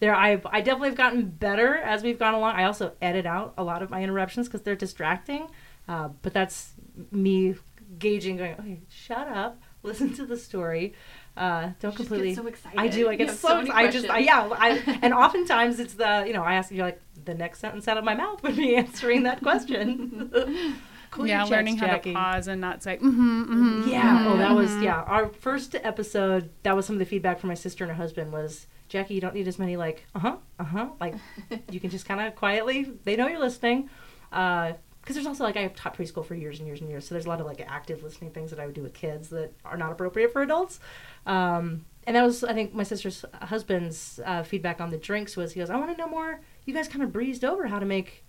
there 0.00 0.14
I 0.14 0.40
I 0.46 0.60
definitely 0.60 0.88
have 0.88 0.96
gotten 0.96 1.26
better 1.30 1.76
as 1.76 2.02
we've 2.02 2.18
gone 2.18 2.34
along. 2.34 2.56
I 2.56 2.64
also 2.64 2.92
edit 3.00 3.26
out 3.26 3.54
a 3.56 3.64
lot 3.64 3.82
of 3.82 3.90
my 3.90 4.02
interruptions 4.02 4.48
because 4.48 4.62
they're 4.62 4.74
distracting, 4.76 5.48
uh, 5.88 6.08
but 6.22 6.32
that's 6.32 6.72
me 7.10 7.54
gauging, 7.98 8.36
going, 8.36 8.54
okay, 8.54 8.80
shut 8.88 9.28
up, 9.28 9.60
listen 9.82 10.12
to 10.14 10.26
the 10.26 10.36
story. 10.36 10.94
Uh, 11.36 11.70
don't 11.80 11.92
You 11.92 11.96
completely. 11.98 12.28
get 12.30 12.36
so 12.36 12.46
excited. 12.46 12.80
I 12.80 12.88
do. 12.88 13.08
I 13.10 13.14
get 13.16 13.28
have 13.28 13.36
so. 13.36 13.56
many 13.56 13.70
I 13.70 13.90
just. 13.90 14.08
I, 14.08 14.18
yeah. 14.20 14.48
I, 14.52 14.98
and 15.02 15.12
oftentimes 15.24 15.78
it's 15.78 15.94
the. 15.94 16.24
You 16.26 16.32
know, 16.32 16.42
I 16.42 16.54
ask 16.54 16.70
you 16.70 16.82
like 16.82 17.00
the 17.24 17.34
next 17.34 17.60
sentence 17.60 17.86
out 17.86 17.98
of 17.98 18.04
my 18.04 18.14
mouth 18.14 18.42
would 18.42 18.56
be 18.56 18.74
answering 18.82 19.24
that 19.24 19.42
question. 19.42 20.30
Yeah, 21.24 21.44
learning 21.44 21.76
how 21.78 21.86
Jackie. 21.86 22.12
to 22.12 22.16
pause 22.16 22.48
and 22.48 22.60
not 22.60 22.82
say 22.82 22.96
mm-hmm, 22.96 23.42
mm-hmm. 23.42 23.88
Yeah. 23.88 24.26
Oh, 24.28 24.36
that 24.36 24.54
was 24.54 24.70
mhm." 24.70 24.84
yeah. 24.84 25.02
Our 25.02 25.28
first 25.28 25.74
episode. 25.74 26.50
That 26.62 26.76
was 26.76 26.86
some 26.86 26.96
of 26.96 27.00
the 27.00 27.06
feedback 27.06 27.40
from 27.40 27.48
my 27.48 27.54
sister 27.54 27.84
and 27.84 27.90
her 27.90 27.96
husband 27.96 28.32
was 28.32 28.66
Jackie. 28.88 29.14
You 29.14 29.20
don't 29.20 29.34
need 29.34 29.48
as 29.48 29.58
many 29.58 29.76
like 29.76 30.04
uh 30.14 30.18
huh 30.20 30.36
uh 30.58 30.64
huh 30.64 30.88
like 31.00 31.14
you 31.70 31.80
can 31.80 31.90
just 31.90 32.06
kind 32.06 32.20
of 32.20 32.34
quietly. 32.34 32.92
They 33.04 33.16
know 33.16 33.28
you're 33.28 33.40
listening. 33.40 33.88
Uh, 34.32 34.72
because 35.00 35.14
there's 35.14 35.26
also 35.28 35.44
like 35.44 35.56
I 35.56 35.60
have 35.60 35.76
taught 35.76 35.96
preschool 35.96 36.26
for 36.26 36.34
years 36.34 36.58
and 36.58 36.66
years 36.66 36.80
and 36.80 36.90
years, 36.90 37.06
so 37.06 37.14
there's 37.14 37.26
a 37.26 37.28
lot 37.28 37.40
of 37.40 37.46
like 37.46 37.64
active 37.64 38.02
listening 38.02 38.32
things 38.32 38.50
that 38.50 38.58
I 38.58 38.66
would 38.66 38.74
do 38.74 38.82
with 38.82 38.92
kids 38.92 39.28
that 39.28 39.52
are 39.64 39.76
not 39.76 39.92
appropriate 39.92 40.32
for 40.32 40.42
adults. 40.42 40.80
Um, 41.26 41.84
and 42.08 42.16
that 42.16 42.24
was 42.24 42.42
I 42.42 42.52
think 42.54 42.74
my 42.74 42.82
sister's 42.82 43.24
husband's 43.42 44.18
uh, 44.24 44.42
feedback 44.42 44.80
on 44.80 44.90
the 44.90 44.96
drinks 44.96 45.36
was 45.36 45.52
he 45.52 45.60
goes 45.60 45.70
I 45.70 45.76
want 45.76 45.92
to 45.92 45.96
know 45.96 46.08
more. 46.08 46.40
You 46.64 46.74
guys 46.74 46.88
kind 46.88 47.04
of 47.04 47.12
breezed 47.12 47.44
over 47.44 47.68
how 47.68 47.78
to 47.78 47.86
make. 47.86 48.24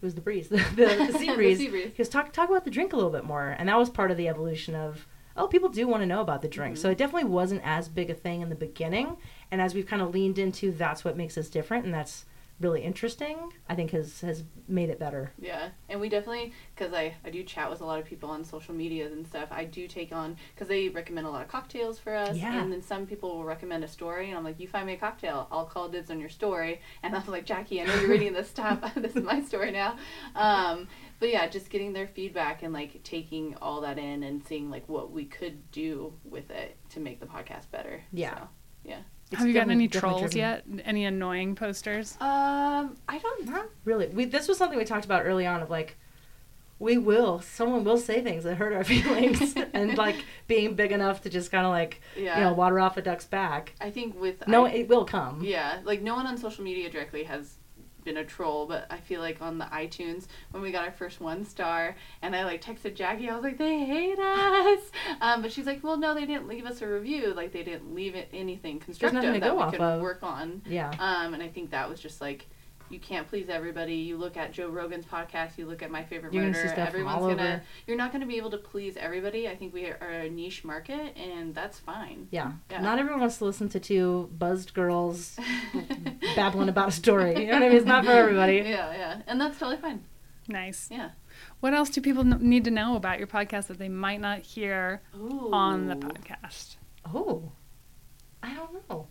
It 0.00 0.04
was 0.04 0.14
the 0.14 0.20
breeze, 0.20 0.48
the, 0.50 0.56
the, 0.76 1.10
the 1.12 1.18
sea 1.18 1.26
The 1.30 1.34
breeze. 1.34 1.58
sea 1.58 1.68
breeze. 1.68 1.86
Because 1.86 2.08
talk 2.08 2.32
talk 2.32 2.48
about 2.48 2.64
the 2.64 2.70
drink 2.70 2.92
a 2.92 2.96
little 2.96 3.10
bit 3.10 3.24
more, 3.24 3.54
and 3.58 3.68
that 3.68 3.78
was 3.78 3.90
part 3.90 4.10
of 4.10 4.16
the 4.16 4.28
evolution 4.28 4.74
of 4.74 5.06
oh, 5.36 5.46
people 5.46 5.68
do 5.68 5.86
want 5.86 6.02
to 6.02 6.06
know 6.06 6.20
about 6.20 6.42
the 6.42 6.48
drink. 6.48 6.74
Mhm. 6.76 6.78
So 6.80 6.90
it 6.90 6.98
definitely 6.98 7.28
wasn't 7.28 7.62
as 7.64 7.88
big 7.88 8.10
a 8.10 8.14
thing 8.14 8.40
in 8.40 8.48
the 8.48 8.56
beginning, 8.56 9.16
and 9.52 9.60
as 9.60 9.72
we've 9.74 9.86
kind 9.86 10.02
of 10.02 10.12
leaned 10.12 10.36
into, 10.38 10.72
that's 10.72 11.04
what 11.04 11.16
makes 11.16 11.38
us 11.38 11.48
different, 11.48 11.84
and 11.84 11.94
that's 11.94 12.24
really 12.60 12.82
interesting. 12.82 13.52
I 13.68 13.74
think 13.74 13.90
has 13.92 14.20
has 14.22 14.44
made 14.66 14.90
it 14.90 14.98
better. 14.98 15.32
Yeah, 15.38 15.68
and 15.88 16.00
we 16.00 16.08
definitely 16.08 16.52
because 16.74 16.92
I 16.92 17.14
I 17.24 17.30
do 17.30 17.42
chat 17.42 17.70
with 17.70 17.80
a 17.80 17.84
lot 17.84 17.98
of 17.98 18.04
people 18.04 18.30
on 18.30 18.44
social 18.44 18.74
medias 18.74 19.12
and 19.12 19.26
stuff. 19.26 19.48
I 19.50 19.64
do 19.64 19.86
take 19.88 20.12
on 20.12 20.36
because 20.54 20.68
they 20.68 20.88
recommend 20.88 21.26
a 21.26 21.30
lot 21.30 21.42
of 21.42 21.48
cocktails 21.48 21.98
for 21.98 22.14
us, 22.14 22.36
Yeah. 22.36 22.60
and 22.60 22.72
then 22.72 22.82
some 22.82 23.06
people 23.06 23.36
will 23.36 23.44
recommend 23.44 23.84
a 23.84 23.88
story, 23.88 24.28
and 24.28 24.36
I'm 24.36 24.44
like, 24.44 24.58
you 24.60 24.66
find 24.68 24.86
me 24.86 24.94
a 24.94 24.96
cocktail, 24.98 25.46
I'll 25.50 25.66
call 25.66 25.88
dibs 25.88 26.10
on 26.10 26.18
your 26.20 26.28
story, 26.28 26.80
and 27.02 27.14
I'm 27.14 27.26
like, 27.26 27.44
Jackie, 27.46 27.80
I 27.80 27.84
know 27.84 27.94
you're 28.00 28.10
reading 28.10 28.32
this 28.32 28.48
stuff. 28.48 28.80
this 28.96 29.14
is 29.16 29.22
my 29.22 29.40
story 29.42 29.70
now. 29.70 29.96
Um, 30.34 30.88
but 31.20 31.30
yeah, 31.30 31.46
just 31.48 31.70
getting 31.70 31.92
their 31.92 32.06
feedback 32.06 32.62
and 32.62 32.72
like 32.72 33.02
taking 33.02 33.56
all 33.60 33.80
that 33.82 33.98
in 33.98 34.22
and 34.22 34.44
seeing 34.46 34.70
like 34.70 34.88
what 34.88 35.10
we 35.10 35.24
could 35.24 35.70
do 35.72 36.12
with 36.24 36.50
it 36.50 36.76
to 36.90 37.00
make 37.00 37.20
the 37.20 37.26
podcast 37.26 37.70
better. 37.70 38.02
Yeah. 38.12 38.34
So, 38.38 38.48
yeah. 38.84 39.00
It's 39.30 39.38
Have 39.38 39.46
you 39.48 39.54
gotten 39.54 39.70
any 39.70 39.88
trolls 39.88 40.20
driven- 40.32 40.38
yet? 40.38 40.64
Any 40.84 41.04
annoying 41.04 41.54
posters? 41.54 42.16
Um, 42.20 42.96
I 43.08 43.18
don't 43.18 43.44
know. 43.46 43.52
Not 43.52 43.66
really. 43.84 44.06
We 44.08 44.24
this 44.24 44.48
was 44.48 44.56
something 44.58 44.78
we 44.78 44.84
talked 44.84 45.04
about 45.04 45.26
early 45.26 45.46
on 45.46 45.60
of 45.62 45.70
like. 45.70 45.96
We 46.80 46.96
will. 46.96 47.40
Someone 47.40 47.82
will 47.82 47.98
say 47.98 48.22
things 48.22 48.44
that 48.44 48.54
hurt 48.54 48.72
our 48.72 48.84
feelings, 48.94 49.54
and 49.74 49.98
like 49.98 50.24
being 50.46 50.74
big 50.76 50.92
enough 50.92 51.22
to 51.22 51.28
just 51.28 51.50
kind 51.50 51.66
of 51.66 51.72
like 51.72 52.00
Yeah. 52.16 52.38
you 52.38 52.44
know 52.44 52.52
water 52.52 52.78
off 52.78 52.96
a 52.96 53.02
duck's 53.02 53.26
back. 53.26 53.74
I 53.80 53.90
think 53.90 54.18
with 54.18 54.46
No, 54.46 54.64
I- 54.66 54.70
it 54.70 54.88
will 54.88 55.04
come. 55.04 55.42
Yeah, 55.42 55.80
like 55.84 56.02
no 56.02 56.14
one 56.14 56.26
on 56.26 56.38
social 56.38 56.62
media 56.64 56.88
directly 56.88 57.24
has 57.24 57.57
been 58.08 58.16
a 58.16 58.24
troll, 58.24 58.66
but 58.66 58.86
I 58.88 58.96
feel 58.96 59.20
like 59.20 59.42
on 59.42 59.58
the 59.58 59.66
iTunes 59.66 60.26
when 60.50 60.62
we 60.62 60.72
got 60.72 60.84
our 60.84 60.90
first 60.90 61.20
one 61.20 61.44
star, 61.44 61.94
and 62.22 62.34
I 62.34 62.44
like 62.44 62.62
texted 62.62 62.94
Jackie, 62.94 63.28
I 63.28 63.34
was 63.34 63.44
like, 63.44 63.58
they 63.58 63.84
hate 63.84 64.18
us. 64.18 64.80
Um, 65.20 65.42
but 65.42 65.50
she's 65.52 65.66
like, 65.66 65.82
well, 65.82 65.96
no, 65.96 66.14
they 66.14 66.26
didn't 66.26 66.46
leave 66.48 66.64
us 66.64 66.80
a 66.80 66.86
review. 66.86 67.34
Like 67.34 67.52
they 67.52 67.62
didn't 67.62 67.94
leave 67.94 68.14
it 68.14 68.28
anything 68.32 68.78
constructive 68.78 69.40
that 69.40 69.56
we 69.56 69.70
could 69.70 69.80
of. 69.80 70.00
work 70.00 70.22
on. 70.22 70.62
Yeah. 70.66 70.90
Um, 70.98 71.34
and 71.34 71.42
I 71.42 71.48
think 71.48 71.70
that 71.70 71.88
was 71.88 72.00
just 72.00 72.20
like. 72.20 72.46
You 72.90 72.98
can't 72.98 73.28
please 73.28 73.48
everybody. 73.48 73.94
You 73.94 74.16
look 74.16 74.36
at 74.36 74.52
Joe 74.52 74.68
Rogan's 74.68 75.04
podcast. 75.04 75.58
You 75.58 75.66
look 75.66 75.82
at 75.82 75.90
My 75.90 76.02
Favorite 76.04 76.32
You're 76.32 76.42
gonna 76.44 76.54
see 76.54 76.60
Murder. 76.60 76.72
stuff 76.72 76.88
from 76.90 77.00
Everyone's 77.00 77.22
all 77.22 77.28
gonna. 77.34 77.42
over. 77.42 77.62
You're 77.86 77.96
not 77.96 78.12
gonna 78.12 78.26
be 78.26 78.36
able 78.38 78.50
to 78.50 78.56
please 78.58 78.96
everybody. 78.96 79.46
I 79.48 79.56
think 79.56 79.74
we 79.74 79.86
are 79.86 79.96
a 80.08 80.28
niche 80.30 80.64
market, 80.64 81.16
and 81.16 81.54
that's 81.54 81.78
fine. 81.78 82.28
Yeah. 82.30 82.52
Yeah. 82.70 82.80
Not 82.80 82.98
everyone 82.98 83.20
wants 83.20 83.38
to 83.38 83.44
listen 83.44 83.68
to 83.70 83.80
two 83.80 84.30
buzzed 84.38 84.72
girls 84.74 85.38
babbling 86.36 86.68
about 86.68 86.88
a 86.88 86.92
story. 86.92 87.38
You 87.40 87.46
know 87.48 87.54
what 87.54 87.62
I 87.62 87.68
mean? 87.68 87.76
It's 87.78 87.86
not 87.86 88.04
for 88.04 88.10
everybody. 88.12 88.56
Yeah, 88.68 88.92
yeah, 88.92 89.22
and 89.26 89.40
that's 89.40 89.58
totally 89.58 89.76
fine. 89.78 90.04
Nice. 90.48 90.88
Yeah. 90.90 91.10
What 91.60 91.74
else 91.74 91.90
do 91.90 92.00
people 92.00 92.24
need 92.24 92.64
to 92.64 92.70
know 92.70 92.96
about 92.96 93.18
your 93.18 93.26
podcast 93.28 93.66
that 93.66 93.78
they 93.78 93.88
might 93.88 94.20
not 94.20 94.40
hear 94.40 95.02
on 95.52 95.86
the 95.88 95.94
podcast? 95.96 96.76
Oh, 97.14 97.52
I 98.42 98.54
don't 98.54 98.88
know. 98.88 99.06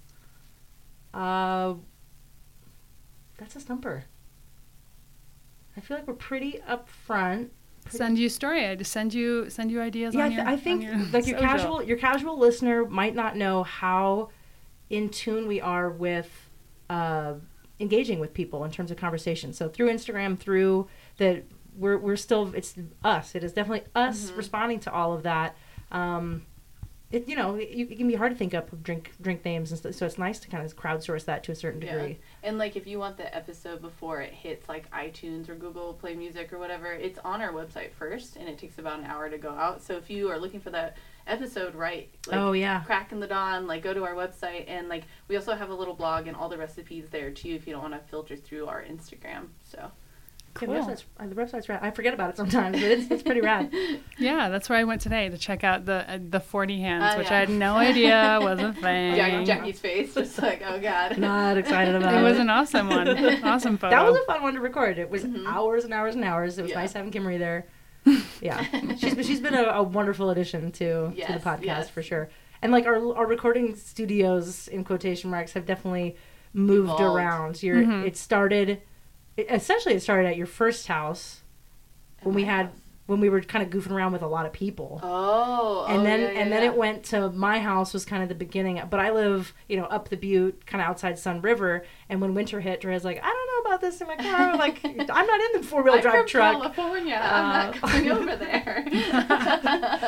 Uh, 1.14 1.76
that's 3.38 3.56
a 3.56 3.60
stumper. 3.60 4.04
I 5.76 5.80
feel 5.82 5.98
like 5.98 6.08
we're 6.08 6.14
pretty 6.16 6.60
upfront. 6.68 7.50
Pretty- 7.84 7.98
Send 7.98 8.18
you 8.20 8.30
story. 8.30 8.66
I 8.66 8.76
just 8.76 8.92
send 8.92 9.14
you 9.14 9.50
send 9.50 9.72
you 9.72 9.80
ideas. 9.82 10.14
yeah, 10.16 10.26
I, 10.26 10.28
th- 10.30 10.38
your, 10.40 10.48
I 10.48 10.58
think 10.58 10.84
your 10.84 10.98
like 10.98 11.28
your 11.28 11.38
social. 11.40 11.40
casual 11.40 11.84
your 11.84 11.98
casual 11.98 12.38
listener 12.38 12.86
might 12.86 13.16
not 13.16 13.36
know 13.38 13.64
how 13.64 14.30
in 14.90 15.10
tune 15.10 15.48
we 15.48 15.62
are 15.62 15.90
with 15.90 16.50
uh, 16.90 17.36
engaging 17.80 18.20
with 18.20 18.34
people 18.34 18.64
in 18.66 18.72
terms 18.72 18.90
of 18.92 18.98
conversation. 18.98 19.54
So 19.54 19.70
through 19.70 19.90
Instagram, 19.90 20.38
through 20.38 20.88
the 21.18 21.44
we're 21.78 21.98
we're 21.98 22.16
still 22.16 22.52
it's 22.56 22.74
us. 23.04 23.36
It 23.36 23.44
is 23.44 23.54
definitely 23.54 23.88
us 23.96 24.32
Mhm. 24.32 24.38
responding 24.38 24.80
to 24.82 24.92
all 24.92 25.14
of 25.14 25.24
that. 25.24 25.56
Um, 25.92 26.47
it 27.10 27.28
you 27.28 27.36
know 27.36 27.56
it, 27.56 27.64
it 27.64 27.98
can 27.98 28.08
be 28.08 28.16
hard 28.16 28.32
to 28.32 28.38
think 28.38 28.54
up 28.54 28.70
drink 28.84 29.14
drink 29.22 29.46
names 29.46 29.72
and 29.72 29.80
stuff, 29.80 29.94
so 29.96 30.06
it's 30.06 30.18
nice 30.18 30.40
to 30.40 30.48
kind 30.50 30.66
of 30.66 30.76
crowdsource 30.76 31.26
that 31.26 31.44
to 31.46 31.52
a 31.52 31.56
certain 31.56 31.82
Yeah. 31.82 31.96
degree. 31.96 32.20
And 32.44 32.58
like 32.58 32.76
if 32.76 32.86
you 32.86 33.00
want 33.00 33.18
the 33.18 33.34
episode 33.36 33.82
before 33.82 34.22
it 34.22 34.34
hits 34.34 34.68
like 34.68 34.90
iTunes 34.92 35.48
or 35.50 35.56
Google 35.56 35.94
Play 35.94 36.16
Music 36.16 36.52
or 36.52 36.58
whatever, 36.60 36.92
it's 36.92 37.20
on 37.20 37.42
our 37.42 37.52
website 37.54 37.92
first 37.94 38.36
and 38.36 38.48
it 38.50 38.58
takes 38.58 38.78
about 38.78 39.00
an 39.00 39.06
hour 39.06 39.30
to 39.30 39.38
go 39.38 39.52
out. 39.52 39.82
So 39.82 39.96
if 39.96 40.10
you 40.10 40.30
are 40.30 40.38
looking 40.40 40.60
for 40.60 40.70
that 40.72 40.98
episode 41.26 41.76
right 41.76 42.10
like 42.28 42.38
oh 42.38 42.54
yeah, 42.54 42.82
crack 42.82 43.12
in 43.12 43.20
the 43.20 43.28
dawn, 43.28 43.68
like 43.68 43.84
go 43.84 43.94
to 43.94 44.04
our 44.04 44.14
website 44.14 44.66
and 44.68 44.88
like 44.90 45.04
we 45.28 45.36
also 45.36 45.56
have 45.56 45.70
a 45.70 45.74
little 45.76 45.94
blog 45.94 46.28
and 46.28 46.36
all 46.36 46.50
the 46.50 46.58
recipes 46.58 47.06
there 47.12 47.32
too 47.32 47.50
if 47.50 47.68
you 47.68 47.74
don't 47.74 47.82
want 47.82 47.94
to 47.94 48.10
filter 48.10 48.36
through 48.36 48.68
our 48.68 48.84
Instagram. 48.84 49.48
So 49.64 49.92
Yeah, 50.62 50.68
the 50.68 50.74
website's, 50.74 51.04
uh, 51.20 51.28
the 51.28 51.36
website's 51.36 51.70
rad. 51.70 51.80
I 51.84 51.92
forget 51.92 52.14
about 52.16 52.32
it 52.32 52.38
sometimes, 52.38 52.80
but 52.82 52.90
it's, 52.90 53.12
it's 53.12 53.24
pretty 53.24 53.42
rad. 53.42 53.72
Yeah, 54.18 54.50
that's 54.50 54.68
where 54.70 54.80
I 54.80 54.84
went 54.84 55.02
today 55.02 55.30
to 55.30 55.38
check 55.38 55.64
out 55.64 55.86
the 55.86 56.10
uh, 56.12 56.18
the 56.20 56.40
40 56.40 56.80
hands, 56.82 57.14
Oh, 57.14 57.18
which 57.20 57.28
yeah. 57.28 57.36
I 57.36 57.40
had 57.42 57.50
no 57.50 57.76
idea 57.76 58.40
was 58.42 58.60
a 58.60 58.74
thing. 58.82 59.16
Jack- 59.16 59.46
Jackie's 59.46 59.80
face 59.80 60.16
just 60.16 60.42
like, 60.42 60.64
oh 60.66 60.80
god. 60.80 61.18
Not 61.20 61.58
excited 61.58 61.94
about 62.00 62.14
It 62.16 62.20
it. 62.20 62.24
was 62.24 62.40
an 62.40 62.50
awesome 62.50 62.90
one. 62.90 63.08
Awesome 63.44 63.78
photo. 63.78 63.96
that 63.96 64.04
was 64.04 64.18
a 64.20 64.26
fun 64.26 64.42
one 64.42 64.56
to 64.56 64.60
record. 64.60 64.98
It 64.98 65.10
was 65.12 65.24
Mhm. 65.24 65.46
hours 65.46 65.84
and 65.84 65.94
hours 65.94 66.16
and 66.16 66.24
hours. 66.24 66.58
It 66.58 66.64
was 66.64 66.72
Yeah. 66.72 66.80
nice 66.80 66.94
having 66.94 67.12
Kimberly 67.12 67.38
there. 67.38 67.68
Yeah, 68.42 68.64
she's 68.98 69.14
been- 69.14 69.24
she's 69.26 69.40
been 69.42 69.54
a, 69.54 69.64
a 69.64 69.84
wonderful 69.84 70.30
addition 70.32 70.72
to 70.74 71.12
to 71.12 71.34
the 71.34 71.40
podcast 71.40 71.64
yes. 71.66 71.90
for 71.90 72.02
sure. 72.02 72.30
And 72.64 72.72
like 72.72 72.88
our 72.88 73.16
our 73.16 73.28
recording 73.28 73.76
studios 73.76 74.68
in 74.68 74.84
quotation 74.84 75.30
marks 75.30 75.54
have 75.54 75.66
definitely 75.68 76.16
moved 76.54 76.86
Evolved. 76.90 77.04
around. 77.04 77.62
Your 77.64 77.78
Mhm. 77.84 78.06
it 78.08 78.18
started 78.18 78.82
it, 79.38 79.48
essentially 79.50 79.96
it 79.96 80.02
started 80.02 80.28
at 80.28 80.36
your 80.36 80.48
first 80.48 80.88
house 80.88 81.42
when 82.24 82.36
we 82.36 82.44
had 82.44 82.72
when 83.06 83.22
we 83.22 83.30
were 83.30 83.42
kind 83.42 83.64
of 83.64 83.72
goofing 83.72 83.92
around 83.92 84.12
with 84.12 84.22
a 84.22 84.28
lot 84.28 84.46
of 84.46 84.52
people. 84.52 85.00
Oh, 85.02 85.86
and 85.88 86.02
oh, 86.02 86.04
then 86.04 86.20
yeah, 86.20 86.32
yeah, 86.32 86.40
and 86.40 86.52
then 86.52 86.64
yeah. 86.64 86.70
it 86.70 86.76
went 86.76 87.06
to 87.06 87.30
my 87.30 87.60
house 87.60 87.94
was 87.94 88.04
kind 88.04 88.22
of 88.22 88.30
the 88.30 88.36
beginning 88.36 88.82
but 88.90 89.00
i 89.00 89.12
live 89.12 89.54
you 89.70 89.78
know 89.78 89.86
up 89.86 90.10
the 90.10 90.18
butte 90.18 90.66
kind 90.66 90.82
of 90.82 90.90
outside 90.90 91.16
Sunriver 91.16 91.84
and 92.10 92.20
when 92.20 92.34
winter 92.34 92.60
hit 92.60 92.82
Dre's 92.82 93.06
like 93.06 93.18
i 93.24 93.28
don't 93.28 93.48
know 93.48 93.57
about 93.78 93.82
this 93.92 94.02
in 94.02 94.08
my 94.08 94.16
car 94.16 94.56
like 94.58 94.80
i'm 94.84 94.98
not 95.28 95.42
in 95.54 95.62
the 95.62 95.68
four-wheel 95.68 96.02
drive 96.02 96.14
from 96.22 96.28
truck 96.28 96.54
California. 96.62 97.20
I'm 97.22 97.72
not 97.72 97.84
Uh, 97.84 97.88
going 97.88 98.12
over 98.18 98.36
there. 98.36 98.86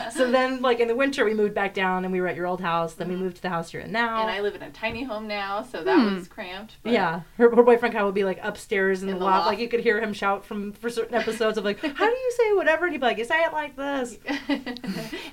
so 0.12 0.32
then 0.32 0.62
like 0.62 0.79
in 0.79 0.88
the 0.88 0.95
winter 0.95 1.23
we 1.25 1.34
moved 1.34 1.53
back 1.53 1.73
down 1.73 2.03
and 2.05 2.12
we 2.13 2.21
were 2.21 2.27
at 2.27 2.36
your 2.36 2.47
old 2.47 2.62
house 2.62 2.93
then 2.93 3.08
we 3.10 3.15
Mhm. 3.15 3.19
moved 3.19 3.36
to 3.38 3.41
the 3.41 3.49
house 3.49 3.73
you're 3.73 3.84
in 3.84 3.91
now 3.91 4.21
and 4.21 4.32
I 4.32 4.41
live 4.41 4.55
in 4.55 4.62
a 4.63 4.69
tiny 4.71 5.03
home 5.03 5.27
now, 5.27 5.63
so 5.63 5.84
that 5.84 5.95
Hmm. 5.97 6.15
was 6.15 6.27
cramped. 6.27 6.77
but- 6.84 6.91
yeah 6.93 7.21
her, 7.38 7.53
her 7.55 7.63
boyfriend 7.63 7.93
Kyle 7.93 8.05
would 8.05 8.15
be 8.15 8.23
like 8.23 8.39
upstairs 8.41 9.03
in, 9.03 9.10
In 9.10 9.15
the, 9.15 9.19
the 9.19 9.25
loft. 9.25 9.38
loft. 9.45 9.47
like 9.49 9.60
you 9.60 9.67
could 9.69 9.82
hear 9.82 9.99
him 10.01 10.13
shout 10.13 10.45
from 10.45 10.73
for 10.73 10.89
certain 10.89 11.15
episodes 11.15 11.58
of 11.58 11.63
like 11.65 11.79
how 11.79 12.05
do 12.10 12.15
you 12.15 12.32
say 12.38 12.53
whatever 12.53 12.86
and 12.86 12.93
he'd 12.93 12.99
be 13.01 13.05
like 13.05 13.17
you 13.17 13.25
say 13.25 13.41
it 13.43 13.53
like 13.53 13.75
this 13.75 14.17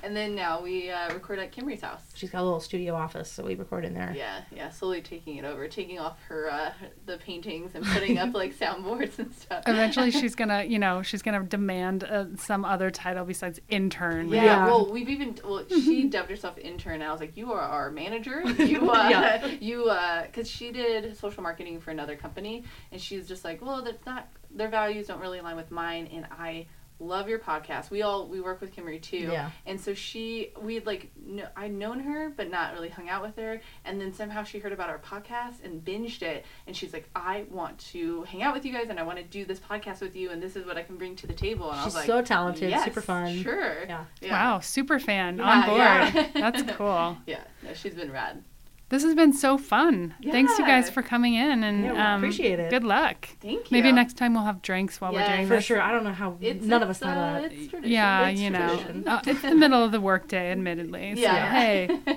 and 0.03 0.15
then 0.15 0.35
now 0.35 0.61
we 0.61 0.89
uh, 0.91 1.13
record 1.13 1.39
at 1.39 1.51
Kimberly's 1.51 1.81
house. 1.81 2.01
she's 2.15 2.29
got 2.29 2.41
a 2.41 2.43
little 2.43 2.59
studio 2.59 2.93
office 2.95 3.31
so 3.31 3.43
we 3.43 3.55
record 3.55 3.85
in 3.85 3.93
there 3.93 4.13
Yeah, 4.15 4.41
yeah, 4.55 4.69
slowly 4.69 5.01
taking 5.01 5.37
it 5.37 5.45
over, 5.45 5.67
taking 5.67 5.99
off 5.99 6.17
her 6.27 6.51
uh, 6.51 6.71
the 7.05 7.17
paintings 7.17 7.75
and 7.75 7.85
putting 7.85 8.17
up 8.17 8.26
like 8.33 8.53
soundboards 8.55 9.19
and 9.19 9.33
stuff. 9.33 9.63
Eventually, 9.67 10.11
she's 10.19 10.35
gonna, 10.35 10.63
you 10.63 10.79
know, 10.79 11.01
she's 11.01 11.21
gonna 11.21 11.43
demand 11.43 12.03
uh, 12.03 12.25
some 12.37 12.65
other 12.65 12.89
title 12.91 13.25
besides 13.25 13.59
intern. 13.69 14.29
Yeah, 14.29 14.43
Yeah. 14.43 14.65
well, 14.65 14.91
we've 14.91 15.09
even 15.09 15.37
well, 15.43 15.63
she 15.69 16.05
dubbed 16.05 16.29
herself 16.29 16.57
intern. 16.57 16.95
And 16.95 17.03
I 17.03 17.11
was 17.11 17.21
like, 17.21 17.35
"You 17.37 17.53
are 17.53 17.61
our 17.61 17.91
manager. 17.91 18.41
You, 18.57 18.89
uh, 18.91 19.07
Yeah. 19.09 19.45
you, 19.59 19.85
uh, 19.89 20.23
because 20.25 20.49
she 20.49 20.71
did 20.71 21.15
social 21.17 21.41
marketing 21.43 21.79
for 21.79 21.91
another 21.91 22.15
company, 22.15 22.63
and 22.91 22.99
she's 23.01 23.27
just 23.27 23.43
like, 23.45 23.61
well, 23.61 23.81
that's 23.83 24.05
not 24.05 24.27
their 24.51 24.69
values 24.69 25.07
don't 25.07 25.19
really 25.19 25.39
align 25.39 25.55
with 25.55 25.71
mine, 25.71 26.07
and 26.13 26.25
I 26.31 26.65
love 26.99 27.29
your 27.29 27.39
podcast. 27.39 27.89
We 27.91 28.01
all 28.01 28.27
we 28.27 28.41
work 28.41 28.59
with 28.61 28.71
Kimberly 28.73 28.99
too, 28.99 29.17
yeah 29.31 29.51
and 29.65 29.79
so 29.79 29.93
she 29.93 30.51
we'd 30.61 30.85
like 30.85 31.11
kn- 31.25 31.47
I'd 31.55 31.71
known 31.73 31.99
her 31.99 32.29
but 32.35 32.49
not 32.49 32.73
really 32.73 32.89
hung 32.89 33.07
out 33.09 33.21
with 33.21 33.35
her, 33.37 33.61
and 33.85 34.01
then 34.01 34.13
somehow 34.13 34.43
she 34.43 34.59
heard 34.59 34.71
about 34.71 34.89
our 34.89 34.97
podcast 34.99 35.63
and 35.63 35.83
binged 35.85 36.21
it, 36.23 36.45
and 36.65 36.75
she's 36.75 36.93
like, 36.93 37.07
I 37.15 37.45
want 37.51 37.77
to 37.91 38.23
hang 38.23 38.41
out 38.43 38.53
with 38.55 38.65
you 38.65 38.73
guys, 38.73 38.87
and 38.89 38.99
I 38.99 39.03
want 39.03 39.17
to 39.19 39.23
do 39.23 39.45
this 39.45 39.59
podcast 39.59 40.01
with 40.01 40.15
you, 40.15 40.31
and 40.31 40.41
this 40.41 40.55
is 40.55 40.65
what 40.65 40.77
I 40.77 40.83
can 40.83 40.97
bring 40.97 41.15
to 41.17 41.27
the 41.27 41.33
table, 41.33 41.69
and 41.69 41.79
I 41.79 41.83
she's 41.83 41.93
was 41.93 41.95
like. 41.95 42.05
so 42.07 42.21
talented 42.21 42.69
Yes, 42.69 42.85
super 42.85 43.01
fun 43.01 43.35
Sure. 43.43 43.85
Yeah. 43.87 44.05
Wow, 44.23 44.59
super 44.59 44.99
fan 44.99 45.37
Yeah, 45.37 45.43
on 45.43 45.65
board. 45.67 45.77
yeah. 45.79 46.27
That's 46.33 46.63
cool. 46.75 47.17
Yeah, 47.27 47.43
no, 47.63 47.73
she's 47.73 47.93
been 47.93 48.11
rad. 48.11 48.43
This 48.89 49.03
has 49.03 49.15
been 49.15 49.33
so 49.33 49.57
fun. 49.57 50.15
Thanks, 50.23 50.57
you 50.57 50.65
guys, 50.65 50.89
for 50.89 51.01
coming 51.01 51.33
in, 51.35 51.61
and 51.63 51.83
Yeah, 51.83 51.91
we 51.91 51.97
um, 51.99 52.23
appreciate 52.23 52.57
it. 52.57 52.69
Good 52.69 52.85
luck. 52.85 53.27
Thank 53.41 53.69
you. 53.69 53.75
Maybe 53.77 53.91
next 53.91 54.15
time 54.15 54.33
we'll 54.33 54.43
have 54.45 54.61
drinks 54.61 55.01
while 55.01 55.11
Yeah, 55.13 55.29
we're 55.29 55.35
doing 55.35 55.47
for 55.47 55.55
this. 55.55 55.65
sure 55.65 55.81
i 55.81 55.91
don't 55.91 56.05
know 56.05 56.13
how 56.13 56.37
It's, 56.39 56.65
none 56.65 56.81
of 56.81 56.89
it's, 56.89 57.01
us 57.01 57.05
know 57.05 57.11
uh, 57.19 57.41
that 57.41 57.51
It's 57.51 57.67
tradition. 57.67 57.91
Yeah, 57.91 58.27
It's 58.29 58.39
you 58.39 58.49
know, 58.49 58.77
tradition. 58.77 59.07
uh, 59.07 59.21
it's 59.27 59.41
the 59.41 59.55
middle 59.55 59.83
of 59.83 59.91
the 59.91 59.99
workday, 59.99 60.51
admittedly. 60.53 61.15
So, 61.15 61.21
Yeah. 61.21 61.51
hey, 61.51 61.89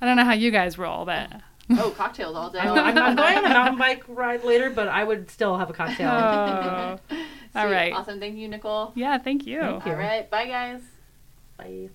I 0.00 0.06
don't 0.06 0.16
know 0.16 0.24
how 0.24 0.34
you 0.34 0.52
guys 0.52 0.78
roll, 0.78 1.04
but 1.04 1.28
oh, 1.70 1.90
cocktails 1.96 2.36
all 2.36 2.50
day. 2.50 2.60
I'm, 2.60 2.70
I'm, 2.78 2.96
I'm 2.96 3.16
going 3.16 3.38
on 3.38 3.44
a 3.46 3.48
mountain 3.48 3.78
bike 3.86 4.04
ride 4.06 4.44
later, 4.44 4.70
but 4.70 4.86
I 4.86 5.02
would 5.02 5.28
still 5.28 5.58
have 5.58 5.70
a 5.70 5.72
cocktail. 5.72 6.08
Oh. 6.08 6.98
All 7.56 7.66
Sweet. 7.66 7.74
right. 7.74 7.92
Awesome. 7.92 8.20
Thank 8.20 8.36
you, 8.36 8.46
Nicole. 8.46 8.92
yeah, 8.94 9.18
thank 9.18 9.44
you. 9.44 9.60
Thank 9.60 9.86
you. 9.86 9.90
All 9.92 9.98
right. 9.98 10.30
Bye, 10.30 10.46
guys. 10.46 10.82
Bye. 11.58 11.90